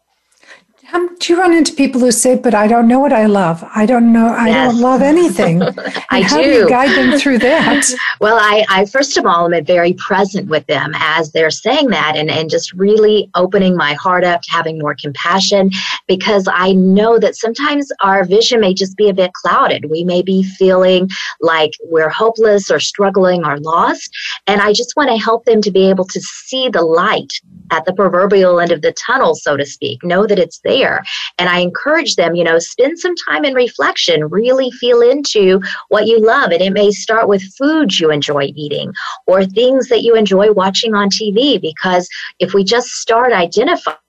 Do 0.91 1.31
you 1.31 1.39
run 1.39 1.53
into 1.53 1.71
people 1.73 2.01
who 2.01 2.11
say, 2.11 2.35
"But 2.35 2.53
I 2.53 2.67
don't 2.67 2.85
know 2.89 2.99
what 2.99 3.13
I 3.13 3.27
love. 3.27 3.63
I 3.73 3.85
don't 3.85 4.11
know. 4.11 4.27
I 4.27 4.49
yes. 4.49 4.73
don't 4.73 4.81
love 4.81 5.01
anything." 5.01 5.61
I 6.09 6.21
how 6.21 6.37
do. 6.37 6.43
do 6.43 6.49
you 6.49 6.67
guide 6.67 6.91
them 6.97 7.17
through 7.17 7.37
that? 7.39 7.85
well, 8.19 8.37
I, 8.37 8.65
I 8.67 8.85
first 8.85 9.15
of 9.15 9.25
all 9.25 9.53
am 9.53 9.63
very 9.63 9.93
present 9.93 10.49
with 10.49 10.65
them 10.67 10.91
as 10.95 11.31
they're 11.31 11.49
saying 11.49 11.91
that, 11.91 12.17
and 12.17 12.29
and 12.29 12.49
just 12.49 12.73
really 12.73 13.29
opening 13.35 13.77
my 13.77 13.93
heart 13.93 14.25
up 14.25 14.41
to 14.41 14.51
having 14.51 14.79
more 14.79 14.95
compassion, 14.95 15.71
because 16.09 16.45
I 16.51 16.73
know 16.73 17.17
that 17.19 17.37
sometimes 17.37 17.89
our 18.01 18.25
vision 18.25 18.59
may 18.59 18.73
just 18.73 18.97
be 18.97 19.07
a 19.07 19.13
bit 19.13 19.31
clouded. 19.31 19.89
We 19.89 20.03
may 20.03 20.23
be 20.23 20.43
feeling 20.43 21.09
like 21.39 21.71
we're 21.85 22.09
hopeless 22.09 22.69
or 22.69 22.81
struggling 22.81 23.45
or 23.45 23.57
lost, 23.59 24.13
and 24.47 24.59
I 24.59 24.73
just 24.73 24.97
want 24.97 25.09
to 25.09 25.17
help 25.17 25.45
them 25.45 25.61
to 25.61 25.71
be 25.71 25.89
able 25.89 26.05
to 26.05 26.19
see 26.19 26.67
the 26.67 26.81
light 26.81 27.31
at 27.71 27.85
the 27.85 27.93
proverbial 27.93 28.59
end 28.59 28.73
of 28.73 28.81
the 28.81 28.91
tunnel, 28.91 29.35
so 29.35 29.55
to 29.55 29.65
speak. 29.65 30.03
Know 30.03 30.27
that 30.27 30.37
it's 30.37 30.59
there 30.59 30.72
there. 30.73 31.03
And 31.37 31.49
I 31.49 31.59
encourage 31.59 32.15
them, 32.15 32.35
you 32.35 32.43
know, 32.43 32.59
spend 32.59 32.99
some 32.99 33.15
time 33.27 33.45
in 33.45 33.53
reflection, 33.53 34.29
really 34.29 34.71
feel 34.71 35.01
into 35.01 35.61
what 35.89 36.07
you 36.07 36.19
love. 36.19 36.51
And 36.51 36.61
it 36.61 36.73
may 36.73 36.91
start 36.91 37.27
with 37.27 37.43
foods 37.57 37.99
you 37.99 38.11
enjoy 38.11 38.51
eating 38.55 38.93
or 39.27 39.45
things 39.45 39.89
that 39.89 40.03
you 40.03 40.15
enjoy 40.15 40.51
watching 40.51 40.93
on 40.95 41.09
TV, 41.09 41.61
because 41.61 42.07
if 42.39 42.53
we 42.53 42.63
just 42.63 42.87
start 42.87 43.31
identifying, 43.33 43.99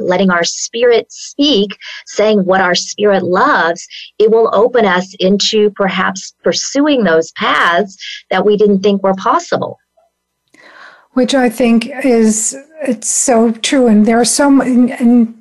letting 0.00 0.30
our 0.30 0.44
spirit 0.44 1.10
speak, 1.10 1.76
saying 2.06 2.44
what 2.44 2.60
our 2.60 2.74
spirit 2.74 3.22
loves, 3.22 3.86
it 4.18 4.30
will 4.30 4.50
open 4.54 4.84
us 4.84 5.14
into 5.18 5.70
perhaps 5.70 6.34
pursuing 6.42 7.04
those 7.04 7.32
paths 7.32 7.96
that 8.30 8.44
we 8.44 8.56
didn't 8.56 8.82
think 8.82 9.02
were 9.02 9.14
possible. 9.14 9.78
Which 11.12 11.34
I 11.34 11.48
think 11.48 11.88
is 12.04 12.54
it's 12.82 13.08
so 13.08 13.52
true, 13.52 13.86
and 13.86 14.04
there 14.04 14.20
are 14.20 14.24
so 14.26 14.50
many, 14.50 14.92
and 14.92 15.35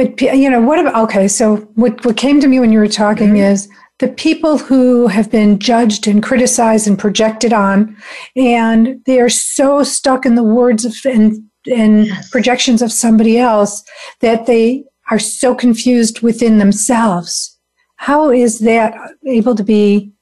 but 0.00 0.20
you 0.22 0.48
know 0.48 0.62
what 0.62 0.78
about 0.78 0.94
okay? 1.04 1.28
So 1.28 1.56
what 1.74 2.02
what 2.06 2.16
came 2.16 2.40
to 2.40 2.48
me 2.48 2.58
when 2.58 2.72
you 2.72 2.78
were 2.78 2.88
talking 2.88 3.34
mm-hmm. 3.34 3.52
is 3.52 3.68
the 3.98 4.08
people 4.08 4.56
who 4.56 5.08
have 5.08 5.30
been 5.30 5.58
judged 5.58 6.06
and 6.06 6.22
criticized 6.22 6.88
and 6.88 6.98
projected 6.98 7.52
on, 7.52 7.94
and 8.34 9.02
they 9.04 9.20
are 9.20 9.28
so 9.28 9.82
stuck 9.82 10.24
in 10.24 10.36
the 10.36 10.42
words 10.42 10.86
of 10.86 10.94
and 11.04 11.42
and 11.70 12.06
yes. 12.06 12.30
projections 12.30 12.80
of 12.80 12.90
somebody 12.90 13.36
else 13.38 13.82
that 14.20 14.46
they 14.46 14.84
are 15.10 15.18
so 15.18 15.54
confused 15.54 16.22
within 16.22 16.56
themselves. 16.56 17.58
How 17.96 18.30
is 18.30 18.60
that 18.60 18.94
able 19.26 19.54
to 19.54 19.64
be 19.64 20.12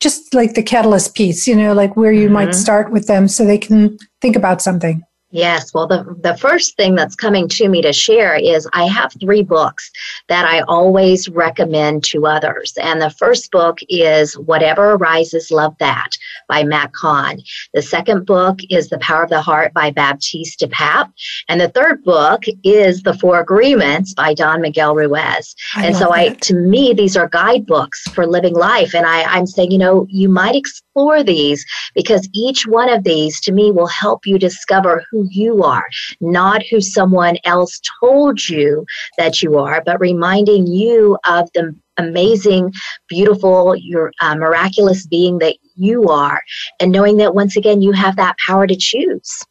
just 0.00 0.34
like 0.34 0.54
the 0.54 0.62
catalyst 0.62 1.14
piece, 1.14 1.46
you 1.46 1.54
know, 1.54 1.72
like 1.72 1.96
where 1.96 2.12
you 2.12 2.24
mm-hmm. 2.24 2.34
might 2.34 2.54
start 2.54 2.90
with 2.90 3.06
them 3.06 3.28
so 3.28 3.44
they 3.44 3.58
can 3.58 3.96
think 4.20 4.34
about 4.34 4.60
something? 4.60 5.04
Yes, 5.32 5.72
well, 5.72 5.86
the, 5.86 6.16
the 6.22 6.36
first 6.36 6.76
thing 6.76 6.96
that's 6.96 7.14
coming 7.14 7.48
to 7.50 7.68
me 7.68 7.82
to 7.82 7.92
share 7.92 8.34
is 8.34 8.68
I 8.72 8.86
have 8.86 9.12
three 9.20 9.44
books 9.44 9.88
that 10.28 10.44
I 10.44 10.60
always 10.62 11.28
recommend 11.28 12.02
to 12.04 12.26
others. 12.26 12.72
And 12.82 13.00
the 13.00 13.10
first 13.10 13.52
book 13.52 13.78
is 13.88 14.36
Whatever 14.36 14.92
Arises, 14.92 15.52
Love 15.52 15.76
That 15.78 16.10
by 16.48 16.64
Matt 16.64 16.92
Kahn. 16.94 17.40
The 17.74 17.82
second 17.82 18.26
book 18.26 18.58
is 18.70 18.88
The 18.88 18.98
Power 18.98 19.22
of 19.22 19.30
the 19.30 19.40
Heart 19.40 19.72
by 19.72 19.92
Baptist 19.92 20.58
de 20.58 20.66
Pape. 20.66 21.06
And 21.48 21.60
the 21.60 21.68
third 21.68 22.02
book 22.02 22.42
is 22.64 23.02
The 23.02 23.14
Four 23.14 23.38
Agreements 23.38 24.14
by 24.14 24.34
Don 24.34 24.60
Miguel 24.60 24.96
Ruiz. 24.96 25.54
I 25.76 25.86
and 25.86 25.94
so 25.94 26.06
that. 26.06 26.12
I, 26.12 26.28
to 26.30 26.54
me, 26.54 26.92
these 26.92 27.16
are 27.16 27.28
guidebooks 27.28 28.02
for 28.10 28.26
living 28.26 28.54
life. 28.54 28.96
And 28.96 29.06
I, 29.06 29.22
I'm 29.22 29.46
saying, 29.46 29.70
you 29.70 29.78
know, 29.78 30.06
you 30.10 30.28
might 30.28 30.56
explore 30.90 31.22
these 31.22 31.64
because 31.94 32.28
each 32.32 32.66
one 32.66 32.88
of 32.88 33.04
these 33.04 33.40
to 33.40 33.52
me 33.52 33.70
will 33.70 33.86
help 33.86 34.26
you 34.26 34.38
discover 34.38 35.04
who 35.10 35.26
you 35.30 35.62
are, 35.62 35.86
not 36.20 36.62
who 36.68 36.80
someone 36.80 37.36
else 37.44 37.80
told 38.00 38.48
you 38.48 38.84
that 39.16 39.40
you 39.40 39.56
are, 39.56 39.82
but 39.84 40.00
reminding 40.00 40.66
you 40.66 41.16
of 41.28 41.48
the 41.54 41.74
amazing, 41.96 42.72
beautiful, 43.08 43.76
your 43.76 44.10
uh, 44.20 44.34
miraculous 44.34 45.06
being 45.06 45.38
that 45.38 45.56
you 45.76 46.08
are, 46.08 46.40
and 46.80 46.90
knowing 46.90 47.18
that 47.18 47.34
once 47.34 47.56
again 47.56 47.80
you 47.80 47.92
have 47.92 48.16
that 48.16 48.36
power 48.44 48.66
to 48.66 48.76
choose. 48.76 49.44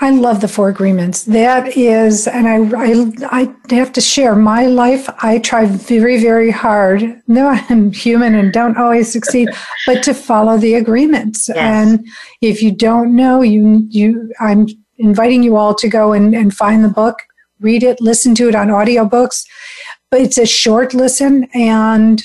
I 0.00 0.10
love 0.10 0.40
the 0.40 0.48
four 0.48 0.68
agreements. 0.68 1.24
That 1.24 1.76
is, 1.76 2.28
and 2.28 2.46
I, 2.46 2.58
I, 2.76 3.54
I 3.70 3.74
have 3.74 3.92
to 3.94 4.00
share 4.00 4.36
my 4.36 4.66
life. 4.66 5.08
I 5.22 5.38
try 5.38 5.66
very, 5.66 6.20
very 6.20 6.50
hard. 6.50 7.20
No, 7.26 7.48
I'm 7.68 7.92
human 7.92 8.34
and 8.34 8.52
don't 8.52 8.76
always 8.76 9.10
succeed, 9.10 9.48
but 9.86 10.02
to 10.04 10.14
follow 10.14 10.56
the 10.56 10.74
agreements. 10.74 11.48
Yes. 11.48 11.58
And 11.58 12.06
if 12.40 12.62
you 12.62 12.70
don't 12.70 13.16
know, 13.16 13.42
you, 13.42 13.86
you, 13.90 14.32
I'm 14.40 14.68
inviting 14.98 15.42
you 15.42 15.56
all 15.56 15.74
to 15.74 15.88
go 15.88 16.12
and, 16.12 16.34
and 16.34 16.54
find 16.54 16.84
the 16.84 16.88
book, 16.88 17.18
read 17.60 17.82
it, 17.82 18.00
listen 18.00 18.34
to 18.36 18.48
it 18.48 18.54
on 18.54 18.68
audiobooks. 18.68 19.44
But 20.10 20.20
it's 20.20 20.38
a 20.38 20.46
short 20.46 20.94
listen 20.94 21.48
and 21.54 22.22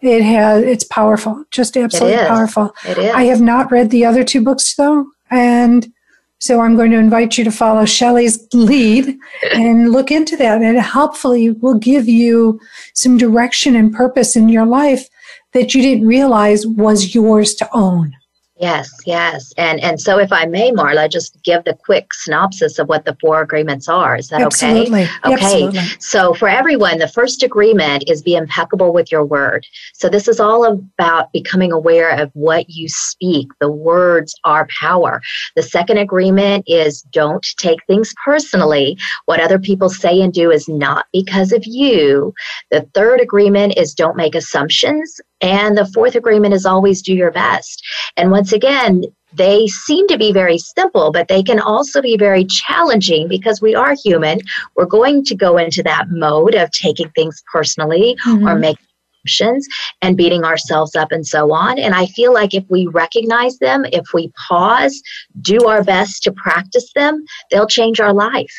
it 0.00 0.22
has, 0.22 0.64
it's 0.64 0.84
powerful, 0.84 1.44
just 1.50 1.76
absolutely 1.76 2.20
it 2.20 2.28
powerful. 2.28 2.74
It 2.86 2.98
is. 2.98 3.14
I 3.14 3.24
have 3.24 3.40
not 3.40 3.70
read 3.70 3.90
the 3.90 4.04
other 4.04 4.24
two 4.24 4.42
books 4.42 4.74
though. 4.74 5.06
And 5.30 5.92
so 6.38 6.60
I'm 6.60 6.76
going 6.76 6.90
to 6.90 6.98
invite 6.98 7.38
you 7.38 7.44
to 7.44 7.50
follow 7.50 7.84
Shelly's 7.84 8.46
lead 8.52 9.16
and 9.52 9.90
look 9.90 10.10
into 10.10 10.36
that. 10.36 10.60
And 10.62 10.78
hopefully 10.80 11.50
will 11.50 11.78
give 11.78 12.08
you 12.08 12.60
some 12.94 13.16
direction 13.16 13.74
and 13.74 13.92
purpose 13.92 14.36
in 14.36 14.48
your 14.48 14.66
life 14.66 15.08
that 15.52 15.74
you 15.74 15.80
didn't 15.80 16.06
realize 16.06 16.66
was 16.66 17.14
yours 17.14 17.54
to 17.54 17.68
own. 17.72 18.14
Yes, 18.58 18.90
yes. 19.04 19.52
And 19.58 19.80
and 19.80 20.00
so 20.00 20.18
if 20.18 20.32
I 20.32 20.46
may, 20.46 20.70
Marla, 20.70 21.10
just 21.10 21.42
give 21.42 21.64
the 21.64 21.74
quick 21.74 22.14
synopsis 22.14 22.78
of 22.78 22.88
what 22.88 23.04
the 23.04 23.14
four 23.20 23.42
agreements 23.42 23.86
are. 23.86 24.16
Is 24.16 24.28
that 24.28 24.40
Absolutely. 24.40 25.02
okay? 25.02 25.34
Okay. 25.34 25.64
Absolutely. 25.64 25.80
So 25.98 26.32
for 26.32 26.48
everyone, 26.48 26.96
the 26.96 27.08
first 27.08 27.42
agreement 27.42 28.04
is 28.06 28.22
be 28.22 28.34
impeccable 28.34 28.94
with 28.94 29.12
your 29.12 29.26
word. 29.26 29.66
So 29.92 30.08
this 30.08 30.26
is 30.26 30.40
all 30.40 30.64
about 30.64 31.32
becoming 31.32 31.70
aware 31.70 32.10
of 32.18 32.30
what 32.32 32.70
you 32.70 32.88
speak. 32.88 33.48
The 33.60 33.70
words 33.70 34.34
are 34.44 34.66
power. 34.80 35.20
The 35.54 35.62
second 35.62 35.98
agreement 35.98 36.64
is 36.66 37.02
don't 37.02 37.46
take 37.58 37.84
things 37.86 38.14
personally. 38.24 38.96
What 39.26 39.40
other 39.40 39.58
people 39.58 39.90
say 39.90 40.18
and 40.22 40.32
do 40.32 40.50
is 40.50 40.66
not 40.66 41.04
because 41.12 41.52
of 41.52 41.66
you. 41.66 42.32
The 42.70 42.88
third 42.94 43.20
agreement 43.20 43.76
is 43.76 43.92
don't 43.92 44.16
make 44.16 44.34
assumptions 44.34 45.20
and 45.40 45.76
the 45.76 45.86
fourth 45.86 46.14
agreement 46.14 46.54
is 46.54 46.66
always 46.66 47.02
do 47.02 47.14
your 47.14 47.30
best. 47.30 47.82
And 48.16 48.30
once 48.30 48.52
again, 48.52 49.04
they 49.32 49.66
seem 49.66 50.08
to 50.08 50.16
be 50.16 50.32
very 50.32 50.58
simple, 50.58 51.12
but 51.12 51.28
they 51.28 51.42
can 51.42 51.60
also 51.60 52.00
be 52.00 52.16
very 52.16 52.44
challenging 52.44 53.28
because 53.28 53.60
we 53.60 53.74
are 53.74 53.94
human. 54.02 54.40
We're 54.76 54.86
going 54.86 55.24
to 55.24 55.34
go 55.34 55.58
into 55.58 55.82
that 55.82 56.06
mode 56.08 56.54
of 56.54 56.70
taking 56.70 57.10
things 57.10 57.42
personally 57.52 58.16
mm-hmm. 58.26 58.46
or 58.46 58.56
making 58.56 58.86
assumptions 59.26 59.66
and 60.00 60.16
beating 60.16 60.44
ourselves 60.44 60.96
up 60.96 61.12
and 61.12 61.26
so 61.26 61.52
on. 61.52 61.78
And 61.78 61.94
I 61.94 62.06
feel 62.06 62.32
like 62.32 62.54
if 62.54 62.64
we 62.70 62.86
recognize 62.86 63.58
them, 63.58 63.84
if 63.92 64.06
we 64.14 64.32
pause, 64.48 65.02
do 65.42 65.66
our 65.66 65.84
best 65.84 66.22
to 66.24 66.32
practice 66.32 66.90
them, 66.94 67.24
they'll 67.50 67.66
change 67.66 68.00
our 68.00 68.14
life. 68.14 68.54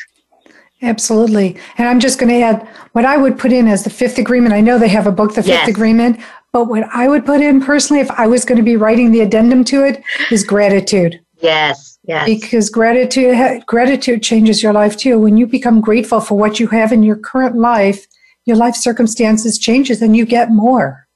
Absolutely. 0.80 1.56
And 1.76 1.88
I'm 1.88 1.98
just 1.98 2.18
going 2.18 2.28
to 2.28 2.40
add 2.40 2.68
what 2.92 3.04
I 3.04 3.16
would 3.16 3.38
put 3.38 3.52
in 3.52 3.66
as 3.66 3.82
the 3.84 3.90
fifth 3.90 4.18
agreement. 4.18 4.54
I 4.54 4.60
know 4.60 4.78
they 4.78 4.88
have 4.88 5.06
a 5.06 5.12
book, 5.12 5.34
The 5.34 5.42
Fifth 5.42 5.48
yes. 5.48 5.68
Agreement, 5.68 6.20
but 6.52 6.66
what 6.66 6.84
I 6.94 7.08
would 7.08 7.26
put 7.26 7.40
in 7.40 7.60
personally, 7.60 8.00
if 8.00 8.10
I 8.12 8.26
was 8.26 8.44
going 8.44 8.56
to 8.56 8.62
be 8.62 8.76
writing 8.76 9.10
the 9.10 9.20
addendum 9.20 9.64
to 9.64 9.84
it, 9.84 10.02
is 10.30 10.44
gratitude. 10.44 11.20
Yes, 11.40 11.98
yes. 12.04 12.26
Because 12.26 12.70
gratitude 12.70 13.64
gratitude 13.66 14.22
changes 14.22 14.62
your 14.62 14.72
life 14.72 14.96
too. 14.96 15.18
When 15.18 15.36
you 15.36 15.46
become 15.46 15.80
grateful 15.80 16.20
for 16.20 16.36
what 16.36 16.58
you 16.58 16.66
have 16.68 16.92
in 16.92 17.02
your 17.02 17.16
current 17.16 17.56
life, 17.56 18.06
your 18.44 18.56
life 18.56 18.74
circumstances 18.74 19.58
changes 19.58 20.02
and 20.02 20.16
you 20.16 20.24
get 20.24 20.50
more. 20.50 21.07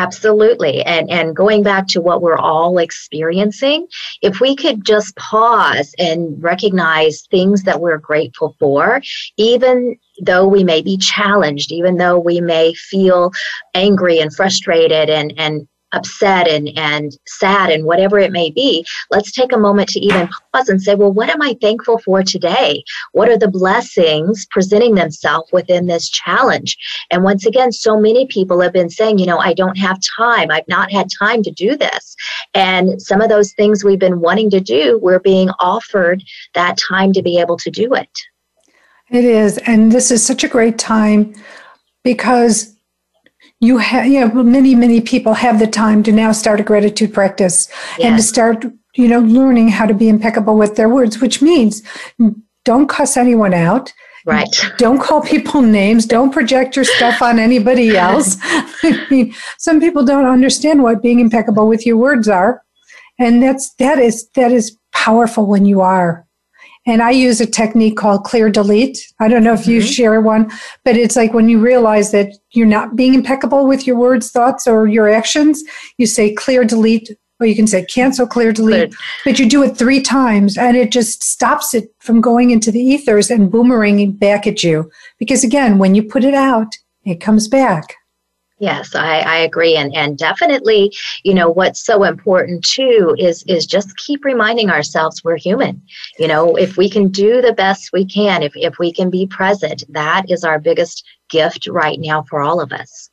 Absolutely. 0.00 0.82
And 0.84 1.10
and 1.10 1.36
going 1.36 1.62
back 1.62 1.86
to 1.88 2.00
what 2.00 2.22
we're 2.22 2.38
all 2.38 2.78
experiencing, 2.78 3.86
if 4.22 4.40
we 4.40 4.56
could 4.56 4.82
just 4.82 5.14
pause 5.16 5.94
and 5.98 6.42
recognize 6.42 7.26
things 7.30 7.64
that 7.64 7.82
we're 7.82 7.98
grateful 7.98 8.56
for, 8.58 9.02
even 9.36 9.98
though 10.22 10.48
we 10.48 10.64
may 10.64 10.80
be 10.80 10.96
challenged, 10.96 11.70
even 11.70 11.98
though 11.98 12.18
we 12.18 12.40
may 12.40 12.72
feel 12.72 13.30
angry 13.74 14.20
and 14.20 14.34
frustrated 14.34 15.10
and 15.10 15.34
and 15.36 15.68
upset 15.92 16.48
and, 16.48 16.70
and 16.76 17.16
sad 17.26 17.70
and 17.70 17.84
whatever 17.84 18.18
it 18.18 18.32
may 18.32 18.50
be, 18.50 18.84
let's 19.10 19.32
take 19.32 19.52
a 19.52 19.58
moment 19.58 19.88
to 19.90 20.00
even 20.00 20.28
pause 20.52 20.68
and 20.68 20.82
say, 20.82 20.94
well, 20.94 21.12
what 21.12 21.30
am 21.30 21.42
I 21.42 21.56
thankful 21.60 21.98
for 21.98 22.22
today? 22.22 22.82
What 23.12 23.28
are 23.28 23.38
the 23.38 23.48
blessings 23.48 24.46
presenting 24.50 24.94
themselves 24.94 25.50
within 25.52 25.86
this 25.86 26.08
challenge? 26.08 26.76
And 27.10 27.24
once 27.24 27.46
again, 27.46 27.72
so 27.72 27.98
many 27.98 28.26
people 28.26 28.60
have 28.60 28.72
been 28.72 28.90
saying, 28.90 29.18
you 29.18 29.26
know, 29.26 29.38
I 29.38 29.54
don't 29.54 29.78
have 29.78 29.98
time. 30.16 30.50
I've 30.50 30.68
not 30.68 30.90
had 30.90 31.08
time 31.18 31.42
to 31.42 31.50
do 31.50 31.76
this. 31.76 32.14
And 32.54 33.00
some 33.00 33.20
of 33.20 33.28
those 33.28 33.52
things 33.52 33.84
we've 33.84 33.98
been 33.98 34.20
wanting 34.20 34.50
to 34.50 34.60
do, 34.60 34.98
we're 35.02 35.20
being 35.20 35.50
offered 35.60 36.22
that 36.54 36.78
time 36.78 37.12
to 37.12 37.22
be 37.22 37.38
able 37.38 37.56
to 37.58 37.70
do 37.70 37.94
it. 37.94 38.10
It 39.10 39.24
is. 39.24 39.58
And 39.58 39.90
this 39.90 40.10
is 40.10 40.24
such 40.24 40.44
a 40.44 40.48
great 40.48 40.78
time 40.78 41.34
because 42.04 42.76
you 43.60 43.78
have, 43.78 44.06
you 44.06 44.20
know, 44.20 44.42
many, 44.42 44.74
many 44.74 45.00
people 45.00 45.34
have 45.34 45.58
the 45.58 45.66
time 45.66 46.02
to 46.04 46.12
now 46.12 46.32
start 46.32 46.60
a 46.60 46.62
gratitude 46.62 47.12
practice 47.12 47.68
and 48.02 48.16
to 48.16 48.22
start, 48.22 48.64
you 48.94 49.06
know, 49.06 49.20
learning 49.20 49.68
how 49.68 49.84
to 49.84 49.92
be 49.92 50.08
impeccable 50.08 50.56
with 50.56 50.76
their 50.76 50.88
words, 50.88 51.20
which 51.20 51.42
means 51.42 51.82
don't 52.64 52.88
cuss 52.88 53.16
anyone 53.16 53.52
out. 53.52 53.92
Right. 54.26 54.48
Don't 54.76 55.00
call 55.00 55.22
people 55.22 55.62
names. 55.62 56.06
Don't 56.06 56.30
project 56.32 56.76
your 56.76 56.84
stuff 56.84 57.22
on 57.22 57.38
anybody 57.38 57.96
else. 57.96 58.36
I 58.40 59.06
mean, 59.10 59.34
some 59.58 59.80
people 59.80 60.04
don't 60.04 60.26
understand 60.26 60.82
what 60.82 61.02
being 61.02 61.20
impeccable 61.20 61.68
with 61.68 61.86
your 61.86 61.96
words 61.96 62.28
are. 62.28 62.62
And 63.18 63.42
that's, 63.42 63.74
that 63.74 63.98
is, 63.98 64.28
that 64.30 64.52
is 64.52 64.76
powerful 64.92 65.46
when 65.46 65.66
you 65.66 65.82
are. 65.82 66.26
And 66.86 67.02
I 67.02 67.10
use 67.10 67.40
a 67.40 67.46
technique 67.46 67.96
called 67.96 68.24
clear 68.24 68.50
delete. 68.50 69.06
I 69.20 69.28
don't 69.28 69.44
know 69.44 69.52
if 69.52 69.66
you 69.66 69.80
mm-hmm. 69.80 69.88
share 69.88 70.20
one, 70.20 70.50
but 70.84 70.96
it's 70.96 71.14
like 71.14 71.34
when 71.34 71.48
you 71.48 71.58
realize 71.58 72.10
that 72.12 72.32
you're 72.52 72.66
not 72.66 72.96
being 72.96 73.14
impeccable 73.14 73.66
with 73.66 73.86
your 73.86 73.96
words, 73.96 74.30
thoughts, 74.30 74.66
or 74.66 74.86
your 74.86 75.08
actions, 75.08 75.62
you 75.98 76.06
say 76.06 76.34
clear 76.34 76.64
delete, 76.64 77.10
or 77.38 77.46
you 77.46 77.54
can 77.54 77.66
say 77.66 77.84
cancel, 77.84 78.26
clear, 78.26 78.52
delete. 78.52 78.94
But 79.24 79.38
you 79.38 79.48
do 79.48 79.62
it 79.62 79.76
three 79.76 80.00
times 80.00 80.56
and 80.56 80.76
it 80.76 80.90
just 80.92 81.22
stops 81.22 81.74
it 81.74 81.88
from 81.98 82.20
going 82.20 82.50
into 82.50 82.70
the 82.70 82.80
ethers 82.80 83.30
and 83.30 83.50
boomeranging 83.50 84.18
back 84.18 84.46
at 84.46 84.62
you. 84.62 84.90
Because 85.18 85.42
again, 85.42 85.78
when 85.78 85.94
you 85.94 86.02
put 86.02 86.24
it 86.24 86.34
out, 86.34 86.74
it 87.04 87.20
comes 87.20 87.48
back. 87.48 87.96
Yes, 88.60 88.94
I, 88.94 89.20
I 89.20 89.36
agree. 89.38 89.74
And 89.74 89.94
and 89.96 90.18
definitely, 90.18 90.94
you 91.24 91.32
know, 91.32 91.48
what's 91.50 91.82
so 91.82 92.04
important 92.04 92.62
too 92.62 93.16
is 93.18 93.42
is 93.44 93.64
just 93.64 93.96
keep 93.96 94.22
reminding 94.22 94.70
ourselves 94.70 95.24
we're 95.24 95.38
human. 95.38 95.80
You 96.18 96.28
know, 96.28 96.56
if 96.56 96.76
we 96.76 96.90
can 96.90 97.08
do 97.08 97.40
the 97.40 97.54
best 97.54 97.90
we 97.94 98.04
can, 98.04 98.42
if 98.42 98.52
if 98.54 98.78
we 98.78 98.92
can 98.92 99.08
be 99.08 99.26
present, 99.26 99.82
that 99.88 100.30
is 100.30 100.44
our 100.44 100.58
biggest 100.58 101.02
gift 101.30 101.68
right 101.68 101.98
now 101.98 102.22
for 102.24 102.42
all 102.42 102.60
of 102.60 102.70
us. 102.70 103.08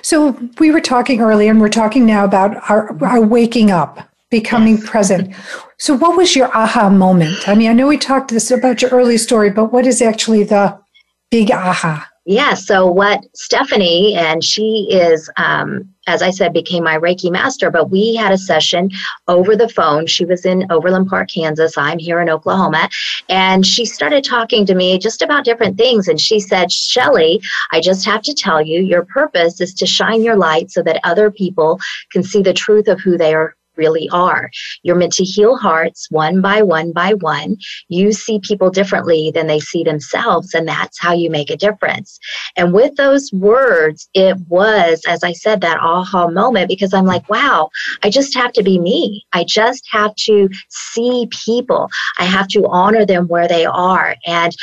So 0.00 0.38
we 0.58 0.70
were 0.70 0.80
talking 0.80 1.20
earlier 1.20 1.50
and 1.50 1.60
we're 1.60 1.68
talking 1.68 2.06
now 2.06 2.24
about 2.24 2.70
our, 2.70 2.96
our 3.04 3.20
waking 3.20 3.70
up, 3.70 4.08
becoming 4.30 4.76
yes. 4.78 4.88
present. 4.88 5.34
So 5.78 5.94
what 5.94 6.16
was 6.16 6.34
your 6.34 6.48
aha 6.56 6.88
moment? 6.88 7.46
I 7.46 7.54
mean, 7.54 7.68
I 7.68 7.74
know 7.74 7.86
we 7.86 7.98
talked 7.98 8.30
this 8.30 8.50
about 8.50 8.80
your 8.80 8.90
early 8.92 9.18
story, 9.18 9.50
but 9.50 9.74
what 9.74 9.86
is 9.86 10.00
actually 10.00 10.42
the 10.42 10.80
big 11.30 11.50
aha? 11.50 12.08
Yeah, 12.28 12.54
so 12.54 12.90
what 12.90 13.24
Stephanie, 13.36 14.16
and 14.16 14.42
she 14.42 14.88
is, 14.90 15.30
um, 15.36 15.88
as 16.08 16.22
I 16.22 16.30
said, 16.30 16.52
became 16.52 16.82
my 16.82 16.98
Reiki 16.98 17.30
master, 17.30 17.70
but 17.70 17.88
we 17.88 18.16
had 18.16 18.32
a 18.32 18.38
session 18.38 18.90
over 19.28 19.54
the 19.54 19.68
phone. 19.68 20.08
She 20.08 20.24
was 20.24 20.44
in 20.44 20.66
Overland 20.72 21.06
Park, 21.06 21.30
Kansas. 21.30 21.78
I'm 21.78 22.00
here 22.00 22.20
in 22.20 22.28
Oklahoma. 22.28 22.88
And 23.28 23.64
she 23.64 23.84
started 23.84 24.24
talking 24.24 24.66
to 24.66 24.74
me 24.74 24.98
just 24.98 25.22
about 25.22 25.44
different 25.44 25.78
things. 25.78 26.08
And 26.08 26.20
she 26.20 26.40
said, 26.40 26.72
Shelly, 26.72 27.40
I 27.70 27.80
just 27.80 28.04
have 28.06 28.22
to 28.22 28.34
tell 28.34 28.60
you, 28.60 28.80
your 28.80 29.04
purpose 29.04 29.60
is 29.60 29.72
to 29.74 29.86
shine 29.86 30.24
your 30.24 30.36
light 30.36 30.72
so 30.72 30.82
that 30.82 30.98
other 31.04 31.30
people 31.30 31.78
can 32.10 32.24
see 32.24 32.42
the 32.42 32.52
truth 32.52 32.88
of 32.88 32.98
who 33.00 33.16
they 33.16 33.34
are 33.34 33.54
really 33.76 34.08
are. 34.12 34.50
You're 34.82 34.96
meant 34.96 35.12
to 35.14 35.24
heal 35.24 35.56
hearts 35.56 36.06
one 36.10 36.40
by 36.40 36.62
one 36.62 36.92
by 36.92 37.14
one. 37.14 37.56
You 37.88 38.12
see 38.12 38.40
people 38.40 38.70
differently 38.70 39.30
than 39.34 39.46
they 39.46 39.60
see 39.60 39.82
themselves, 39.84 40.54
and 40.54 40.66
that's 40.66 41.00
how 41.00 41.12
you 41.12 41.30
make 41.30 41.50
a 41.50 41.56
difference. 41.56 42.18
And 42.56 42.72
with 42.72 42.96
those 42.96 43.32
words, 43.32 44.08
it 44.14 44.38
was, 44.48 45.02
as 45.06 45.22
I 45.22 45.32
said, 45.32 45.60
that 45.60 45.80
aha 45.80 46.28
moment 46.28 46.68
because 46.68 46.94
I'm 46.94 47.06
like, 47.06 47.28
wow, 47.28 47.70
I 48.02 48.10
just 48.10 48.34
have 48.36 48.52
to 48.52 48.62
be 48.62 48.78
me. 48.78 49.24
I 49.32 49.44
just 49.44 49.84
have 49.90 50.14
to 50.16 50.48
see 50.68 51.28
people. 51.44 51.88
I 52.18 52.24
have 52.24 52.48
to 52.48 52.66
honor 52.66 53.04
them 53.04 53.28
where 53.28 53.48
they 53.48 53.64
are. 53.64 54.16
And 54.26 54.54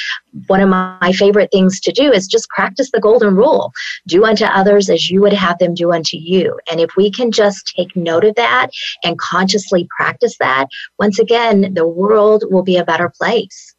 one 0.47 0.62
of 0.62 0.69
my 0.69 1.13
favorite 1.13 1.49
things 1.52 1.80
to 1.82 1.91
do 1.91 2.12
is 2.12 2.28
just 2.28 2.49
practice 2.49 2.89
the 2.91 2.99
golden 2.99 3.36
rule 3.36 3.71
do 4.08 4.26
unto 4.26 4.45
others 4.45 4.89
as 4.89 5.10
you 5.10 5.21
would 5.21 5.34
have 5.34 5.60
them 5.60 5.73
do 5.73 5.91
unto 5.91 6.17
you. 6.17 6.60
And 6.71 6.80
if 6.80 6.95
we 6.97 7.12
can 7.12 7.32
just 7.32 7.73
take 7.76 7.95
note 7.95 8.26
of 8.26 8.36
that 8.36 8.67
and 9.04 9.18
consciously 9.18 9.88
practice 9.96 10.38
that, 10.39 10.68
once 11.00 11.20
again, 11.20 11.74
the 11.74 11.88
world 11.88 12.44
will 12.50 12.63
be 12.63 12.78
a 12.78 12.86
better 12.86 13.12
place. 13.20 13.76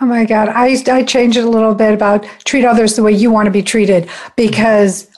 Oh 0.00 0.06
my 0.06 0.24
God. 0.24 0.48
I, 0.48 0.76
I 0.88 1.02
changed 1.02 1.36
it 1.36 1.44
a 1.44 1.50
little 1.50 1.74
bit 1.74 1.92
about 1.92 2.24
treat 2.44 2.64
others 2.64 2.94
the 2.94 3.02
way 3.02 3.12
you 3.12 3.30
want 3.30 3.46
to 3.46 3.50
be 3.50 3.62
treated 3.62 4.08
because, 4.36 5.10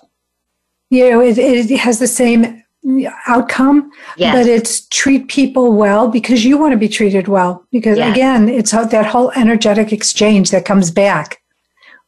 you 0.88 1.10
know, 1.10 1.20
it, 1.20 1.36
it 1.36 1.70
has 1.78 1.98
the 1.98 2.06
same 2.06 2.62
outcome, 3.26 3.90
yes. 4.16 4.34
but 4.34 4.46
it's 4.46 4.86
treat 4.88 5.28
people 5.28 5.74
well 5.74 6.08
because 6.08 6.46
you 6.46 6.56
want 6.56 6.72
to 6.72 6.78
be 6.78 6.88
treated 6.88 7.28
well. 7.28 7.66
Because 7.70 7.98
yes. 7.98 8.10
again, 8.10 8.48
it's 8.48 8.70
that 8.70 9.04
whole 9.06 9.30
energetic 9.32 9.92
exchange 9.92 10.50
that 10.50 10.64
comes 10.64 10.90
back, 10.90 11.42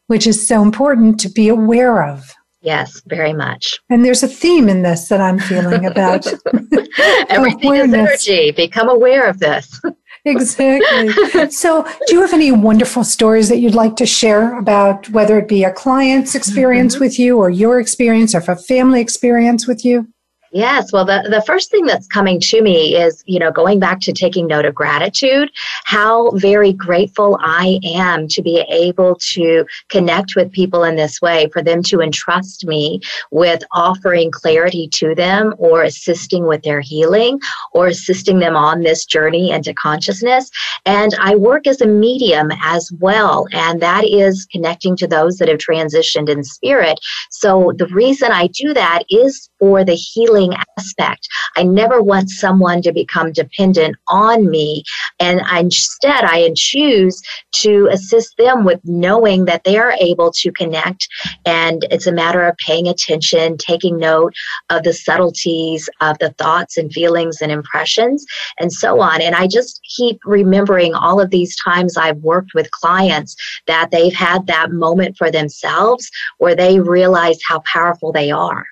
which 0.06 0.26
is 0.26 0.48
so 0.48 0.62
important 0.62 1.20
to 1.20 1.28
be 1.28 1.48
aware 1.48 2.02
of. 2.02 2.32
Yes, 2.62 3.02
very 3.06 3.32
much. 3.32 3.80
And 3.90 4.04
there's 4.04 4.22
a 4.22 4.28
theme 4.28 4.68
in 4.68 4.82
this 4.82 5.08
that 5.08 5.20
I'm 5.20 5.40
feeling 5.40 5.84
about 5.84 6.26
everything 7.28 7.74
is 7.74 7.92
energy. 7.92 8.52
Become 8.52 8.88
aware 8.88 9.28
of 9.28 9.40
this. 9.40 9.80
exactly. 10.24 11.50
So, 11.50 11.84
do 12.06 12.14
you 12.14 12.20
have 12.20 12.32
any 12.32 12.52
wonderful 12.52 13.02
stories 13.02 13.48
that 13.48 13.58
you'd 13.58 13.74
like 13.74 13.96
to 13.96 14.06
share 14.06 14.56
about 14.58 15.08
whether 15.10 15.38
it 15.38 15.48
be 15.48 15.64
a 15.64 15.72
client's 15.72 16.36
experience 16.36 16.94
mm-hmm. 16.94 17.04
with 17.04 17.18
you 17.18 17.38
or 17.38 17.50
your 17.50 17.80
experience 17.80 18.32
or 18.32 18.38
a 18.38 18.56
family 18.56 19.00
experience 19.00 19.66
with 19.66 19.84
you? 19.84 20.06
Yes. 20.54 20.92
Well, 20.92 21.06
the, 21.06 21.26
the 21.30 21.40
first 21.42 21.70
thing 21.70 21.86
that's 21.86 22.06
coming 22.06 22.38
to 22.40 22.60
me 22.60 22.94
is, 22.94 23.24
you 23.26 23.38
know, 23.38 23.50
going 23.50 23.80
back 23.80 24.00
to 24.00 24.12
taking 24.12 24.46
note 24.46 24.66
of 24.66 24.74
gratitude, 24.74 25.50
how 25.84 26.30
very 26.32 26.74
grateful 26.74 27.38
I 27.40 27.80
am 27.84 28.28
to 28.28 28.42
be 28.42 28.58
able 28.68 29.16
to 29.32 29.64
connect 29.88 30.36
with 30.36 30.52
people 30.52 30.84
in 30.84 30.96
this 30.96 31.22
way, 31.22 31.48
for 31.54 31.62
them 31.62 31.82
to 31.84 32.02
entrust 32.02 32.66
me 32.66 33.00
with 33.30 33.62
offering 33.72 34.30
clarity 34.30 34.88
to 34.88 35.14
them 35.14 35.54
or 35.56 35.84
assisting 35.84 36.46
with 36.46 36.62
their 36.62 36.80
healing 36.80 37.40
or 37.72 37.86
assisting 37.86 38.38
them 38.38 38.54
on 38.54 38.82
this 38.82 39.06
journey 39.06 39.52
into 39.52 39.72
consciousness. 39.72 40.50
And 40.84 41.14
I 41.18 41.34
work 41.34 41.66
as 41.66 41.80
a 41.80 41.86
medium 41.86 42.50
as 42.62 42.92
well. 43.00 43.46
And 43.52 43.80
that 43.80 44.04
is 44.04 44.46
connecting 44.52 44.96
to 44.98 45.06
those 45.06 45.38
that 45.38 45.48
have 45.48 45.58
transitioned 45.58 46.28
in 46.28 46.44
spirit. 46.44 47.00
So 47.30 47.72
the 47.78 47.86
reason 47.86 48.32
I 48.32 48.48
do 48.48 48.74
that 48.74 49.04
is 49.08 49.48
for 49.62 49.84
the 49.84 49.94
healing 49.94 50.32
healing 50.32 50.56
aspect. 50.78 51.28
I 51.56 51.62
never 51.62 52.02
want 52.02 52.30
someone 52.30 52.82
to 52.82 52.92
become 52.92 53.32
dependent 53.32 53.96
on 54.08 54.50
me. 54.50 54.84
And 55.20 55.40
instead, 55.58 56.24
I 56.24 56.50
choose 56.56 57.20
to 57.56 57.88
assist 57.90 58.36
them 58.38 58.64
with 58.64 58.80
knowing 58.84 59.44
that 59.44 59.64
they 59.64 59.78
are 59.78 59.94
able 60.00 60.32
to 60.32 60.52
connect. 60.52 61.06
And 61.44 61.86
it's 61.90 62.06
a 62.06 62.12
matter 62.12 62.42
of 62.46 62.56
paying 62.56 62.88
attention, 62.88 63.56
taking 63.58 63.98
note 63.98 64.34
of 64.70 64.82
the 64.82 64.92
subtleties 64.92 65.88
of 66.00 66.18
the 66.18 66.30
thoughts 66.38 66.76
and 66.76 66.92
feelings 66.92 67.40
and 67.40 67.52
impressions, 67.52 68.24
and 68.58 68.72
so 68.72 69.00
on. 69.00 69.20
And 69.20 69.34
I 69.34 69.46
just 69.46 69.80
keep 69.96 70.20
remembering 70.24 70.94
all 70.94 71.20
of 71.20 71.30
these 71.30 71.56
times 71.56 71.96
I've 71.96 72.18
worked 72.18 72.54
with 72.54 72.70
clients 72.70 73.36
that 73.66 73.90
they've 73.90 74.14
had 74.14 74.46
that 74.46 74.72
moment 74.72 75.16
for 75.16 75.30
themselves 75.30 76.10
where 76.38 76.56
they 76.56 76.80
realize 76.80 77.38
how 77.46 77.62
powerful 77.70 78.12
they 78.12 78.30
are 78.30 78.66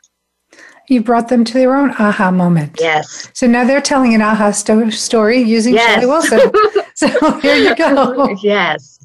you 0.90 1.02
brought 1.02 1.28
them 1.28 1.44
to 1.44 1.54
their 1.54 1.74
own 1.74 1.90
aha 1.92 2.30
moment. 2.30 2.76
Yes. 2.80 3.30
So 3.32 3.46
now 3.46 3.64
they're 3.64 3.80
telling 3.80 4.14
an 4.14 4.22
aha 4.22 4.50
sto- 4.50 4.90
story 4.90 5.40
using 5.40 5.74
yes. 5.74 5.94
Shelly 5.94 6.06
Wilson. 6.06 6.52
so 6.94 7.40
here 7.40 7.56
you 7.56 7.76
go. 7.76 8.36
Yes. 8.42 8.98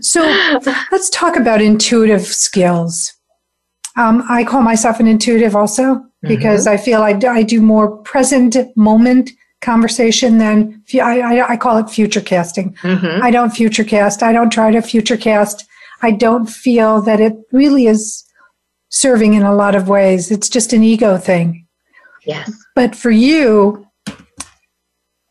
So 0.00 0.20
let's 0.90 1.08
talk 1.10 1.36
about 1.36 1.62
intuitive 1.62 2.26
skills. 2.26 3.14
Um, 3.96 4.22
I 4.28 4.44
call 4.44 4.62
myself 4.62 5.00
an 5.00 5.06
intuitive 5.06 5.56
also 5.56 6.04
because 6.22 6.66
mm-hmm. 6.66 6.74
I 6.74 6.76
feel 6.76 7.02
I, 7.02 7.38
I 7.38 7.42
do 7.42 7.60
more 7.60 7.96
present 7.98 8.56
moment 8.76 9.30
conversation 9.60 10.38
than 10.38 10.82
I, 10.94 11.20
I, 11.20 11.50
I 11.50 11.56
call 11.56 11.78
it 11.78 11.88
future 11.88 12.20
casting. 12.20 12.74
Mm-hmm. 12.82 13.22
I 13.22 13.30
don't 13.30 13.50
future 13.50 13.84
cast. 13.84 14.22
I 14.22 14.32
don't 14.32 14.50
try 14.50 14.70
to 14.70 14.82
future 14.82 15.16
cast. 15.16 15.64
I 16.02 16.10
don't 16.10 16.46
feel 16.46 17.00
that 17.02 17.20
it 17.20 17.34
really 17.52 17.86
is 17.86 18.24
serving 18.92 19.34
in 19.34 19.42
a 19.42 19.54
lot 19.54 19.74
of 19.74 19.88
ways. 19.88 20.30
It's 20.30 20.48
just 20.48 20.72
an 20.72 20.84
ego 20.84 21.18
thing. 21.18 21.66
Yes. 22.24 22.52
But 22.76 22.94
for 22.94 23.10
you, 23.10 23.84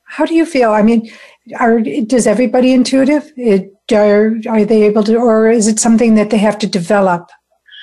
how 0.04 0.26
do 0.26 0.36
you 0.36 0.46
feel? 0.46 0.72
I 0.72 0.82
mean, 0.82 1.10
are 1.60 1.80
does 1.80 2.28
everybody 2.28 2.74
intuitive? 2.74 3.32
It, 3.38 3.72
are, 3.94 4.36
are 4.48 4.66
they 4.66 4.84
able 4.84 5.04
to, 5.04 5.16
or 5.18 5.50
is 5.50 5.68
it 5.68 5.80
something 5.80 6.16
that 6.16 6.30
they 6.30 6.38
have 6.38 6.58
to 6.60 6.68
develop? 6.68 7.30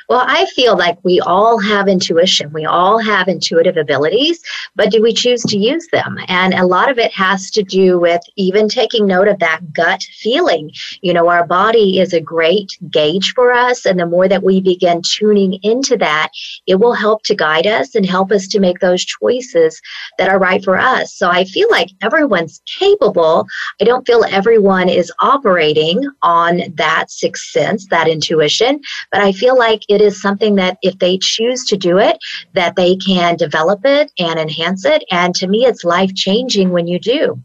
Well, 0.08 0.24
I 0.26 0.46
feel 0.46 0.74
like 0.74 0.96
we 1.04 1.20
all 1.20 1.58
have 1.58 1.86
intuition. 1.86 2.50
We 2.54 2.64
all 2.64 2.98
have 2.98 3.28
intuitive 3.28 3.76
abilities, 3.76 4.40
but 4.74 4.90
do 4.90 5.02
we 5.02 5.12
choose 5.12 5.42
to 5.42 5.58
use 5.58 5.86
them? 5.92 6.16
And 6.28 6.54
a 6.54 6.64
lot 6.64 6.90
of 6.90 6.98
it 6.98 7.12
has 7.12 7.50
to 7.50 7.62
do 7.62 7.98
with 8.00 8.22
even 8.36 8.70
taking 8.70 9.06
note 9.06 9.28
of 9.28 9.38
that 9.40 9.70
gut 9.74 10.02
feeling. 10.02 10.70
You 11.02 11.12
know, 11.12 11.28
our 11.28 11.46
body 11.46 12.00
is 12.00 12.14
a 12.14 12.22
great 12.22 12.78
gauge 12.90 13.34
for 13.34 13.52
us. 13.52 13.84
And 13.84 14.00
the 14.00 14.06
more 14.06 14.28
that 14.28 14.42
we 14.42 14.62
begin 14.62 15.02
tuning 15.04 15.58
into 15.62 15.98
that, 15.98 16.30
it 16.66 16.76
will 16.76 16.94
help 16.94 17.22
to 17.24 17.34
guide 17.34 17.66
us 17.66 17.94
and 17.94 18.06
help 18.06 18.32
us 18.32 18.48
to 18.48 18.60
make 18.60 18.78
those 18.78 19.04
choices 19.04 19.78
that 20.16 20.30
are 20.30 20.38
right 20.38 20.64
for 20.64 20.78
us. 20.78 21.12
So 21.12 21.28
I 21.28 21.44
feel 21.44 21.68
like 21.70 21.90
everyone's 22.00 22.62
capable. 22.78 23.46
I 23.78 23.84
don't 23.84 24.06
feel 24.06 24.24
everyone 24.24 24.88
is 24.88 25.12
operating 25.20 26.08
on 26.22 26.62
that 26.76 27.10
sixth 27.10 27.50
sense, 27.50 27.86
that 27.88 28.08
intuition, 28.08 28.80
but 29.12 29.20
I 29.20 29.32
feel 29.32 29.58
like 29.58 29.82
it 29.88 29.97
is 30.00 30.20
something 30.20 30.56
that 30.56 30.78
if 30.82 30.98
they 30.98 31.18
choose 31.18 31.64
to 31.66 31.76
do 31.76 31.98
it, 31.98 32.18
that 32.54 32.76
they 32.76 32.96
can 32.96 33.36
develop 33.36 33.80
it 33.84 34.10
and 34.18 34.38
enhance 34.38 34.84
it. 34.84 35.04
And 35.10 35.34
to 35.36 35.46
me, 35.46 35.64
it's 35.64 35.84
life 35.84 36.14
changing 36.14 36.70
when 36.70 36.86
you 36.86 36.98
do. 36.98 37.42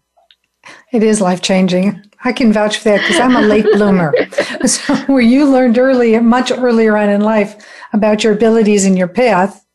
It 0.92 1.04
is 1.04 1.22
life 1.22 1.42
changing. 1.42 2.02
I 2.24 2.32
can 2.32 2.54
vouch 2.54 2.78
for 2.78 2.90
that 2.90 3.02
because 3.02 3.20
I'm 3.20 3.36
a 3.36 3.42
late 3.42 3.66
bloomer. 3.74 4.14
So 4.66 4.96
where 5.08 5.22
you 5.22 5.46
learned 5.46 5.78
early, 5.78 6.18
much 6.20 6.50
earlier 6.50 6.96
on 6.96 7.10
in 7.10 7.20
life, 7.20 7.56
about 7.92 8.24
your 8.24 8.32
abilities 8.34 8.86
and 8.86 8.98
your 8.98 9.10
path, 9.10 9.66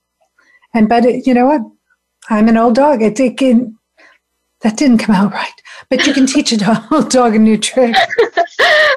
and 0.74 0.88
but 0.88 1.04
it, 1.04 1.26
you 1.26 1.34
know 1.34 1.46
what? 1.46 1.60
I'm 2.30 2.48
an 2.48 2.56
old 2.56 2.74
dog. 2.74 3.02
It, 3.02 3.20
it 3.20 3.36
can, 3.36 3.78
that 4.62 4.76
didn't 4.76 4.98
come 4.98 5.14
out 5.14 5.32
right, 5.42 5.52
but 5.90 6.06
you 6.06 6.14
can 6.14 6.26
teach 6.26 6.52
a 6.52 6.88
old 6.90 7.10
dog 7.10 7.34
a 7.34 7.38
new 7.38 7.58
trick. 7.58 7.94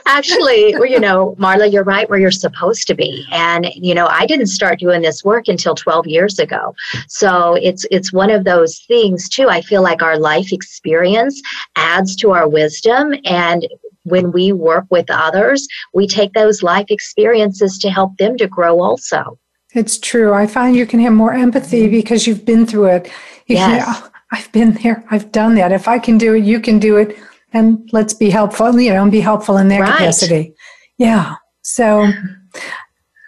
Actually, 0.06 0.72
you 0.72 1.00
know, 1.00 1.36
Marla, 1.40 1.72
you're 1.72 1.84
right 1.84 2.10
where 2.10 2.20
you're 2.20 2.32
supposed 2.32 2.88
to 2.88 2.96
be. 2.96 3.26
And, 3.32 3.68
you 3.76 3.94
know, 3.94 4.08
I 4.08 4.26
didn't 4.26 4.48
start 4.48 4.80
doing 4.80 5.02
this 5.02 5.24
work 5.24 5.48
until 5.48 5.76
12 5.76 6.08
years 6.08 6.40
ago. 6.40 6.74
So 7.08 7.56
it's 7.56 7.86
it's 7.92 8.12
one 8.12 8.30
of 8.30 8.44
those 8.44 8.80
things 8.88 9.30
too. 9.30 9.50
I 9.50 9.62
feel 9.62 9.82
like 9.82 10.02
our 10.02 10.18
life 10.18 10.52
experience 10.52 11.42
adds 11.76 12.16
to 12.18 12.32
our 12.32 12.48
wisdom 12.48 13.14
and 13.26 13.68
when 14.04 14.32
we 14.32 14.52
work 14.52 14.86
with 14.90 15.06
others, 15.10 15.68
we 15.94 16.08
take 16.08 16.34
those 16.34 16.64
life 16.64 16.88
experiences 16.90 17.78
to 17.78 17.90
help 17.90 18.18
them 18.18 18.38
to 18.38 18.48
grow 18.48 18.82
also. 18.82 19.38
It's 19.74 19.98
true. 19.98 20.34
I 20.34 20.48
find 20.48 20.76
you 20.76 20.86
can 20.86 21.00
have 21.02 21.14
more 21.14 21.34
empathy 21.34 21.88
because 21.88 22.28
you've 22.28 22.46
been 22.46 22.66
through 22.66 22.88
it. 22.88 23.06
You 23.48 23.56
yes. 23.56 23.86
Can, 23.86 23.96
oh, 23.96 24.10
I've 24.32 24.52
been 24.52 24.74
there. 24.74 25.04
I've 25.12 25.32
done 25.32 25.56
that. 25.56 25.72
If 25.72 25.88
I 25.88 26.00
can 26.00 26.18
do 26.18 26.34
it, 26.34 26.44
you 26.44 26.60
can 26.60 26.80
do 26.80 26.98
it 26.98 27.18
and 27.54 27.90
let's 27.92 28.14
be 28.14 28.30
helpful, 28.30 28.80
you 28.80 28.94
know, 28.94 29.04
and 29.04 29.12
be 29.12 29.20
helpful 29.20 29.58
in 29.58 29.68
that 29.70 29.82
right. 29.82 29.92
capacity. 29.92 30.54
Yeah. 30.98 31.36
So, 31.62 32.12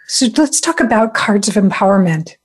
so 0.08 0.26
let's 0.36 0.60
talk 0.60 0.80
about 0.80 1.14
cards 1.14 1.48
of 1.48 1.54
empowerment. 1.54 2.36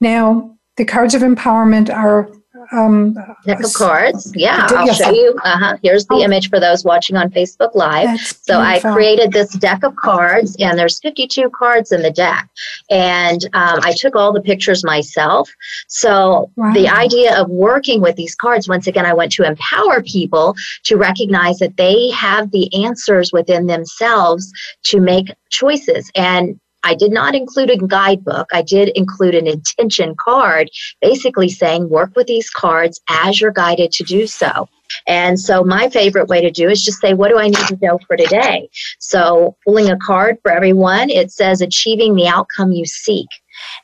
Now, 0.00 0.56
the 0.76 0.84
cards 0.84 1.14
of 1.14 1.22
empowerment 1.22 1.92
are 1.94 2.30
um, 2.72 3.14
deck 3.46 3.62
of 3.62 3.72
cards. 3.72 4.32
Yeah, 4.34 4.66
I'll 4.70 4.92
show 4.92 5.10
you. 5.10 5.34
Uh-huh. 5.42 5.76
Here's 5.82 6.06
the 6.06 6.16
oh. 6.16 6.22
image 6.22 6.50
for 6.50 6.60
those 6.60 6.84
watching 6.84 7.16
on 7.16 7.30
Facebook 7.30 7.74
Live. 7.74 8.20
so 8.20 8.60
I 8.60 8.80
created 8.80 9.32
this 9.32 9.52
deck 9.54 9.84
of 9.84 9.96
cards, 9.96 10.56
and 10.58 10.78
there's 10.78 11.00
52 11.00 11.50
cards 11.50 11.92
in 11.92 12.02
the 12.02 12.10
deck. 12.10 12.48
And 12.90 13.44
um, 13.54 13.80
I 13.82 13.92
took 13.96 14.16
all 14.16 14.32
the 14.32 14.42
pictures 14.42 14.84
myself. 14.84 15.50
So 15.88 16.50
wow. 16.56 16.72
the 16.72 16.88
idea 16.88 17.40
of 17.40 17.48
working 17.48 18.00
with 18.00 18.16
these 18.16 18.34
cards, 18.34 18.68
once 18.68 18.86
again, 18.86 19.06
I 19.06 19.14
went 19.14 19.32
to 19.32 19.44
empower 19.44 20.02
people 20.02 20.54
to 20.84 20.96
recognize 20.96 21.58
that 21.58 21.76
they 21.76 22.10
have 22.10 22.50
the 22.50 22.72
answers 22.84 23.32
within 23.32 23.66
themselves 23.66 24.52
to 24.84 25.00
make 25.00 25.32
choices. 25.50 26.10
And 26.14 26.58
I 26.84 26.94
did 26.94 27.12
not 27.12 27.34
include 27.34 27.70
a 27.70 27.78
guidebook. 27.78 28.48
I 28.52 28.62
did 28.62 28.90
include 28.90 29.34
an 29.34 29.46
intention 29.46 30.14
card, 30.18 30.70
basically 31.00 31.48
saying 31.48 31.88
work 31.88 32.14
with 32.14 32.26
these 32.26 32.50
cards 32.50 33.00
as 33.08 33.40
you're 33.40 33.50
guided 33.50 33.90
to 33.92 34.04
do 34.04 34.26
so. 34.26 34.68
And 35.06 35.40
so 35.40 35.64
my 35.64 35.88
favorite 35.88 36.28
way 36.28 36.40
to 36.40 36.50
do 36.50 36.68
is 36.68 36.84
just 36.84 37.00
say, 37.00 37.14
what 37.14 37.30
do 37.30 37.38
I 37.38 37.48
need 37.48 37.66
to 37.68 37.78
know 37.82 37.98
for 38.06 38.16
today? 38.16 38.68
So 39.00 39.56
pulling 39.64 39.90
a 39.90 39.96
card 39.96 40.36
for 40.42 40.52
everyone, 40.52 41.10
it 41.10 41.32
says 41.32 41.60
achieving 41.60 42.14
the 42.14 42.28
outcome 42.28 42.72
you 42.72 42.84
seek. 42.84 43.26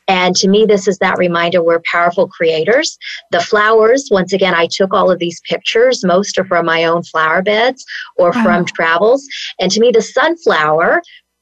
And 0.07 0.35
to 0.35 0.47
me, 0.47 0.65
this 0.65 0.87
is 0.87 0.97
that 0.99 1.17
reminder 1.17 1.63
we're 1.63 1.81
powerful 1.85 2.27
creators. 2.27 2.97
The 3.31 3.39
flowers, 3.39 4.09
once 4.11 4.33
again, 4.33 4.53
I 4.53 4.67
took 4.69 4.93
all 4.93 5.09
of 5.09 5.19
these 5.19 5.41
pictures. 5.41 6.03
Most 6.03 6.37
are 6.37 6.45
from 6.45 6.65
my 6.65 6.83
own 6.83 7.03
flower 7.03 7.41
beds 7.41 7.83
or 8.17 8.31
wow. 8.31 8.43
from 8.43 8.65
travels. 8.65 9.25
And 9.59 9.71
to 9.71 9.79
me, 9.79 9.91
the 9.91 10.01
sunflower 10.01 11.01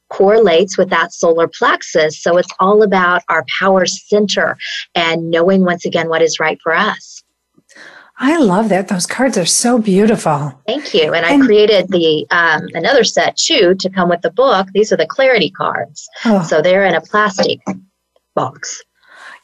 correlates 0.10 0.78
with 0.78 0.90
that 0.90 1.14
solar 1.14 1.48
plexus. 1.48 2.22
So 2.22 2.38
it's 2.38 2.52
all 2.60 2.84
about 2.84 3.24
our 3.30 3.46
power 3.60 3.86
center 3.86 4.58
and 4.96 5.30
knowing 5.32 5.64
once 5.64 5.86
again 5.86 6.10
what 6.10 6.22
is 6.22 6.40
right 6.40 6.60
for 6.62 6.74
us. 6.74 7.24
I 8.22 8.38
love 8.38 8.68
that. 8.70 8.90
Those 8.90 9.06
cards 9.06 9.38
are 9.38 9.46
so 9.46 9.80
beautiful. 9.80 10.54
Thank 10.68 10.94
you. 10.94 11.14
And, 11.14 11.26
and 11.26 11.42
I 11.42 11.46
created 11.46 11.88
the 11.88 12.28
um, 12.32 12.68
another 12.74 13.06
set 13.06 13.38
too 13.38 13.76
to 13.76 13.90
come 13.90 14.10
with 14.10 14.22
the 14.22 14.32
book. 14.32 14.68
These 14.74 14.92
are 14.92 14.98
the 14.98 15.08
clarity 15.08 15.50
cards. 15.50 16.06
Oh. 16.26 16.44
So 16.44 16.62
they're 16.62 16.84
in 16.84 16.96
a 16.96 17.02
plastic 17.02 17.62
box. 18.36 18.84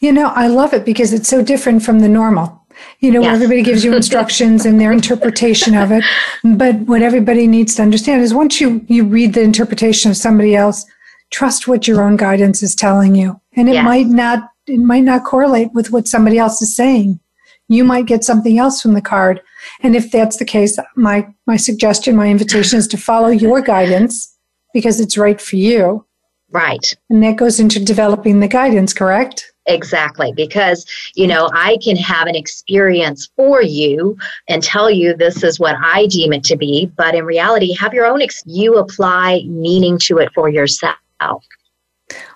You 0.02 0.12
know, 0.12 0.28
I 0.28 0.48
love 0.48 0.74
it 0.74 0.84
because 0.84 1.14
it's 1.14 1.30
so 1.30 1.42
different 1.42 1.84
from 1.84 2.00
the 2.00 2.10
normal 2.10 2.65
you 3.00 3.12
know, 3.12 3.22
yes. 3.22 3.36
everybody 3.36 3.62
gives 3.62 3.84
you 3.84 3.96
instructions 3.96 4.66
and 4.66 4.80
their 4.80 4.92
interpretation 4.92 5.76
of 5.76 5.92
it. 5.92 6.04
But 6.44 6.76
what 6.82 7.02
everybody 7.02 7.48
needs 7.48 7.76
to 7.76 7.82
understand 7.82 8.22
is 8.22 8.34
once 8.34 8.60
you, 8.60 8.86
you 8.88 9.06
read 9.06 9.34
the 9.34 9.42
interpretation 9.42 10.12
of 10.12 10.18
somebody 10.18 10.56
else, 10.56 10.86
trust 11.32 11.68
what 11.68 11.88
your 11.88 12.04
own 12.04 12.16
guidance 12.18 12.64
is 12.64 12.76
telling 12.76 13.16
you. 13.16 13.40
And 13.56 13.70
it 13.70 13.76
yes. 13.76 13.86
might 13.86 14.08
not, 14.08 14.50
it 14.68 14.80
might 14.80 15.04
not 15.04 15.24
correlate 15.24 15.72
with 15.74 15.92
what 15.92 16.08
somebody 16.08 16.38
else 16.38 16.62
is 16.62 16.76
saying. 16.76 17.20
You 17.68 17.84
might 17.84 18.06
get 18.06 18.24
something 18.24 18.60
else 18.60 18.82
from 18.82 18.94
the 18.94 19.02
card. 19.02 19.42
And 19.82 19.96
if 19.96 20.12
that's 20.12 20.38
the 20.38 20.46
case, 20.46 20.78
my, 20.96 21.28
my 21.48 21.58
suggestion, 21.58 22.16
my 22.16 22.30
invitation 22.30 22.78
is 22.78 22.88
to 22.90 22.98
follow 22.98 23.30
your 23.30 23.62
guidance 23.62 24.36
because 24.74 25.00
it's 25.00 25.18
right 25.18 25.42
for 25.42 25.56
you. 25.56 26.06
Right. 26.52 26.96
And 27.10 27.24
that 27.24 27.38
goes 27.38 27.60
into 27.60 27.84
developing 27.84 28.40
the 28.40 28.48
guidance, 28.48 28.94
correct? 28.94 29.52
Exactly, 29.68 30.32
because 30.36 30.86
you 31.16 31.28
know, 31.28 31.50
I 31.54 31.78
can 31.84 31.96
have 31.96 32.28
an 32.28 32.36
experience 32.36 33.30
for 33.36 33.62
you 33.62 34.18
and 34.48 34.62
tell 34.62 34.92
you 34.92 35.16
this 35.16 35.44
is 35.44 35.60
what 35.60 35.76
I 35.82 36.06
deem 36.08 36.34
it 36.34 36.44
to 36.46 36.56
be, 36.56 36.92
but 36.98 37.16
in 37.16 37.26
reality, 37.26 37.74
have 37.76 37.94
your 37.94 38.06
own, 38.06 38.22
ex- 38.22 38.44
you 38.46 38.76
apply 38.76 39.44
meaning 39.48 39.98
to 40.04 40.20
it 40.20 40.32
for 40.34 40.50
yourself. 40.50 40.96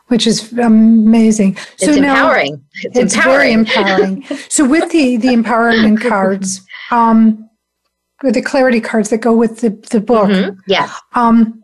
Which 0.08 0.26
is 0.26 0.52
amazing. 0.54 1.56
So 1.78 1.90
it's 1.90 1.98
empowering. 1.98 2.54
Now, 2.54 2.60
it's, 2.82 2.98
it's 2.98 3.14
empowering. 3.14 3.66
very 3.66 3.86
empowering. 3.86 4.24
so 4.50 4.68
with 4.68 4.92
the, 4.92 5.18
the 5.18 5.28
empowerment 5.28 6.02
cards, 6.02 6.62
um, 6.90 7.48
with 8.24 8.34
the 8.34 8.42
clarity 8.42 8.82
cards 8.82 9.10
that 9.10 9.20
go 9.20 9.34
with 9.36 9.62
the, 9.62 9.70
the 9.92 10.00
book. 10.00 10.30
Mm-hmm. 10.30 10.60
Yes. 10.68 10.92
Um, 11.14 11.64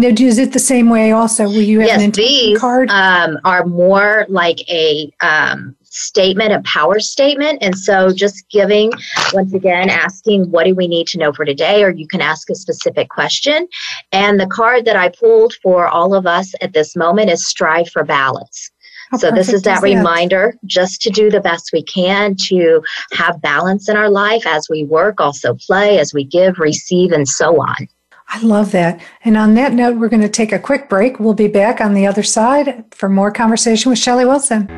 now, 0.00 0.08
is 0.08 0.38
it 0.38 0.52
the 0.52 0.58
same 0.58 0.88
way 0.88 1.12
also? 1.12 1.44
Will 1.44 1.62
you 1.62 1.80
have 1.80 1.88
yes, 1.88 2.02
an 2.02 2.10
these 2.10 2.58
card? 2.58 2.90
Um, 2.90 3.38
are 3.44 3.64
more 3.64 4.26
like 4.28 4.60
a 4.70 5.12
um, 5.20 5.76
statement, 5.90 6.52
a 6.52 6.62
power 6.62 7.00
statement. 7.00 7.58
And 7.62 7.76
so 7.76 8.12
just 8.12 8.48
giving, 8.48 8.92
once 9.32 9.52
again, 9.52 9.90
asking 9.90 10.50
what 10.50 10.64
do 10.64 10.74
we 10.74 10.88
need 10.88 11.06
to 11.08 11.18
know 11.18 11.32
for 11.32 11.44
today, 11.44 11.82
or 11.82 11.90
you 11.90 12.06
can 12.06 12.20
ask 12.20 12.48
a 12.48 12.54
specific 12.54 13.10
question. 13.10 13.68
And 14.12 14.40
the 14.40 14.46
card 14.46 14.84
that 14.86 14.96
I 14.96 15.10
pulled 15.10 15.54
for 15.62 15.88
all 15.88 16.14
of 16.14 16.26
us 16.26 16.52
at 16.60 16.72
this 16.72 16.96
moment 16.96 17.30
is 17.30 17.46
Strive 17.46 17.90
for 17.90 18.04
Balance. 18.04 18.70
How 19.10 19.18
so 19.18 19.30
this 19.32 19.52
is 19.52 19.62
that 19.62 19.78
is 19.78 19.82
reminder 19.82 20.52
that? 20.52 20.68
just 20.68 21.02
to 21.02 21.10
do 21.10 21.30
the 21.30 21.40
best 21.40 21.70
we 21.72 21.82
can 21.82 22.36
to 22.46 22.80
have 23.12 23.42
balance 23.42 23.88
in 23.88 23.96
our 23.96 24.08
life 24.08 24.46
as 24.46 24.68
we 24.70 24.84
work, 24.84 25.20
also 25.20 25.54
play, 25.54 25.98
as 25.98 26.14
we 26.14 26.22
give, 26.22 26.60
receive, 26.60 27.10
and 27.10 27.28
so 27.28 27.60
on. 27.60 27.88
I 28.32 28.40
love 28.42 28.70
that. 28.72 29.00
And 29.24 29.36
on 29.36 29.54
that 29.54 29.72
note, 29.72 29.96
we're 29.96 30.08
going 30.08 30.22
to 30.22 30.28
take 30.28 30.52
a 30.52 30.58
quick 30.58 30.88
break. 30.88 31.18
We'll 31.18 31.34
be 31.34 31.48
back 31.48 31.80
on 31.80 31.94
the 31.94 32.06
other 32.06 32.22
side 32.22 32.84
for 32.94 33.08
more 33.08 33.32
conversation 33.32 33.90
with 33.90 33.98
Shelly 33.98 34.24
Wilson. 34.24 34.68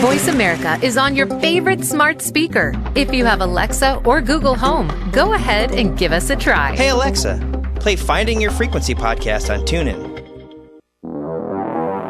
Voice 0.00 0.28
America 0.28 0.78
is 0.82 0.96
on 0.96 1.14
your 1.14 1.26
favorite 1.40 1.84
smart 1.84 2.22
speaker. 2.22 2.72
If 2.94 3.14
you 3.14 3.24
have 3.26 3.40
Alexa 3.42 4.00
or 4.04 4.20
Google 4.22 4.56
Home, 4.56 4.88
go 5.12 5.34
ahead 5.34 5.72
and 5.72 5.96
give 5.96 6.12
us 6.12 6.30
a 6.30 6.36
try. 6.36 6.74
Hey, 6.74 6.88
Alexa, 6.88 7.38
play 7.76 7.94
Finding 7.94 8.40
Your 8.40 8.50
Frequency 8.50 8.94
podcast 8.94 9.54
on 9.54 9.64
TuneIn. 9.64 10.11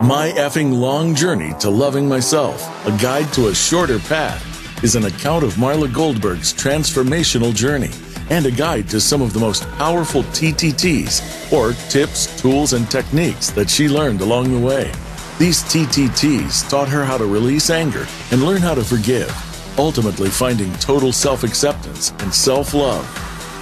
My 0.03 0.32
Effing 0.32 0.76
Long 0.76 1.14
Journey 1.14 1.55
to 1.61 1.70
Loving 1.70 2.09
Myself, 2.09 2.61
a 2.88 2.90
guide 3.00 3.32
to 3.34 3.48
a 3.48 3.55
shorter 3.55 4.00
path, 4.00 4.42
is 4.82 4.96
an 4.96 5.05
account 5.05 5.44
of 5.44 5.55
Marla 5.55 5.92
Goldberg's 5.94 6.53
transformational 6.53 7.55
journey 7.55 7.90
and 8.28 8.44
a 8.44 8.50
guide 8.50 8.88
to 8.88 9.00
some 9.00 9.22
of 9.22 9.32
the 9.32 9.38
most 9.38 9.62
powerful 9.78 10.24
TTTs, 10.24 11.53
or 11.53 11.74
tips, 11.88 12.40
tools, 12.40 12.72
and 12.72 12.90
techniques 12.90 13.50
that 13.50 13.70
she 13.70 13.88
learned 13.88 14.22
along 14.22 14.53
the 14.53 14.59
way. 14.59 14.90
These 15.38 15.62
TTTs 15.62 16.68
taught 16.68 16.88
her 16.88 17.05
how 17.05 17.16
to 17.16 17.24
release 17.24 17.70
anger 17.70 18.05
and 18.32 18.42
learn 18.42 18.61
how 18.61 18.74
to 18.74 18.82
forgive. 18.82 19.32
ultimately 19.78 20.28
finding 20.28 20.72
total 20.74 21.12
self 21.12 21.44
acceptance 21.44 22.11
and 22.18 22.34
self 22.34 22.74
love. 22.74 23.07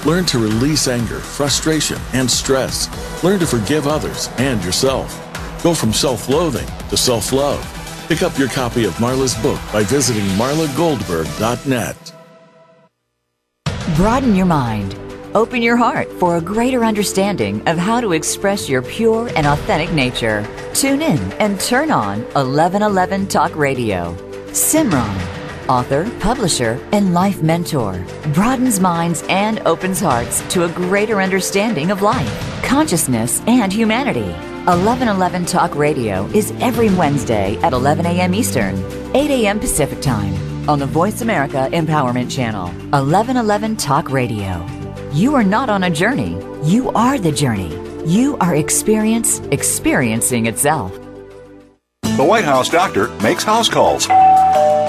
Learn 0.06 0.24
to 0.24 0.38
release 0.38 0.88
anger, 0.88 1.18
frustration, 1.18 1.98
and 2.14 2.30
stress. 2.30 2.88
Learn 3.22 3.38
to 3.40 3.46
forgive 3.46 3.86
others 3.86 4.30
and 4.38 4.64
yourself. 4.64 5.29
Go 5.62 5.74
from 5.74 5.92
self 5.92 6.28
loathing 6.28 6.66
to 6.88 6.96
self 6.96 7.32
love. 7.32 7.62
Pick 8.08 8.22
up 8.22 8.38
your 8.38 8.48
copy 8.48 8.84
of 8.84 8.94
Marla's 8.94 9.34
book 9.36 9.60
by 9.72 9.84
visiting 9.84 10.24
marlagoldberg.net. 10.30 12.12
Broaden 13.96 14.34
your 14.34 14.46
mind. 14.46 14.96
Open 15.34 15.62
your 15.62 15.76
heart 15.76 16.10
for 16.14 16.36
a 16.36 16.40
greater 16.40 16.84
understanding 16.84 17.62
of 17.68 17.78
how 17.78 18.00
to 18.00 18.12
express 18.12 18.68
your 18.68 18.82
pure 18.82 19.30
and 19.36 19.46
authentic 19.46 19.92
nature. 19.92 20.44
Tune 20.74 21.02
in 21.02 21.18
and 21.34 21.60
turn 21.60 21.90
on 21.92 22.22
1111 22.32 23.28
Talk 23.28 23.54
Radio. 23.54 24.16
Simran, 24.48 25.68
author, 25.68 26.10
publisher, 26.18 26.80
and 26.90 27.14
life 27.14 27.42
mentor, 27.42 28.04
broadens 28.32 28.80
minds 28.80 29.22
and 29.28 29.60
opens 29.66 30.00
hearts 30.00 30.40
to 30.52 30.64
a 30.64 30.68
greater 30.70 31.20
understanding 31.20 31.92
of 31.92 32.02
life, 32.02 32.64
consciousness, 32.64 33.40
and 33.46 33.72
humanity. 33.72 34.34
1111 34.70 35.46
Talk 35.46 35.74
Radio 35.74 36.26
is 36.26 36.52
every 36.60 36.90
Wednesday 36.90 37.56
at 37.56 37.72
11 37.72 38.06
a.m. 38.06 38.32
Eastern, 38.32 38.76
8 39.16 39.28
a.m. 39.28 39.58
Pacific 39.58 40.00
Time 40.00 40.32
on 40.68 40.78
the 40.78 40.86
Voice 40.86 41.22
America 41.22 41.68
Empowerment 41.72 42.30
Channel. 42.30 42.66
1111 42.66 43.76
Talk 43.76 44.12
Radio. 44.12 44.64
You 45.12 45.34
are 45.34 45.42
not 45.42 45.70
on 45.70 45.82
a 45.82 45.90
journey, 45.90 46.38
you 46.62 46.88
are 46.90 47.18
the 47.18 47.32
journey. 47.32 47.76
You 48.06 48.36
are 48.36 48.54
experience 48.54 49.40
experiencing 49.50 50.46
itself. 50.46 50.96
The 52.02 52.24
White 52.24 52.44
House 52.44 52.68
doctor 52.68 53.08
makes 53.24 53.42
house 53.42 53.68
calls. 53.68 54.06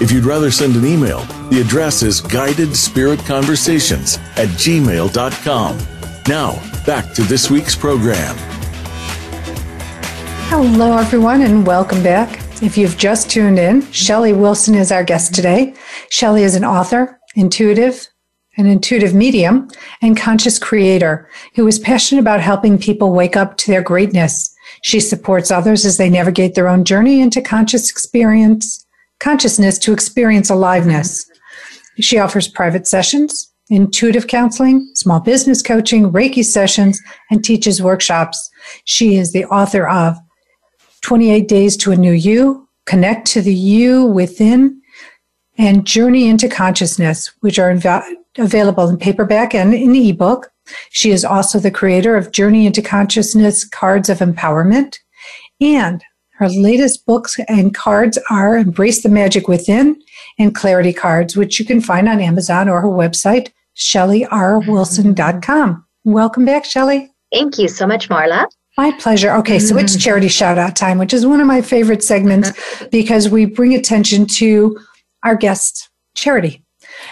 If 0.00 0.10
you'd 0.10 0.24
rather 0.24 0.50
send 0.50 0.74
an 0.74 0.84
email, 0.84 1.20
the 1.50 1.60
address 1.60 2.02
is 2.02 2.20
guidedspiritconversations 2.20 4.18
at 4.36 4.48
gmail.com. 4.48 5.78
Now, 6.26 6.84
back 6.84 7.14
to 7.14 7.22
this 7.22 7.48
week's 7.48 7.76
program. 7.76 8.34
Hello, 10.48 10.96
everyone, 10.96 11.42
and 11.42 11.64
welcome 11.64 12.02
back. 12.02 12.40
If 12.60 12.76
you've 12.76 12.98
just 12.98 13.30
tuned 13.30 13.60
in, 13.60 13.88
Shelly 13.92 14.32
Wilson 14.32 14.74
is 14.74 14.90
our 14.90 15.04
guest 15.04 15.32
today. 15.32 15.74
Shelly 16.10 16.42
is 16.42 16.56
an 16.56 16.64
author, 16.64 17.20
intuitive, 17.36 18.08
an 18.56 18.66
intuitive 18.66 19.14
medium, 19.14 19.68
and 20.02 20.16
conscious 20.16 20.58
creator 20.58 21.28
who 21.54 21.68
is 21.68 21.78
passionate 21.78 22.20
about 22.20 22.40
helping 22.40 22.78
people 22.78 23.12
wake 23.12 23.36
up 23.36 23.56
to 23.58 23.70
their 23.70 23.82
greatness. 23.82 24.52
She 24.82 24.98
supports 24.98 25.52
others 25.52 25.86
as 25.86 25.98
they 25.98 26.10
navigate 26.10 26.56
their 26.56 26.68
own 26.68 26.84
journey 26.84 27.20
into 27.20 27.40
conscious 27.40 27.90
experience, 27.90 28.83
consciousness 29.20 29.78
to 29.78 29.92
experience 29.92 30.50
aliveness. 30.50 31.30
She 32.00 32.18
offers 32.18 32.48
private 32.48 32.86
sessions, 32.86 33.52
intuitive 33.70 34.26
counseling, 34.26 34.90
small 34.94 35.20
business 35.20 35.62
coaching, 35.62 36.10
Reiki 36.10 36.44
sessions, 36.44 37.00
and 37.30 37.44
teaches 37.44 37.82
workshops. 37.82 38.50
She 38.84 39.16
is 39.16 39.32
the 39.32 39.44
author 39.46 39.88
of 39.88 40.16
28 41.02 41.48
Days 41.48 41.76
to 41.78 41.92
a 41.92 41.96
New 41.96 42.12
You, 42.12 42.68
Connect 42.86 43.26
to 43.28 43.42
the 43.42 43.54
You 43.54 44.04
Within, 44.06 44.80
and 45.56 45.86
Journey 45.86 46.28
into 46.28 46.48
Consciousness, 46.48 47.30
which 47.40 47.58
are 47.58 47.72
inv- 47.72 48.14
available 48.38 48.88
in 48.88 48.98
paperback 48.98 49.54
and 49.54 49.74
in 49.74 49.94
ebook. 49.94 50.50
She 50.90 51.10
is 51.10 51.24
also 51.24 51.58
the 51.58 51.70
creator 51.70 52.16
of 52.16 52.32
Journey 52.32 52.66
into 52.66 52.82
Consciousness 52.82 53.64
Cards 53.64 54.08
of 54.08 54.18
Empowerment. 54.18 54.96
And 55.60 56.02
her 56.36 56.48
latest 56.48 57.06
books 57.06 57.38
and 57.48 57.74
cards 57.74 58.18
are 58.28 58.56
Embrace 58.56 59.02
the 59.02 59.08
Magic 59.08 59.46
Within 59.46 59.96
and 60.38 60.52
Clarity 60.54 60.92
Cards, 60.92 61.36
which 61.36 61.60
you 61.60 61.64
can 61.64 61.80
find 61.80 62.08
on 62.08 62.20
Amazon 62.20 62.68
or 62.68 62.80
her 62.80 62.88
website, 62.88 63.50
ShellyRWilson.com. 63.76 65.86
Welcome 66.04 66.44
back, 66.44 66.64
Shelly. 66.64 67.12
Thank 67.32 67.58
you 67.58 67.68
so 67.68 67.86
much, 67.86 68.08
Marla. 68.08 68.46
My 68.76 68.90
pleasure. 68.98 69.32
Okay, 69.36 69.60
so 69.60 69.76
it's 69.76 69.96
mm. 69.96 70.00
charity 70.00 70.26
shout 70.26 70.58
out 70.58 70.74
time, 70.74 70.98
which 70.98 71.14
is 71.14 71.24
one 71.24 71.40
of 71.40 71.46
my 71.46 71.62
favorite 71.62 72.02
segments 72.02 72.50
because 72.90 73.28
we 73.28 73.44
bring 73.44 73.74
attention 73.74 74.26
to 74.26 74.76
our 75.22 75.36
guests' 75.36 75.88
charity. 76.16 76.63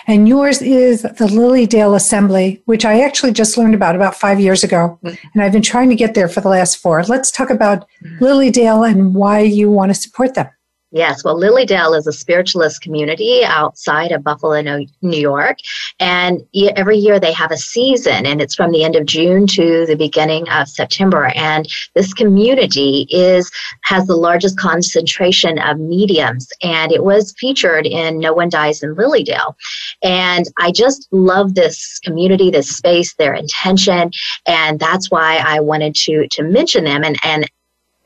And 0.06 0.28
yours 0.28 0.60
is 0.62 1.02
the 1.02 1.28
Lilydale 1.30 1.94
Assembly, 1.94 2.62
which 2.66 2.84
I 2.84 3.00
actually 3.00 3.32
just 3.32 3.56
learned 3.56 3.74
about 3.74 3.94
about 3.94 4.16
five 4.16 4.40
years 4.40 4.64
ago. 4.64 4.98
Mm-hmm. 5.04 5.28
And 5.34 5.42
I've 5.42 5.52
been 5.52 5.62
trying 5.62 5.90
to 5.90 5.96
get 5.96 6.14
there 6.14 6.28
for 6.28 6.40
the 6.40 6.48
last 6.48 6.76
four. 6.76 7.02
Let's 7.04 7.30
talk 7.30 7.50
about 7.50 7.86
mm-hmm. 8.04 8.24
Lilydale 8.24 8.90
and 8.90 9.14
why 9.14 9.40
you 9.40 9.70
want 9.70 9.90
to 9.90 9.94
support 9.94 10.34
them. 10.34 10.48
Yes, 10.94 11.24
well, 11.24 11.40
Lilydale 11.40 11.96
is 11.96 12.06
a 12.06 12.12
spiritualist 12.12 12.82
community 12.82 13.42
outside 13.46 14.12
of 14.12 14.22
Buffalo, 14.22 14.60
New 14.60 15.18
York. 15.18 15.56
And 15.98 16.42
every 16.76 16.98
year 16.98 17.18
they 17.18 17.32
have 17.32 17.50
a 17.50 17.56
season, 17.56 18.26
and 18.26 18.42
it's 18.42 18.54
from 18.54 18.72
the 18.72 18.84
end 18.84 18.94
of 18.94 19.06
June 19.06 19.46
to 19.48 19.86
the 19.86 19.96
beginning 19.96 20.46
of 20.50 20.68
September. 20.68 21.32
And 21.34 21.66
this 21.94 22.12
community 22.12 23.06
is 23.08 23.50
has 23.84 24.06
the 24.06 24.16
largest 24.16 24.58
concentration 24.58 25.58
of 25.58 25.78
mediums, 25.78 26.52
and 26.62 26.92
it 26.92 27.04
was 27.04 27.34
featured 27.38 27.86
in 27.86 28.18
No 28.18 28.34
One 28.34 28.50
Dies 28.50 28.82
in 28.82 28.94
Lilydale. 28.94 29.54
And 30.02 30.44
I 30.60 30.72
just 30.72 31.08
love 31.10 31.54
this 31.54 32.00
community, 32.00 32.50
this 32.50 32.68
space, 32.68 33.14
their 33.14 33.32
intention, 33.32 34.10
and 34.44 34.78
that's 34.78 35.10
why 35.10 35.42
I 35.42 35.60
wanted 35.60 35.94
to 35.94 36.28
to 36.32 36.42
mention 36.42 36.84
them 36.84 37.02
and 37.02 37.16
and 37.24 37.48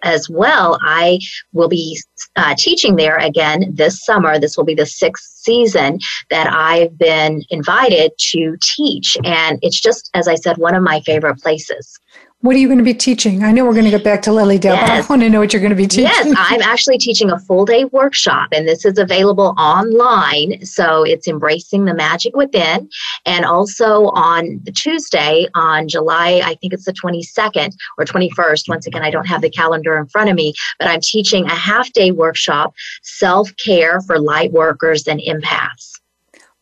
as 0.07 0.31
well, 0.31 0.79
I 0.83 1.19
will 1.53 1.69
be 1.69 1.99
uh, 2.37 2.55
teaching 2.57 2.97
there 2.97 3.19
again 3.19 3.73
this 3.75 4.05
summer. 4.05 4.39
This 4.39 4.57
will 4.57 4.65
be 4.65 4.75
the 4.75 4.87
sixth 4.87 5.25
season 5.25 5.99
that 6.31 6.49
I've 6.53 6.97
been 6.97 7.43
invited 7.51 8.13
to 8.31 8.57
teach. 8.63 9.19
And 9.25 9.59
it's 9.63 9.81
just, 9.81 10.11
as 10.15 10.29
I 10.29 10.37
said, 10.37 10.59
one 10.59 10.75
of 10.75 10.83
my 10.83 11.01
favorite 11.01 11.39
places. 11.39 11.99
What 12.41 12.55
are 12.55 12.59
you 12.59 12.69
going 12.69 12.79
to 12.79 12.85
be 12.85 12.93
teaching? 12.93 13.43
I 13.43 13.51
know 13.51 13.65
we're 13.65 13.73
going 13.73 13.87
to 13.87 13.91
get 13.91 14.05
back 14.05 14.21
to 14.23 14.31
Lilydale, 14.31 14.65
yes. 14.65 14.89
but 14.89 14.91
I 14.91 15.07
want 15.09 15.23
to 15.23 15.31
know 15.31 15.41
what 15.41 15.55
you're 15.55 15.61
going 15.61 15.71
to 15.71 15.77
be 15.77 15.87
teaching. 15.87 16.05
Yes, 16.05 16.35
I'm 16.37 16.61
actually 16.61 16.99
teaching 16.99 17.31
a 17.31 17.39
full 17.39 17.65
day 17.65 17.87
workshop, 17.87 18.51
and 18.53 18.69
this 18.69 18.85
is 18.85 18.99
available 18.99 19.55
online. 19.57 20.65
So 20.65 21.03
it's 21.03 21.27
Embracing 21.27 21.87
the 21.87 21.95
Magic 21.95 22.37
Within. 22.37 22.91
And 23.25 23.47
also 23.47 24.09
on 24.09 24.63
Tuesday, 24.75 25.49
on 25.55 25.89
July, 25.89 26.43
I 26.45 26.57
think 26.57 26.75
it's 26.75 26.85
the 26.85 26.93
22nd 26.93 27.75
or 27.97 28.05
21st. 28.05 28.69
Once 28.69 28.87
again, 28.87 29.03
I 29.03 29.11
don't 29.11 29.27
have 29.27 29.41
the 29.41 29.51
calendar 29.51 29.97
in 29.97 30.07
front 30.07 30.29
of 30.29 30.37
me, 30.37 30.53
but 30.79 30.89
I'm 30.89 31.01
teaching 31.01 31.47
a 31.47 31.55
half 31.55 31.91
day 31.93 32.11
workshop, 32.11 32.75
Self 33.03 33.57
Care 33.57 34.03
for 34.03 34.19
Light 34.19 34.53
Workers 34.53 35.09
and 35.09 35.21
Empaths. 35.21 36.01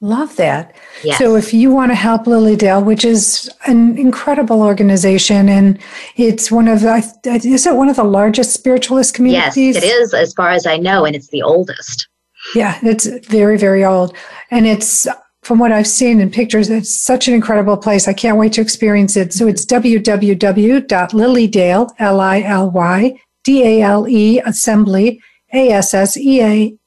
Love 0.04 0.36
that. 0.36 0.76
Yes. 1.02 1.16
So 1.16 1.34
if 1.34 1.54
you 1.54 1.70
want 1.70 1.90
to 1.90 1.94
help 1.94 2.24
Lilydale, 2.24 2.84
which 2.84 3.06
is 3.06 3.50
an 3.66 3.96
incredible 3.96 4.60
organization 4.60 5.48
and 5.48 5.78
it's 6.16 6.50
one 6.50 6.68
of 6.68 6.82
the, 6.82 6.96
is 7.24 7.66
it 7.66 7.74
one 7.74 7.88
of 7.88 7.96
the 7.96 8.04
largest 8.04 8.52
spiritualist 8.52 9.14
communities? 9.14 9.76
Yes, 9.76 9.82
it 9.82 9.86
is 9.86 10.12
as 10.12 10.34
far 10.34 10.50
as 10.50 10.66
I 10.66 10.76
know, 10.76 11.06
and 11.06 11.16
it's 11.16 11.28
the 11.28 11.40
oldest. 11.40 12.06
Yeah, 12.54 12.78
it's 12.82 13.06
very, 13.26 13.56
very 13.56 13.82
old. 13.82 14.14
And 14.50 14.66
it's, 14.66 15.08
from 15.40 15.58
what 15.58 15.72
I've 15.72 15.86
seen 15.86 16.20
in 16.20 16.30
pictures, 16.30 16.68
it's 16.68 17.02
such 17.02 17.26
an 17.26 17.32
incredible 17.32 17.78
place. 17.78 18.06
I 18.06 18.12
can't 18.12 18.36
wait 18.36 18.52
to 18.54 18.60
experience 18.60 19.16
it. 19.16 19.32
So 19.32 19.48
it's 19.48 19.64
www.lilydale, 19.64 21.90
L-I-L-Y, 21.98 23.20
D-A-L-E, 23.42 24.40
assembly, 24.40 25.22
A-S-S-E-A, 25.54 25.62
E 25.62 25.70
A 25.70 25.78
S 25.78 25.94
S 25.94 26.18
E 26.18 26.40
M 26.42 26.78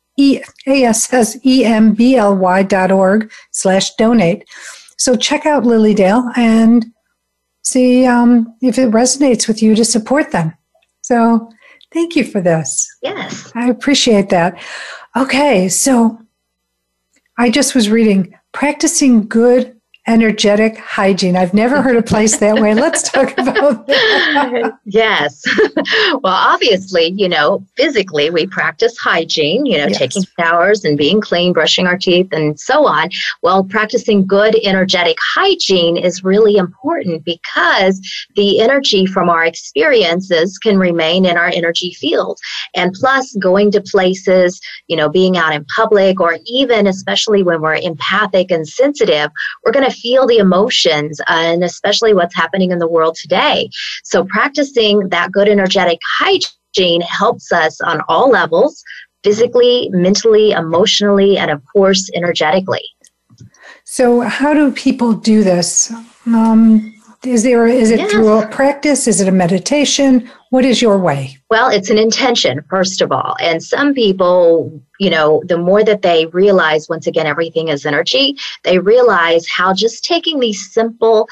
B 1.93 2.15
L 2.15 2.35
Y 2.35 2.63
dot 2.63 2.91
org 2.91 3.31
slash 3.51 3.95
donate. 3.95 4.43
So 4.97 5.15
check 5.15 5.45
out 5.45 5.63
Lilydale 5.63 6.35
and 6.35 6.85
see 7.61 8.05
um, 8.05 8.55
if 8.61 8.77
it 8.79 8.91
resonates 8.91 9.47
with 9.47 9.61
you 9.61 9.75
to 9.75 9.85
support 9.85 10.31
them. 10.31 10.53
So 11.01 11.51
thank 11.93 12.15
you 12.15 12.23
for 12.23 12.41
this. 12.41 12.87
Yes. 13.01 13.51
I 13.55 13.69
appreciate 13.69 14.29
that. 14.29 14.59
Okay, 15.15 15.69
so 15.69 16.19
I 17.37 17.49
just 17.51 17.75
was 17.75 17.89
reading 17.89 18.33
practicing 18.53 19.27
good 19.27 19.76
energetic 20.07 20.77
hygiene. 20.77 21.35
I've 21.35 21.53
never 21.53 21.81
heard 21.81 21.97
a 21.97 22.01
place 22.01 22.37
that 22.37 22.55
way. 22.55 22.73
Let's 22.73 23.03
talk 23.03 23.37
about 23.37 23.85
that. 23.87 24.79
yes. 24.85 25.43
well, 26.23 26.33
obviously, 26.33 27.13
you 27.17 27.27
know, 27.27 27.65
physically 27.75 28.29
we 28.29 28.47
practice 28.47 28.97
hygiene, 28.97 29.65
you 29.65 29.77
know, 29.77 29.87
yes. 29.87 29.97
taking 29.97 30.23
showers 30.39 30.85
and 30.85 30.97
being 30.97 31.19
clean, 31.19 31.51
brushing 31.51 31.87
our 31.87 31.97
teeth, 31.97 32.29
and 32.31 32.57
so 32.57 32.87
on. 32.87 33.09
Well, 33.43 33.65
practicing 33.65 34.25
good 34.25 34.55
energetic 34.63 35.17
hygiene 35.35 35.97
is 35.97 36.23
really 36.23 36.55
important 36.55 37.25
because 37.25 37.99
the 38.35 38.61
energy 38.61 39.05
from 39.05 39.29
our 39.29 39.45
experiences 39.45 40.57
can 40.57 40.77
remain 40.77 41.25
in 41.25 41.37
our 41.37 41.47
energy 41.47 41.93
field. 41.93 42.39
And 42.75 42.93
plus, 42.93 43.35
going 43.35 43.71
to 43.71 43.81
places, 43.81 44.61
you 44.87 44.95
know, 44.95 45.09
being 45.09 45.37
out 45.37 45.53
in 45.53 45.65
public, 45.65 46.21
or 46.21 46.37
even 46.45 46.87
especially 46.87 47.43
when 47.43 47.61
we're 47.61 47.75
empathic 47.75 48.51
and 48.51 48.67
sensitive, 48.67 49.31
we're 49.65 49.73
going 49.73 49.89
to 49.89 49.96
feel 50.01 50.27
the 50.27 50.37
emotions 50.37 51.19
and 51.27 51.63
especially 51.63 52.13
what's 52.13 52.35
happening 52.35 52.71
in 52.71 52.79
the 52.79 52.87
world 52.87 53.15
today. 53.15 53.69
So 54.03 54.25
practicing 54.25 55.09
that 55.09 55.31
good 55.31 55.47
energetic 55.47 55.99
hygiene 56.19 57.01
helps 57.01 57.51
us 57.51 57.79
on 57.81 58.01
all 58.07 58.29
levels 58.29 58.83
physically, 59.23 59.89
mentally, 59.91 60.51
emotionally, 60.51 61.37
and 61.37 61.51
of 61.51 61.61
course, 61.73 62.09
energetically. 62.15 62.83
So, 63.83 64.21
how 64.21 64.53
do 64.53 64.71
people 64.71 65.13
do 65.13 65.43
this? 65.43 65.91
Um, 66.25 66.93
is 67.25 67.43
there 67.43 67.67
is 67.67 67.91
it 67.91 67.99
yes. 67.99 68.11
through 68.11 68.39
a 68.39 68.47
practice? 68.47 69.07
Is 69.07 69.21
it 69.21 69.27
a 69.27 69.31
meditation? 69.31 70.29
What 70.49 70.63
is 70.63 70.81
your 70.81 70.97
way? 70.97 71.37
Well, 71.49 71.69
it's 71.69 71.89
an 71.89 71.97
intention, 71.97 72.63
first 72.69 73.01
of 73.01 73.11
all. 73.11 73.35
And 73.41 73.61
some 73.61 73.93
people, 73.93 74.81
you 74.99 75.09
know, 75.09 75.41
the 75.45 75.57
more 75.57 75.83
that 75.83 76.01
they 76.01 76.27
realize, 76.27 76.87
once 76.87 77.05
again, 77.05 77.27
everything 77.27 77.67
is 77.67 77.85
energy, 77.85 78.37
they 78.63 78.79
realize 78.79 79.47
how 79.47 79.73
just 79.73 80.05
taking 80.05 80.39
these 80.39 80.71
simple 80.71 81.27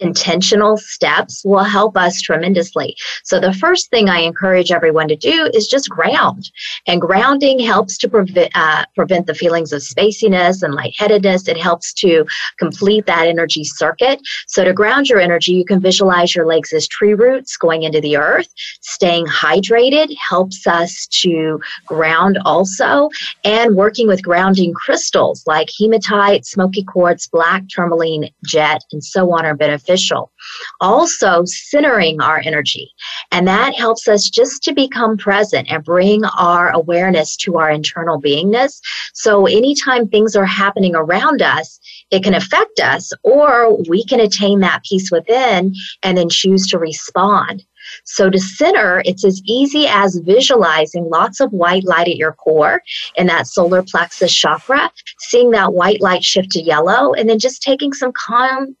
intentional 0.00 0.76
steps 0.76 1.42
will 1.44 1.64
help 1.64 1.96
us 1.96 2.20
tremendously. 2.20 2.96
So 3.24 3.40
the 3.40 3.52
first 3.52 3.90
thing 3.90 4.08
I 4.08 4.20
encourage 4.20 4.70
everyone 4.70 5.08
to 5.08 5.16
do 5.16 5.50
is 5.52 5.66
just 5.66 5.90
ground. 5.90 6.50
And 6.86 7.00
grounding 7.00 7.58
helps 7.58 7.98
to 7.98 8.08
prevent 8.08 8.50
uh, 8.54 8.84
prevent 8.94 9.26
the 9.26 9.34
feelings 9.34 9.72
of 9.72 9.82
spaciness 9.82 10.62
and 10.62 10.74
lightheadedness. 10.74 11.48
It 11.48 11.58
helps 11.58 11.92
to 11.94 12.26
complete 12.58 13.06
that 13.06 13.26
energy 13.26 13.64
circuit. 13.64 14.20
So 14.46 14.64
to 14.64 14.72
ground 14.72 15.08
your 15.08 15.20
energy, 15.20 15.52
you 15.52 15.64
can 15.64 15.80
visualize 15.80 16.34
your 16.34 16.46
legs 16.46 16.72
as 16.72 16.86
tree 16.86 17.14
roots 17.14 17.56
going 17.56 17.82
into 17.82 18.00
the 18.00 18.16
earth. 18.16 18.48
Staying 18.82 19.26
hydrated 19.26 20.14
helps 20.28 20.66
us 20.66 21.06
to 21.22 21.60
ground 21.86 22.38
also. 22.44 23.10
And 23.44 23.76
working 23.76 24.06
with 24.06 24.22
grounding 24.22 24.72
crystals 24.74 25.44
like 25.46 25.70
hematite, 25.78 26.46
smoky 26.46 26.84
quartz, 26.84 27.26
black 27.26 27.64
tourmaline, 27.68 28.30
jet, 28.44 28.82
and 28.92 29.02
so 29.02 29.32
on 29.32 29.44
are 29.44 29.54
beneficial 29.54 29.87
beneficial. 29.88 30.32
Also, 30.80 31.42
centering 31.44 32.20
our 32.20 32.40
energy. 32.44 32.90
And 33.32 33.46
that 33.48 33.74
helps 33.74 34.08
us 34.08 34.28
just 34.28 34.62
to 34.64 34.72
become 34.72 35.16
present 35.16 35.70
and 35.70 35.84
bring 35.84 36.24
our 36.38 36.70
awareness 36.70 37.36
to 37.38 37.56
our 37.56 37.70
internal 37.70 38.20
beingness. 38.20 38.80
So, 39.14 39.46
anytime 39.46 40.08
things 40.08 40.36
are 40.36 40.46
happening 40.46 40.94
around 40.94 41.42
us, 41.42 41.80
it 42.10 42.22
can 42.22 42.34
affect 42.34 42.80
us, 42.80 43.10
or 43.22 43.76
we 43.88 44.04
can 44.04 44.20
attain 44.20 44.60
that 44.60 44.82
peace 44.88 45.10
within 45.10 45.74
and 46.02 46.16
then 46.16 46.28
choose 46.28 46.66
to 46.68 46.78
respond. 46.78 47.64
So 48.04 48.30
to 48.30 48.38
center, 48.38 49.02
it's 49.04 49.24
as 49.24 49.40
easy 49.46 49.86
as 49.86 50.16
visualizing 50.16 51.08
lots 51.08 51.40
of 51.40 51.52
white 51.52 51.84
light 51.84 52.08
at 52.08 52.16
your 52.16 52.32
core 52.32 52.82
in 53.16 53.26
that 53.28 53.46
solar 53.46 53.82
plexus 53.82 54.34
chakra, 54.34 54.90
seeing 55.18 55.50
that 55.52 55.72
white 55.74 56.00
light 56.00 56.24
shift 56.24 56.50
to 56.52 56.62
yellow, 56.62 57.12
and 57.14 57.28
then 57.28 57.38
just 57.38 57.62
taking 57.62 57.92
some 57.92 58.12
calm, 58.12 58.76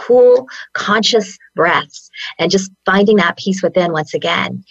cool, 0.00 0.48
conscious 0.72 1.38
breaths 1.54 2.10
and 2.38 2.50
just 2.50 2.70
finding 2.86 3.16
that 3.16 3.36
peace 3.36 3.62
within 3.62 3.92
once 3.92 4.14
again. 4.14 4.64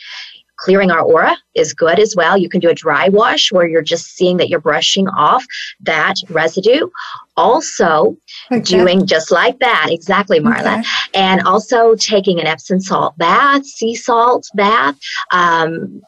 Clearing 0.57 0.91
our 0.91 0.99
aura 0.99 1.38
is 1.55 1.73
good 1.73 1.99
as 1.99 2.17
well. 2.17 2.38
You 2.38 2.49
can 2.49 2.59
do 2.59 2.69
a 2.69 2.73
dry 2.73 3.07
wash 3.07 3.49
where 3.49 3.65
you're 3.65 3.82
just 3.82 4.07
seeing 4.17 4.36
that 4.38 4.49
you're 4.49 4.59
brushing 4.59 5.07
off 5.07 5.45
that 5.80 6.15
residue. 6.30 6.89
Also, 7.38 8.17
okay. 8.51 8.59
doing 8.59 9.05
just 9.05 9.32
like 9.32 9.57
that, 9.59 9.88
exactly, 9.89 10.41
Marla. 10.41 10.80
Okay. 10.80 10.89
And 11.13 11.41
also 11.43 11.95
taking 11.95 12.41
an 12.41 12.45
Epsom 12.45 12.82
salt 12.82 13.17
bath, 13.17 13.65
sea 13.65 13.95
salt 13.95 14.49
bath, 14.53 14.97
um, 15.32 16.01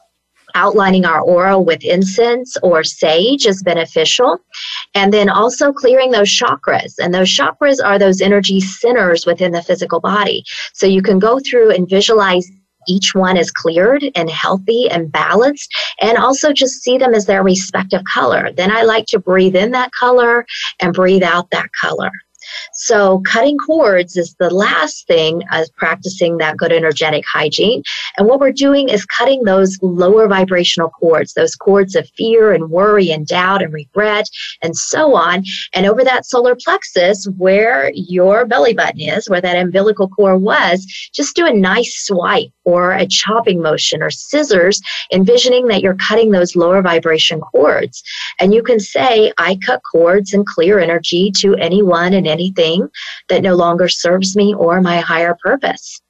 outlining 0.54 1.04
our 1.04 1.20
aura 1.20 1.60
with 1.60 1.84
incense 1.84 2.56
or 2.62 2.84
sage 2.84 3.46
is 3.46 3.62
beneficial. 3.62 4.38
And 4.94 5.12
then 5.12 5.28
also 5.28 5.72
clearing 5.72 6.10
those 6.10 6.28
chakras. 6.28 6.94
And 6.98 7.14
those 7.14 7.28
chakras 7.28 7.78
are 7.84 7.98
those 7.98 8.20
energy 8.20 8.60
centers 8.60 9.26
within 9.26 9.52
the 9.52 9.62
physical 9.62 10.00
body. 10.00 10.44
So 10.74 10.86
you 10.86 11.02
can 11.02 11.18
go 11.18 11.40
through 11.40 11.72
and 11.72 11.88
visualize 11.88 12.50
each 12.88 13.14
one 13.14 13.36
is 13.36 13.50
cleared 13.50 14.04
and 14.14 14.28
healthy 14.28 14.90
and 14.90 15.10
balanced, 15.12 15.72
and 16.00 16.18
also 16.18 16.52
just 16.52 16.82
see 16.82 16.98
them 16.98 17.14
as 17.14 17.26
their 17.26 17.42
respective 17.42 18.02
color. 18.04 18.50
Then 18.52 18.72
I 18.72 18.82
like 18.82 19.06
to 19.06 19.20
breathe 19.20 19.56
in 19.56 19.70
that 19.72 19.92
color 19.92 20.44
and 20.80 20.92
breathe 20.92 21.22
out 21.22 21.50
that 21.50 21.68
color. 21.80 22.10
So, 22.74 23.20
cutting 23.26 23.58
cords 23.58 24.16
is 24.16 24.34
the 24.38 24.50
last 24.50 25.06
thing 25.06 25.42
as 25.50 25.70
practicing 25.70 26.38
that 26.38 26.56
good 26.56 26.72
energetic 26.72 27.24
hygiene. 27.30 27.82
And 28.16 28.26
what 28.26 28.40
we're 28.40 28.52
doing 28.52 28.88
is 28.88 29.04
cutting 29.06 29.44
those 29.44 29.78
lower 29.82 30.28
vibrational 30.28 30.90
cords, 30.90 31.34
those 31.34 31.54
cords 31.54 31.94
of 31.94 32.08
fear 32.16 32.52
and 32.52 32.70
worry 32.70 33.10
and 33.10 33.26
doubt 33.26 33.62
and 33.62 33.72
regret 33.72 34.26
and 34.62 34.76
so 34.76 35.14
on. 35.14 35.44
And 35.72 35.86
over 35.86 36.04
that 36.04 36.26
solar 36.26 36.54
plexus, 36.54 37.26
where 37.36 37.90
your 37.94 38.44
belly 38.46 38.74
button 38.74 39.00
is, 39.00 39.28
where 39.28 39.40
that 39.40 39.56
umbilical 39.56 40.08
cord 40.08 40.42
was, 40.42 40.84
just 41.12 41.36
do 41.36 41.46
a 41.46 41.52
nice 41.52 42.06
swipe 42.06 42.50
or 42.64 42.92
a 42.92 43.06
chopping 43.06 43.60
motion 43.60 44.02
or 44.02 44.10
scissors, 44.10 44.80
envisioning 45.12 45.66
that 45.68 45.82
you're 45.82 45.96
cutting 45.96 46.30
those 46.30 46.56
lower 46.56 46.82
vibration 46.82 47.40
cords. 47.40 48.02
And 48.38 48.54
you 48.54 48.62
can 48.62 48.80
say, 48.80 49.32
I 49.38 49.58
cut 49.64 49.82
cords 49.90 50.32
and 50.32 50.46
clear 50.46 50.78
energy 50.78 51.32
to 51.38 51.54
anyone 51.56 52.12
and 52.12 52.26
anything 52.42 52.88
that 53.28 53.42
no 53.42 53.54
longer 53.54 53.88
serves 53.88 54.36
me 54.36 54.54
or 54.54 54.80
my 54.80 55.00
higher 55.00 55.36
purpose. 55.42 56.00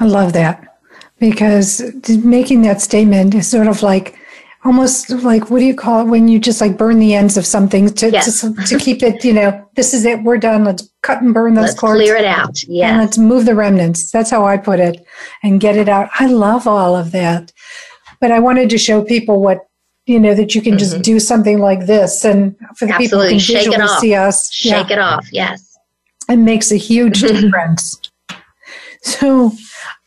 I 0.00 0.04
love 0.06 0.32
that. 0.34 0.78
Because 1.18 1.82
making 2.24 2.62
that 2.62 2.80
statement 2.80 3.34
is 3.34 3.48
sort 3.48 3.68
of 3.68 3.82
like 3.82 4.18
almost 4.64 5.10
like 5.10 5.48
what 5.48 5.60
do 5.60 5.64
you 5.64 5.74
call 5.74 6.00
it 6.00 6.10
when 6.10 6.28
you 6.28 6.38
just 6.38 6.60
like 6.60 6.76
burn 6.76 6.98
the 6.98 7.14
ends 7.14 7.36
of 7.36 7.46
something 7.46 7.88
to 7.88 8.10
yes. 8.10 8.40
to, 8.40 8.52
to, 8.66 8.76
keep 8.78 9.00
it 9.00 9.24
you 9.24 9.32
know 9.32 9.64
this 9.76 9.94
is 9.94 10.04
it 10.04 10.20
we're 10.24 10.36
done 10.36 10.64
let's 10.64 10.90
cut 11.02 11.22
and 11.22 11.32
burn 11.32 11.54
those 11.54 11.66
let's 11.66 11.78
cords. 11.78 12.00
clear 12.00 12.16
it 12.16 12.24
out 12.24 12.60
yeah 12.64 12.88
and 12.90 12.98
let's 12.98 13.16
move 13.16 13.46
the 13.46 13.54
remnants. 13.54 14.10
That's 14.10 14.30
how 14.30 14.44
i 14.44 14.56
put 14.56 14.80
it 14.80 15.04
and 15.44 15.60
get 15.60 15.76
it 15.76 15.88
out. 15.88 16.08
I 16.18 16.26
love 16.26 16.66
all 16.66 16.96
of 16.96 17.12
that. 17.12 17.52
But 18.20 18.32
i 18.32 18.40
wanted 18.40 18.68
to 18.70 18.78
show 18.78 19.04
people 19.04 19.40
what 19.40 19.66
you 20.06 20.20
know 20.20 20.34
that 20.34 20.54
you 20.54 20.62
can 20.62 20.78
just 20.78 20.94
mm-hmm. 20.94 21.02
do 21.02 21.20
something 21.20 21.58
like 21.58 21.86
this 21.86 22.24
and 22.24 22.56
for 22.76 22.86
the 22.86 22.94
Absolutely. 22.94 23.04
people 23.04 23.20
who 23.20 23.28
can 23.28 23.38
Shake 23.38 23.66
visually 23.66 23.88
see 24.00 24.14
us 24.14 24.52
shake 24.52 24.88
yeah, 24.88 24.94
it 24.94 24.98
off 24.98 25.28
yes 25.32 25.76
it 26.28 26.36
makes 26.36 26.72
a 26.72 26.76
huge 26.76 27.20
difference 27.20 28.00
so 29.02 29.52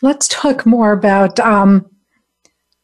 let's 0.02 0.28
talk 0.28 0.66
more 0.66 0.92
about 0.92 1.40
um, 1.40 1.90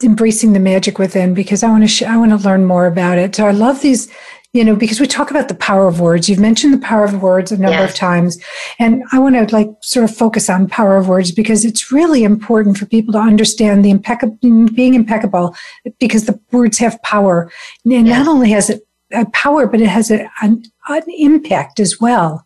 embracing 0.04 0.54
the 0.54 0.60
magic 0.60 1.00
within 1.00 1.34
because 1.34 1.64
I 1.64 1.70
want 1.70 1.84
to 1.84 1.88
sh- 1.88 2.04
I 2.04 2.18
want 2.18 2.32
to 2.32 2.48
learn 2.48 2.66
more 2.66 2.86
about 2.86 3.18
it. 3.18 3.36
So 3.36 3.46
I 3.46 3.52
love 3.52 3.82
these, 3.82 4.10
you 4.56 4.64
know, 4.64 4.74
because 4.74 5.02
we 5.02 5.06
talk 5.06 5.32
about 5.32 5.50
the 5.50 5.56
power 5.56 5.86
of 5.86 6.00
words. 6.00 6.30
You've 6.30 6.40
mentioned 6.40 6.74
the 6.74 6.78
power 6.78 7.04
of 7.04 7.22
words 7.22 7.52
a 7.52 7.58
number 7.58 7.84
of 7.84 7.94
times, 7.94 8.42
and 8.80 9.04
I 9.12 9.20
want 9.20 9.36
to 9.36 9.54
like 9.54 9.70
sort 9.82 10.10
of 10.10 10.16
focus 10.16 10.50
on 10.50 10.70
power 10.70 10.96
of 10.96 11.10
words 11.10 11.34
because 11.34 11.66
it's 11.66 11.92
really 11.92 12.24
important 12.24 12.78
for 12.78 12.86
people 12.86 13.12
to 13.12 13.20
understand 13.20 13.84
the 13.84 13.90
impeccable 13.90 14.38
being 14.74 14.94
impeccable 14.94 15.54
because 16.00 16.26
the 16.26 16.40
words 16.54 16.78
have 16.78 17.02
power. 17.04 17.52
And 17.84 18.08
not 18.08 18.30
only 18.30 18.52
has 18.52 18.70
it 18.70 18.88
a 19.12 19.26
power, 19.32 19.68
but 19.68 19.82
it 19.82 19.90
has 19.90 20.10
a, 20.10 20.32
an, 20.42 20.64
an 20.88 21.04
impact 21.18 21.82
as 21.82 22.00
well. 22.00 22.45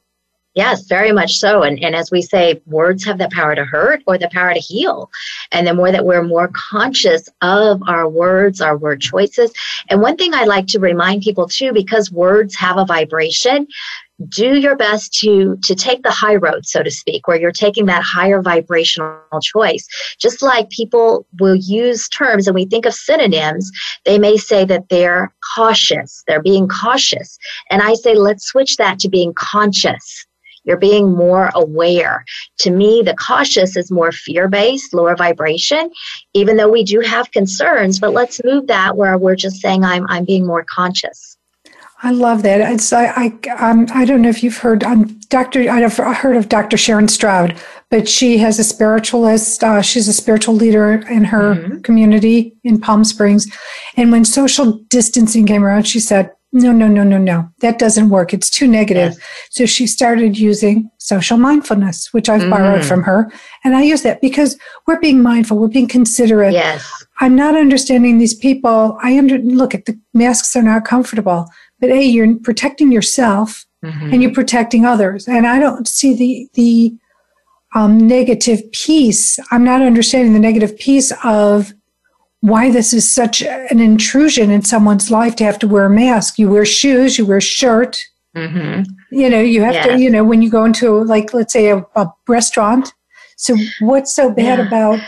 Yes, 0.60 0.82
very 0.82 1.14
much 1.14 1.38
so. 1.38 1.64
And, 1.64 1.82
and 1.82 1.96
as 1.96 2.12
we 2.12 2.22
say, 2.22 2.62
words 2.66 3.06
have 3.06 3.18
the 3.18 3.30
power 3.32 3.56
to 3.56 3.64
hurt 3.64 4.04
or 4.06 4.18
the 4.18 4.28
power 4.28 4.54
to 4.54 4.60
heal. 4.60 5.10
And 5.54 5.66
the 5.66 5.74
more 5.74 5.90
that 5.90 6.04
we're 6.04 6.22
more 6.22 6.50
conscious 6.50 7.30
of 7.42 7.82
our 7.88 8.10
words, 8.10 8.60
our 8.60 8.76
word 8.76 9.00
choices. 9.00 9.54
And 9.90 10.02
one 10.02 10.18
thing 10.18 10.34
I 10.34 10.44
like 10.44 10.68
to 10.68 10.80
remind 10.80 11.22
people 11.22 11.48
too, 11.48 11.72
because 11.72 12.12
words 12.12 12.58
have 12.58 12.76
a 12.78 12.84
vibration, 12.84 13.68
do 14.28 14.58
your 14.58 14.76
best 14.76 15.14
to 15.22 15.56
to 15.64 15.74
take 15.74 16.04
the 16.04 16.12
high 16.12 16.36
road 16.36 16.66
so 16.66 16.84
to 16.84 16.92
speak 16.92 17.26
where 17.26 17.40
you're 17.40 17.54
taking 17.54 17.86
that 17.86 18.04
higher 18.04 18.42
vibrational 18.42 19.18
choice 19.42 19.88
just 20.20 20.42
like 20.42 20.70
people 20.72 21.26
will 21.40 21.56
use 21.56 22.10
terms 22.10 22.46
and 22.46 22.54
we 22.54 22.66
think 22.66 22.86
of 22.86 22.94
synonyms 22.94 23.72
they 24.04 24.20
may 24.20 24.36
say 24.36 24.66
that 24.66 24.90
they're 24.90 25.34
cautious 25.56 26.22
they're 26.28 26.42
being 26.42 26.68
cautious 26.68 27.40
and 27.72 27.82
i 27.82 27.94
say 27.94 28.14
let's 28.14 28.46
switch 28.46 28.76
that 28.76 29.00
to 29.00 29.08
being 29.08 29.34
conscious 29.36 30.26
you're 30.70 30.78
being 30.78 31.12
more 31.12 31.50
aware. 31.56 32.24
To 32.60 32.70
me, 32.70 33.02
the 33.04 33.16
cautious 33.16 33.76
is 33.76 33.90
more 33.90 34.12
fear 34.12 34.48
based, 34.48 34.94
lower 34.94 35.16
vibration, 35.16 35.90
even 36.36 36.58
though 36.58 36.70
we 36.70 36.84
do 36.84 37.00
have 37.00 37.32
concerns, 37.32 38.00
but 38.00 38.14
let's 38.14 38.40
move 38.46 38.68
that 38.68 38.96
where 38.96 39.18
we're 39.18 39.36
just 39.36 39.62
saying, 39.62 39.84
I'm, 39.84 40.06
I'm 40.10 40.26
being 40.26 40.46
more 40.46 40.64
conscious. 40.64 41.38
I 42.02 42.12
love 42.12 42.44
that. 42.44 42.62
It's 42.72 42.94
I 42.94 43.08
I 43.08 43.40
um, 43.58 43.88
I 43.94 44.06
don't 44.06 44.22
know 44.22 44.30
if 44.30 44.42
you've 44.42 44.60
heard 44.60 44.86
um, 44.86 45.20
Dr. 45.28 45.70
I've 45.70 45.98
heard 45.98 46.38
of 46.38 46.48
Dr. 46.48 46.78
Sharon 46.78 47.10
Stroud, 47.10 47.60
but 47.90 48.08
she 48.08 48.38
has 48.38 48.58
a 48.58 48.64
spiritualist. 48.64 49.64
Uh, 49.66 49.82
she's 49.82 50.08
a 50.08 50.14
spiritual 50.14 50.56
leader 50.56 50.94
in 51.10 51.26
her 51.26 51.56
mm-hmm. 51.56 51.82
community 51.82 52.56
in 52.64 52.80
Palm 52.80 53.04
Springs, 53.04 53.48
and 53.98 54.14
when 54.14 54.24
social 54.24 54.80
distancing 54.90 55.46
came 55.46 55.66
around, 55.66 55.88
she 55.88 56.00
said, 56.00 56.32
"No, 56.52 56.72
no, 56.72 56.88
no, 56.88 57.04
no, 57.04 57.18
no. 57.18 57.50
That 57.60 57.80
doesn't 57.80 58.10
work. 58.10 58.34
It's 58.34 58.50
too 58.50 58.68
negative." 58.68 59.14
Yes. 59.14 59.28
So 59.52 59.66
she 59.66 59.88
started 59.88 60.38
using 60.38 60.90
social 60.98 61.38
mindfulness, 61.38 62.14
which 62.14 62.30
I've 62.30 62.42
mm-hmm. 62.42 62.50
borrowed 62.50 62.86
from 62.86 63.04
her, 63.04 63.32
and 63.64 63.76
I 63.76 63.84
use 63.84 64.04
that 64.04 64.22
because 64.22 64.58
we're 64.88 65.00
being 65.00 65.22
mindful, 65.22 65.58
we're 65.58 65.68
being 65.68 65.88
considerate. 65.88 66.54
Yes. 66.54 66.86
I'm 67.22 67.36
not 67.36 67.56
understanding 67.56 68.18
these 68.18 68.34
people. 68.34 68.98
I 69.02 69.18
under, 69.18 69.38
look 69.40 69.76
at 69.76 69.86
the 69.86 70.00
masks 70.14 70.56
are 70.56 70.64
not 70.64 70.86
comfortable 70.86 71.48
but 71.80 71.90
a 71.90 72.04
you're 72.04 72.36
protecting 72.40 72.92
yourself 72.92 73.66
mm-hmm. 73.84 74.14
and 74.14 74.22
you're 74.22 74.34
protecting 74.34 74.86
others 74.86 75.28
and 75.28 75.48
i 75.48 75.60
don't 75.60 75.88
see 75.88 76.14
the 76.14 76.50
the 76.54 76.96
um, 77.76 77.98
negative 77.98 78.62
piece 78.72 79.40
i'm 79.52 79.64
not 79.64 79.82
understanding 79.82 80.34
the 80.34 80.40
negative 80.40 80.78
piece 80.78 81.12
of 81.24 81.74
why 82.42 82.72
this 82.72 82.94
is 82.94 83.10
such 83.10 83.42
an 83.42 83.80
intrusion 83.80 84.50
in 84.50 84.62
someone's 84.62 85.12
life 85.12 85.36
to 85.36 85.44
have 85.44 85.60
to 85.60 85.68
wear 85.68 85.86
a 85.86 85.90
mask 85.90 86.40
you 86.40 86.50
wear 86.50 86.66
shoes 86.66 87.18
you 87.18 87.26
wear 87.26 87.38
a 87.38 87.42
shirt 87.42 87.98
mm-hmm. 88.36 88.84
you 89.12 89.30
know 89.30 89.42
you 89.42 89.62
have 89.62 89.74
yes. 89.74 89.88
to 89.88 90.00
you 90.00 90.10
know 90.10 90.24
when 90.24 90.42
you 90.42 90.50
go 90.50 90.66
into 90.66 91.04
like 91.04 91.34
let's 91.34 91.54
say 91.54 91.70
a, 91.70 91.86
a 91.96 92.08
restaurant 92.28 92.94
so 93.38 93.56
what's 93.82 94.14
so 94.14 94.30
bad 94.30 94.60
yeah. 94.60 94.68
about 94.68 95.00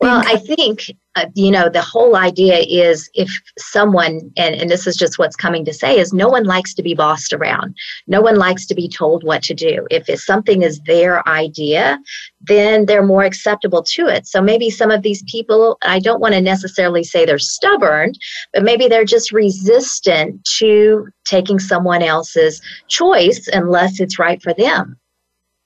well 0.00 0.22
i 0.26 0.36
think 0.36 0.90
uh, 1.14 1.26
you 1.34 1.50
know, 1.50 1.68
the 1.68 1.82
whole 1.82 2.16
idea 2.16 2.58
is 2.60 3.10
if 3.14 3.30
someone, 3.58 4.32
and, 4.38 4.54
and 4.54 4.70
this 4.70 4.86
is 4.86 4.96
just 4.96 5.18
what's 5.18 5.36
coming 5.36 5.64
to 5.66 5.72
say, 5.72 5.98
is 5.98 6.12
no 6.12 6.28
one 6.28 6.44
likes 6.44 6.72
to 6.72 6.82
be 6.82 6.94
bossed 6.94 7.34
around. 7.34 7.76
No 8.06 8.22
one 8.22 8.36
likes 8.36 8.64
to 8.66 8.74
be 8.74 8.88
told 8.88 9.22
what 9.22 9.42
to 9.42 9.54
do. 9.54 9.86
If 9.90 10.08
something 10.18 10.62
is 10.62 10.80
their 10.86 11.26
idea, 11.28 11.98
then 12.40 12.86
they're 12.86 13.04
more 13.04 13.24
acceptable 13.24 13.82
to 13.82 14.06
it. 14.06 14.26
So 14.26 14.40
maybe 14.40 14.70
some 14.70 14.90
of 14.90 15.02
these 15.02 15.22
people, 15.24 15.76
I 15.82 15.98
don't 15.98 16.20
want 16.20 16.32
to 16.34 16.40
necessarily 16.40 17.04
say 17.04 17.26
they're 17.26 17.38
stubborn, 17.38 18.14
but 18.54 18.62
maybe 18.62 18.88
they're 18.88 19.04
just 19.04 19.32
resistant 19.32 20.42
to 20.58 21.08
taking 21.26 21.58
someone 21.58 22.02
else's 22.02 22.62
choice 22.88 23.48
unless 23.52 24.00
it's 24.00 24.18
right 24.18 24.42
for 24.42 24.54
them. 24.54 24.96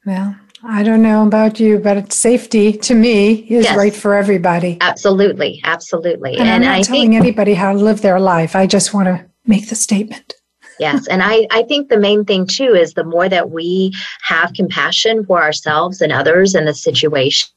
Well, 0.04 0.36
I 0.68 0.82
don't 0.82 1.02
know 1.02 1.26
about 1.26 1.60
you, 1.60 1.78
but 1.78 2.12
safety 2.12 2.72
to 2.72 2.94
me 2.94 3.34
is 3.34 3.64
yes. 3.64 3.76
right 3.76 3.94
for 3.94 4.14
everybody. 4.14 4.78
Absolutely, 4.80 5.60
absolutely. 5.64 6.32
And, 6.32 6.48
and 6.48 6.50
I'm 6.50 6.62
not 6.62 6.78
I 6.78 6.82
telling 6.82 7.12
think, 7.12 7.22
anybody 7.22 7.54
how 7.54 7.72
to 7.72 7.78
live 7.78 8.02
their 8.02 8.18
life. 8.18 8.56
I 8.56 8.66
just 8.66 8.92
want 8.92 9.06
to 9.06 9.24
make 9.46 9.68
the 9.68 9.76
statement. 9.76 10.34
yes, 10.80 11.06
and 11.06 11.22
I, 11.22 11.46
I 11.50 11.62
think 11.62 11.88
the 11.88 11.98
main 11.98 12.24
thing 12.24 12.46
too 12.46 12.74
is 12.74 12.94
the 12.94 13.04
more 13.04 13.28
that 13.28 13.50
we 13.50 13.92
have 14.22 14.52
compassion 14.54 15.24
for 15.24 15.40
ourselves 15.40 16.00
and 16.00 16.12
others 16.12 16.54
in 16.54 16.64
the 16.64 16.74
situation, 16.74 17.48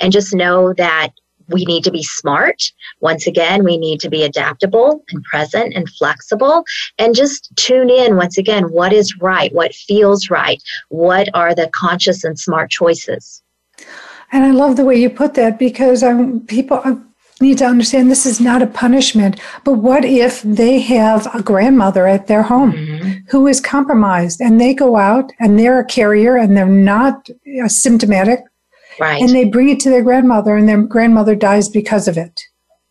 and 0.00 0.10
just 0.10 0.34
know 0.34 0.72
that 0.74 1.10
we 1.50 1.64
need 1.64 1.84
to 1.84 1.90
be 1.90 2.02
smart. 2.02 2.72
Once 3.00 3.26
again, 3.26 3.64
we 3.64 3.76
need 3.76 4.00
to 4.00 4.10
be 4.10 4.22
adaptable 4.22 5.02
and 5.10 5.22
present 5.24 5.74
and 5.74 5.88
flexible 5.90 6.64
and 6.98 7.14
just 7.14 7.50
tune 7.56 7.90
in 7.90 8.16
once 8.16 8.38
again 8.38 8.64
what 8.64 8.92
is 8.92 9.16
right, 9.18 9.52
what 9.52 9.74
feels 9.74 10.30
right, 10.30 10.62
what 10.88 11.28
are 11.34 11.54
the 11.54 11.68
conscious 11.68 12.24
and 12.24 12.38
smart 12.38 12.70
choices. 12.70 13.42
And 14.32 14.44
I 14.44 14.52
love 14.52 14.76
the 14.76 14.84
way 14.84 14.96
you 14.96 15.10
put 15.10 15.34
that 15.34 15.58
because 15.58 16.02
um, 16.02 16.40
people 16.46 16.82
need 17.40 17.58
to 17.58 17.64
understand 17.64 18.10
this 18.10 18.26
is 18.26 18.40
not 18.40 18.62
a 18.62 18.66
punishment. 18.66 19.40
But 19.64 19.74
what 19.74 20.04
if 20.04 20.42
they 20.42 20.80
have 20.80 21.32
a 21.34 21.42
grandmother 21.42 22.06
at 22.06 22.26
their 22.26 22.42
home 22.42 22.72
mm-hmm. 22.72 23.10
who 23.28 23.46
is 23.46 23.60
compromised 23.60 24.40
and 24.40 24.60
they 24.60 24.74
go 24.74 24.96
out 24.96 25.32
and 25.40 25.58
they're 25.58 25.80
a 25.80 25.84
carrier 25.84 26.36
and 26.36 26.56
they're 26.56 26.66
not 26.66 27.28
uh, 27.62 27.68
symptomatic 27.68 28.40
Right. 29.00 29.22
And 29.22 29.30
they 29.30 29.46
bring 29.46 29.70
it 29.70 29.80
to 29.80 29.90
their 29.90 30.02
grandmother, 30.02 30.56
and 30.56 30.68
their 30.68 30.82
grandmother 30.82 31.34
dies 31.34 31.68
because 31.68 32.06
of 32.06 32.18
it. 32.18 32.42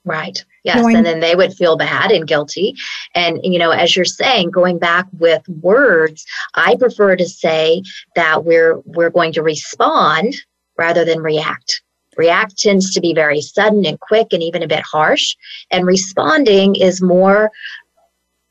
Right. 0.05 0.43
Yes. 0.64 0.78
Knowing, 0.78 0.97
and 0.97 1.05
then 1.05 1.20
they 1.20 1.36
would 1.36 1.53
feel 1.53 1.78
bad 1.78 2.12
and 2.12 2.28
guilty. 2.28 2.74
And, 3.14 3.39
you 3.43 3.60
know, 3.60 3.70
as 3.70 3.95
you're 3.95 4.05
saying, 4.05 4.49
going 4.49 4.80
back 4.80 5.05
with 5.20 5.47
words, 5.47 6.26
I 6.55 6.76
prefer 6.76 7.16
to 7.16 7.28
say 7.28 7.84
that 8.16 8.43
we're 8.43 8.80
we're 8.86 9.12
going 9.12 9.34
to 9.34 9.43
respond 9.43 10.36
rather 10.78 11.05
than 11.05 11.20
react. 11.20 11.82
React 12.18 12.57
tends 12.57 12.93
to 12.93 12.99
be 12.99 13.14
very 13.14 13.39
sudden 13.39 13.86
and 13.86 13.99
quick 13.99 14.28
and 14.32 14.41
even 14.41 14.64
a 14.64 14.68
bit 14.68 14.82
harsh. 14.82 15.36
And 15.70 15.86
responding 15.86 16.76
is 16.76 17.01
more 17.01 17.51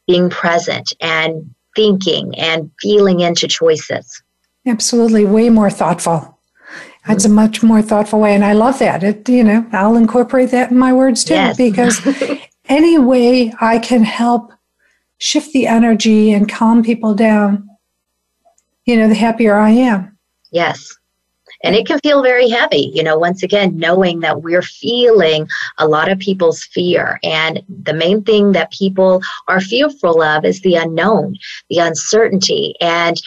being 0.06 0.30
present 0.30 0.92
and 1.00 1.54
thinking 1.76 2.38
and 2.38 2.70
feeling 2.80 3.20
into 3.20 3.48
choices. 3.48 4.22
Absolutely. 4.66 5.24
Way 5.24 5.50
more 5.50 5.70
thoughtful. 5.70 6.37
That's 7.08 7.24
a 7.24 7.30
much 7.30 7.62
more 7.62 7.80
thoughtful 7.80 8.20
way. 8.20 8.34
And 8.34 8.44
I 8.44 8.52
love 8.52 8.78
that. 8.80 9.02
It, 9.02 9.28
you 9.28 9.42
know, 9.42 9.66
I'll 9.72 9.96
incorporate 9.96 10.50
that 10.50 10.70
in 10.70 10.78
my 10.78 10.92
words 10.92 11.24
too, 11.24 11.34
yes. 11.34 11.56
because 11.56 12.06
any 12.68 12.98
way 12.98 13.52
I 13.60 13.78
can 13.78 14.04
help 14.04 14.52
shift 15.16 15.52
the 15.52 15.66
energy 15.66 16.32
and 16.32 16.48
calm 16.48 16.82
people 16.82 17.14
down, 17.14 17.68
you 18.84 18.96
know, 18.96 19.08
the 19.08 19.14
happier 19.14 19.56
I 19.56 19.70
am. 19.70 20.16
Yes. 20.50 20.96
And 21.64 21.74
it 21.74 21.86
can 21.86 21.98
feel 22.00 22.22
very 22.22 22.48
heavy, 22.48 22.92
you 22.94 23.02
know, 23.02 23.18
once 23.18 23.42
again, 23.42 23.76
knowing 23.76 24.20
that 24.20 24.42
we're 24.42 24.62
feeling 24.62 25.48
a 25.78 25.88
lot 25.88 26.10
of 26.10 26.18
people's 26.18 26.62
fear. 26.62 27.18
And 27.24 27.62
the 27.68 27.94
main 27.94 28.22
thing 28.22 28.52
that 28.52 28.70
people 28.70 29.22
are 29.48 29.60
fearful 29.60 30.22
of 30.22 30.44
is 30.44 30.60
the 30.60 30.76
unknown, 30.76 31.36
the 31.68 31.78
uncertainty. 31.78 32.74
And 32.80 33.20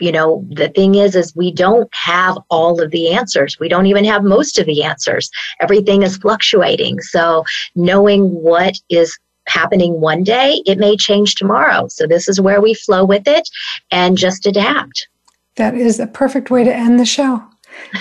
you 0.00 0.12
know 0.12 0.44
the 0.50 0.68
thing 0.70 0.96
is 0.96 1.14
is 1.14 1.34
we 1.36 1.52
don't 1.52 1.88
have 1.94 2.36
all 2.50 2.80
of 2.80 2.90
the 2.90 3.12
answers 3.12 3.58
we 3.58 3.68
don't 3.68 3.86
even 3.86 4.04
have 4.04 4.24
most 4.24 4.58
of 4.58 4.66
the 4.66 4.82
answers 4.82 5.30
everything 5.60 6.02
is 6.02 6.16
fluctuating 6.16 7.00
so 7.00 7.44
knowing 7.74 8.30
what 8.30 8.76
is 8.88 9.18
happening 9.46 10.00
one 10.00 10.22
day 10.22 10.62
it 10.66 10.78
may 10.78 10.96
change 10.96 11.34
tomorrow 11.34 11.86
so 11.88 12.06
this 12.06 12.28
is 12.28 12.40
where 12.40 12.60
we 12.60 12.74
flow 12.74 13.04
with 13.04 13.26
it 13.26 13.48
and 13.90 14.16
just 14.16 14.46
adapt 14.46 15.08
that 15.56 15.74
is 15.74 16.00
a 16.00 16.06
perfect 16.06 16.50
way 16.50 16.64
to 16.64 16.74
end 16.74 16.98
the 16.98 17.06
show 17.06 17.42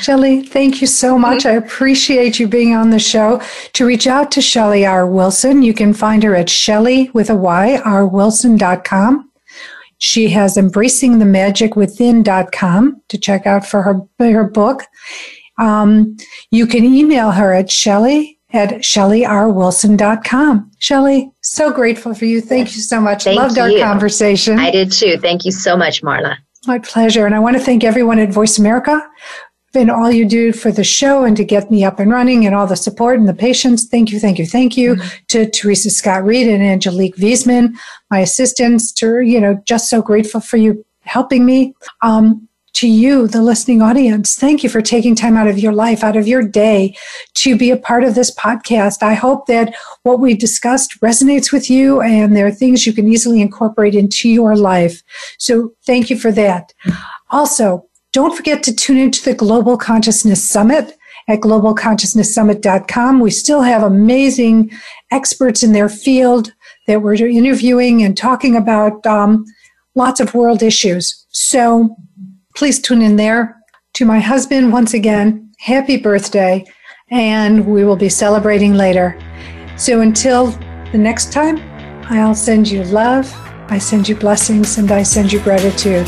Shelly, 0.01 0.43
thank 0.43 0.81
you 0.81 0.87
so 0.87 1.17
much. 1.17 1.39
Mm-hmm. 1.39 1.47
I 1.47 1.65
appreciate 1.65 2.39
you 2.39 2.47
being 2.47 2.75
on 2.75 2.91
the 2.91 2.99
show. 2.99 3.41
To 3.73 3.85
reach 3.85 4.05
out 4.05 4.31
to 4.33 4.41
Shelly 4.41 4.85
R. 4.85 5.07
Wilson, 5.07 5.63
you 5.63 5.73
can 5.73 5.93
find 5.93 6.21
her 6.21 6.35
at 6.35 6.47
Shelly 6.47 7.09
with 7.11 7.31
a 7.31 7.35
Y, 7.35 7.81
R. 7.83 8.05
She 9.97 10.29
has 10.29 10.57
embracingthemagicwithin.com 10.57 13.01
to 13.07 13.17
check 13.17 13.47
out 13.47 13.65
for 13.65 13.81
her, 13.81 13.99
her 14.19 14.43
book. 14.43 14.83
Um, 15.57 16.17
you 16.51 16.67
can 16.67 16.83
email 16.83 17.31
her 17.31 17.53
at 17.53 17.71
Shelly 17.71 18.37
at 18.53 18.69
shellyrwilson.com. 18.69 20.71
Shelly, 20.77 21.31
so 21.41 21.71
grateful 21.71 22.13
for 22.13 22.25
you. 22.25 22.41
Thank 22.41 22.75
you 22.75 22.81
so 22.81 23.01
much. 23.01 23.23
Thank 23.23 23.39
Loved 23.39 23.57
you. 23.57 23.63
our 23.63 23.79
conversation. 23.79 24.59
I 24.59 24.71
did 24.71 24.91
too. 24.91 25.17
Thank 25.17 25.45
you 25.45 25.51
so 25.51 25.75
much, 25.75 26.03
Marla. 26.03 26.35
My 26.65 26.79
pleasure. 26.79 27.25
And 27.25 27.35
I 27.35 27.39
want 27.39 27.57
to 27.57 27.61
thank 27.61 27.83
everyone 27.83 28.19
at 28.19 28.31
Voice 28.31 28.57
America 28.57 29.05
and 29.75 29.89
all 29.89 30.11
you 30.11 30.25
do 30.25 30.53
for 30.53 30.71
the 30.71 30.83
show 30.83 31.23
and 31.23 31.35
to 31.37 31.43
get 31.43 31.71
me 31.71 31.83
up 31.83 31.99
and 31.99 32.11
running 32.11 32.45
and 32.45 32.55
all 32.55 32.67
the 32.67 32.75
support 32.75 33.19
and 33.19 33.27
the 33.27 33.33
patience. 33.33 33.85
Thank 33.85 34.11
you, 34.11 34.19
thank 34.19 34.39
you, 34.39 34.45
thank 34.45 34.77
you 34.77 34.95
mm-hmm. 34.95 35.07
to 35.29 35.49
Teresa 35.49 35.89
Scott 35.89 36.23
Reed 36.23 36.47
and 36.47 36.63
Angelique 36.63 37.15
Wiesman, 37.17 37.73
my 38.09 38.19
assistants, 38.19 38.91
to, 38.93 39.19
you 39.19 39.39
know, 39.39 39.61
just 39.65 39.89
so 39.89 40.01
grateful 40.01 40.41
for 40.41 40.57
you 40.57 40.85
helping 41.01 41.45
me. 41.45 41.73
Um, 42.01 42.47
to 42.73 42.87
you, 42.87 43.27
the 43.27 43.41
listening 43.41 43.83
audience, 43.83 44.35
thank 44.35 44.63
you 44.63 44.69
for 44.69 44.81
taking 44.81 45.15
time 45.15 45.37
out 45.37 45.47
of 45.47 45.59
your 45.59 45.73
life, 45.73 46.03
out 46.03 46.15
of 46.15 46.27
your 46.27 46.41
day 46.41 46.95
to 47.35 47.55
be 47.55 47.69
a 47.69 47.77
part 47.77 48.03
of 48.03 48.15
this 48.15 48.33
podcast. 48.33 49.03
I 49.03 49.13
hope 49.13 49.45
that 49.45 49.75
what 50.01 50.19
we 50.19 50.33
discussed 50.33 50.99
resonates 50.99 51.51
with 51.51 51.69
you 51.69 52.01
and 52.01 52.35
there 52.35 52.47
are 52.47 52.51
things 52.51 52.87
you 52.87 52.93
can 52.93 53.07
easily 53.07 53.41
incorporate 53.41 53.93
into 53.93 54.27
your 54.27 54.55
life. 54.55 55.03
So 55.37 55.73
thank 55.85 56.09
you 56.09 56.17
for 56.17 56.31
that. 56.31 56.73
Also, 57.29 57.87
don't 58.13 58.35
forget 58.37 58.63
to 58.63 58.75
tune 58.75 58.97
into 58.97 59.23
the 59.23 59.33
Global 59.33 59.75
Consciousness 59.75 60.47
Summit 60.47 60.95
at 61.27 61.39
globalconsciousnesssummit.com. 61.39 63.19
We 63.19 63.31
still 63.31 63.61
have 63.61 63.81
amazing 63.81 64.71
experts 65.11 65.63
in 65.63 65.73
their 65.73 65.89
field 65.89 66.53
that 66.87 67.01
we're 67.01 67.15
interviewing 67.15 68.03
and 68.03 68.15
talking 68.15 68.55
about 68.55 69.05
um, 69.07 69.45
lots 69.95 70.19
of 70.19 70.35
world 70.35 70.61
issues. 70.61 71.25
So 71.29 71.95
please 72.55 72.79
tune 72.79 73.01
in 73.01 73.15
there. 73.15 73.57
To 73.95 74.05
my 74.05 74.19
husband, 74.19 74.73
once 74.73 74.93
again, 74.93 75.51
happy 75.59 75.97
birthday, 75.97 76.65
and 77.11 77.65
we 77.65 77.83
will 77.83 77.95
be 77.95 78.09
celebrating 78.09 78.73
later. 78.73 79.19
So 79.75 80.01
until 80.01 80.47
the 80.91 80.97
next 80.97 81.31
time, 81.31 81.59
I'll 82.05 82.35
send 82.35 82.67
you 82.67 82.83
love, 82.85 83.31
I 83.69 83.77
send 83.77 84.09
you 84.09 84.15
blessings, 84.15 84.77
and 84.77 84.91
I 84.91 85.03
send 85.03 85.31
you 85.31 85.39
gratitude. 85.39 86.07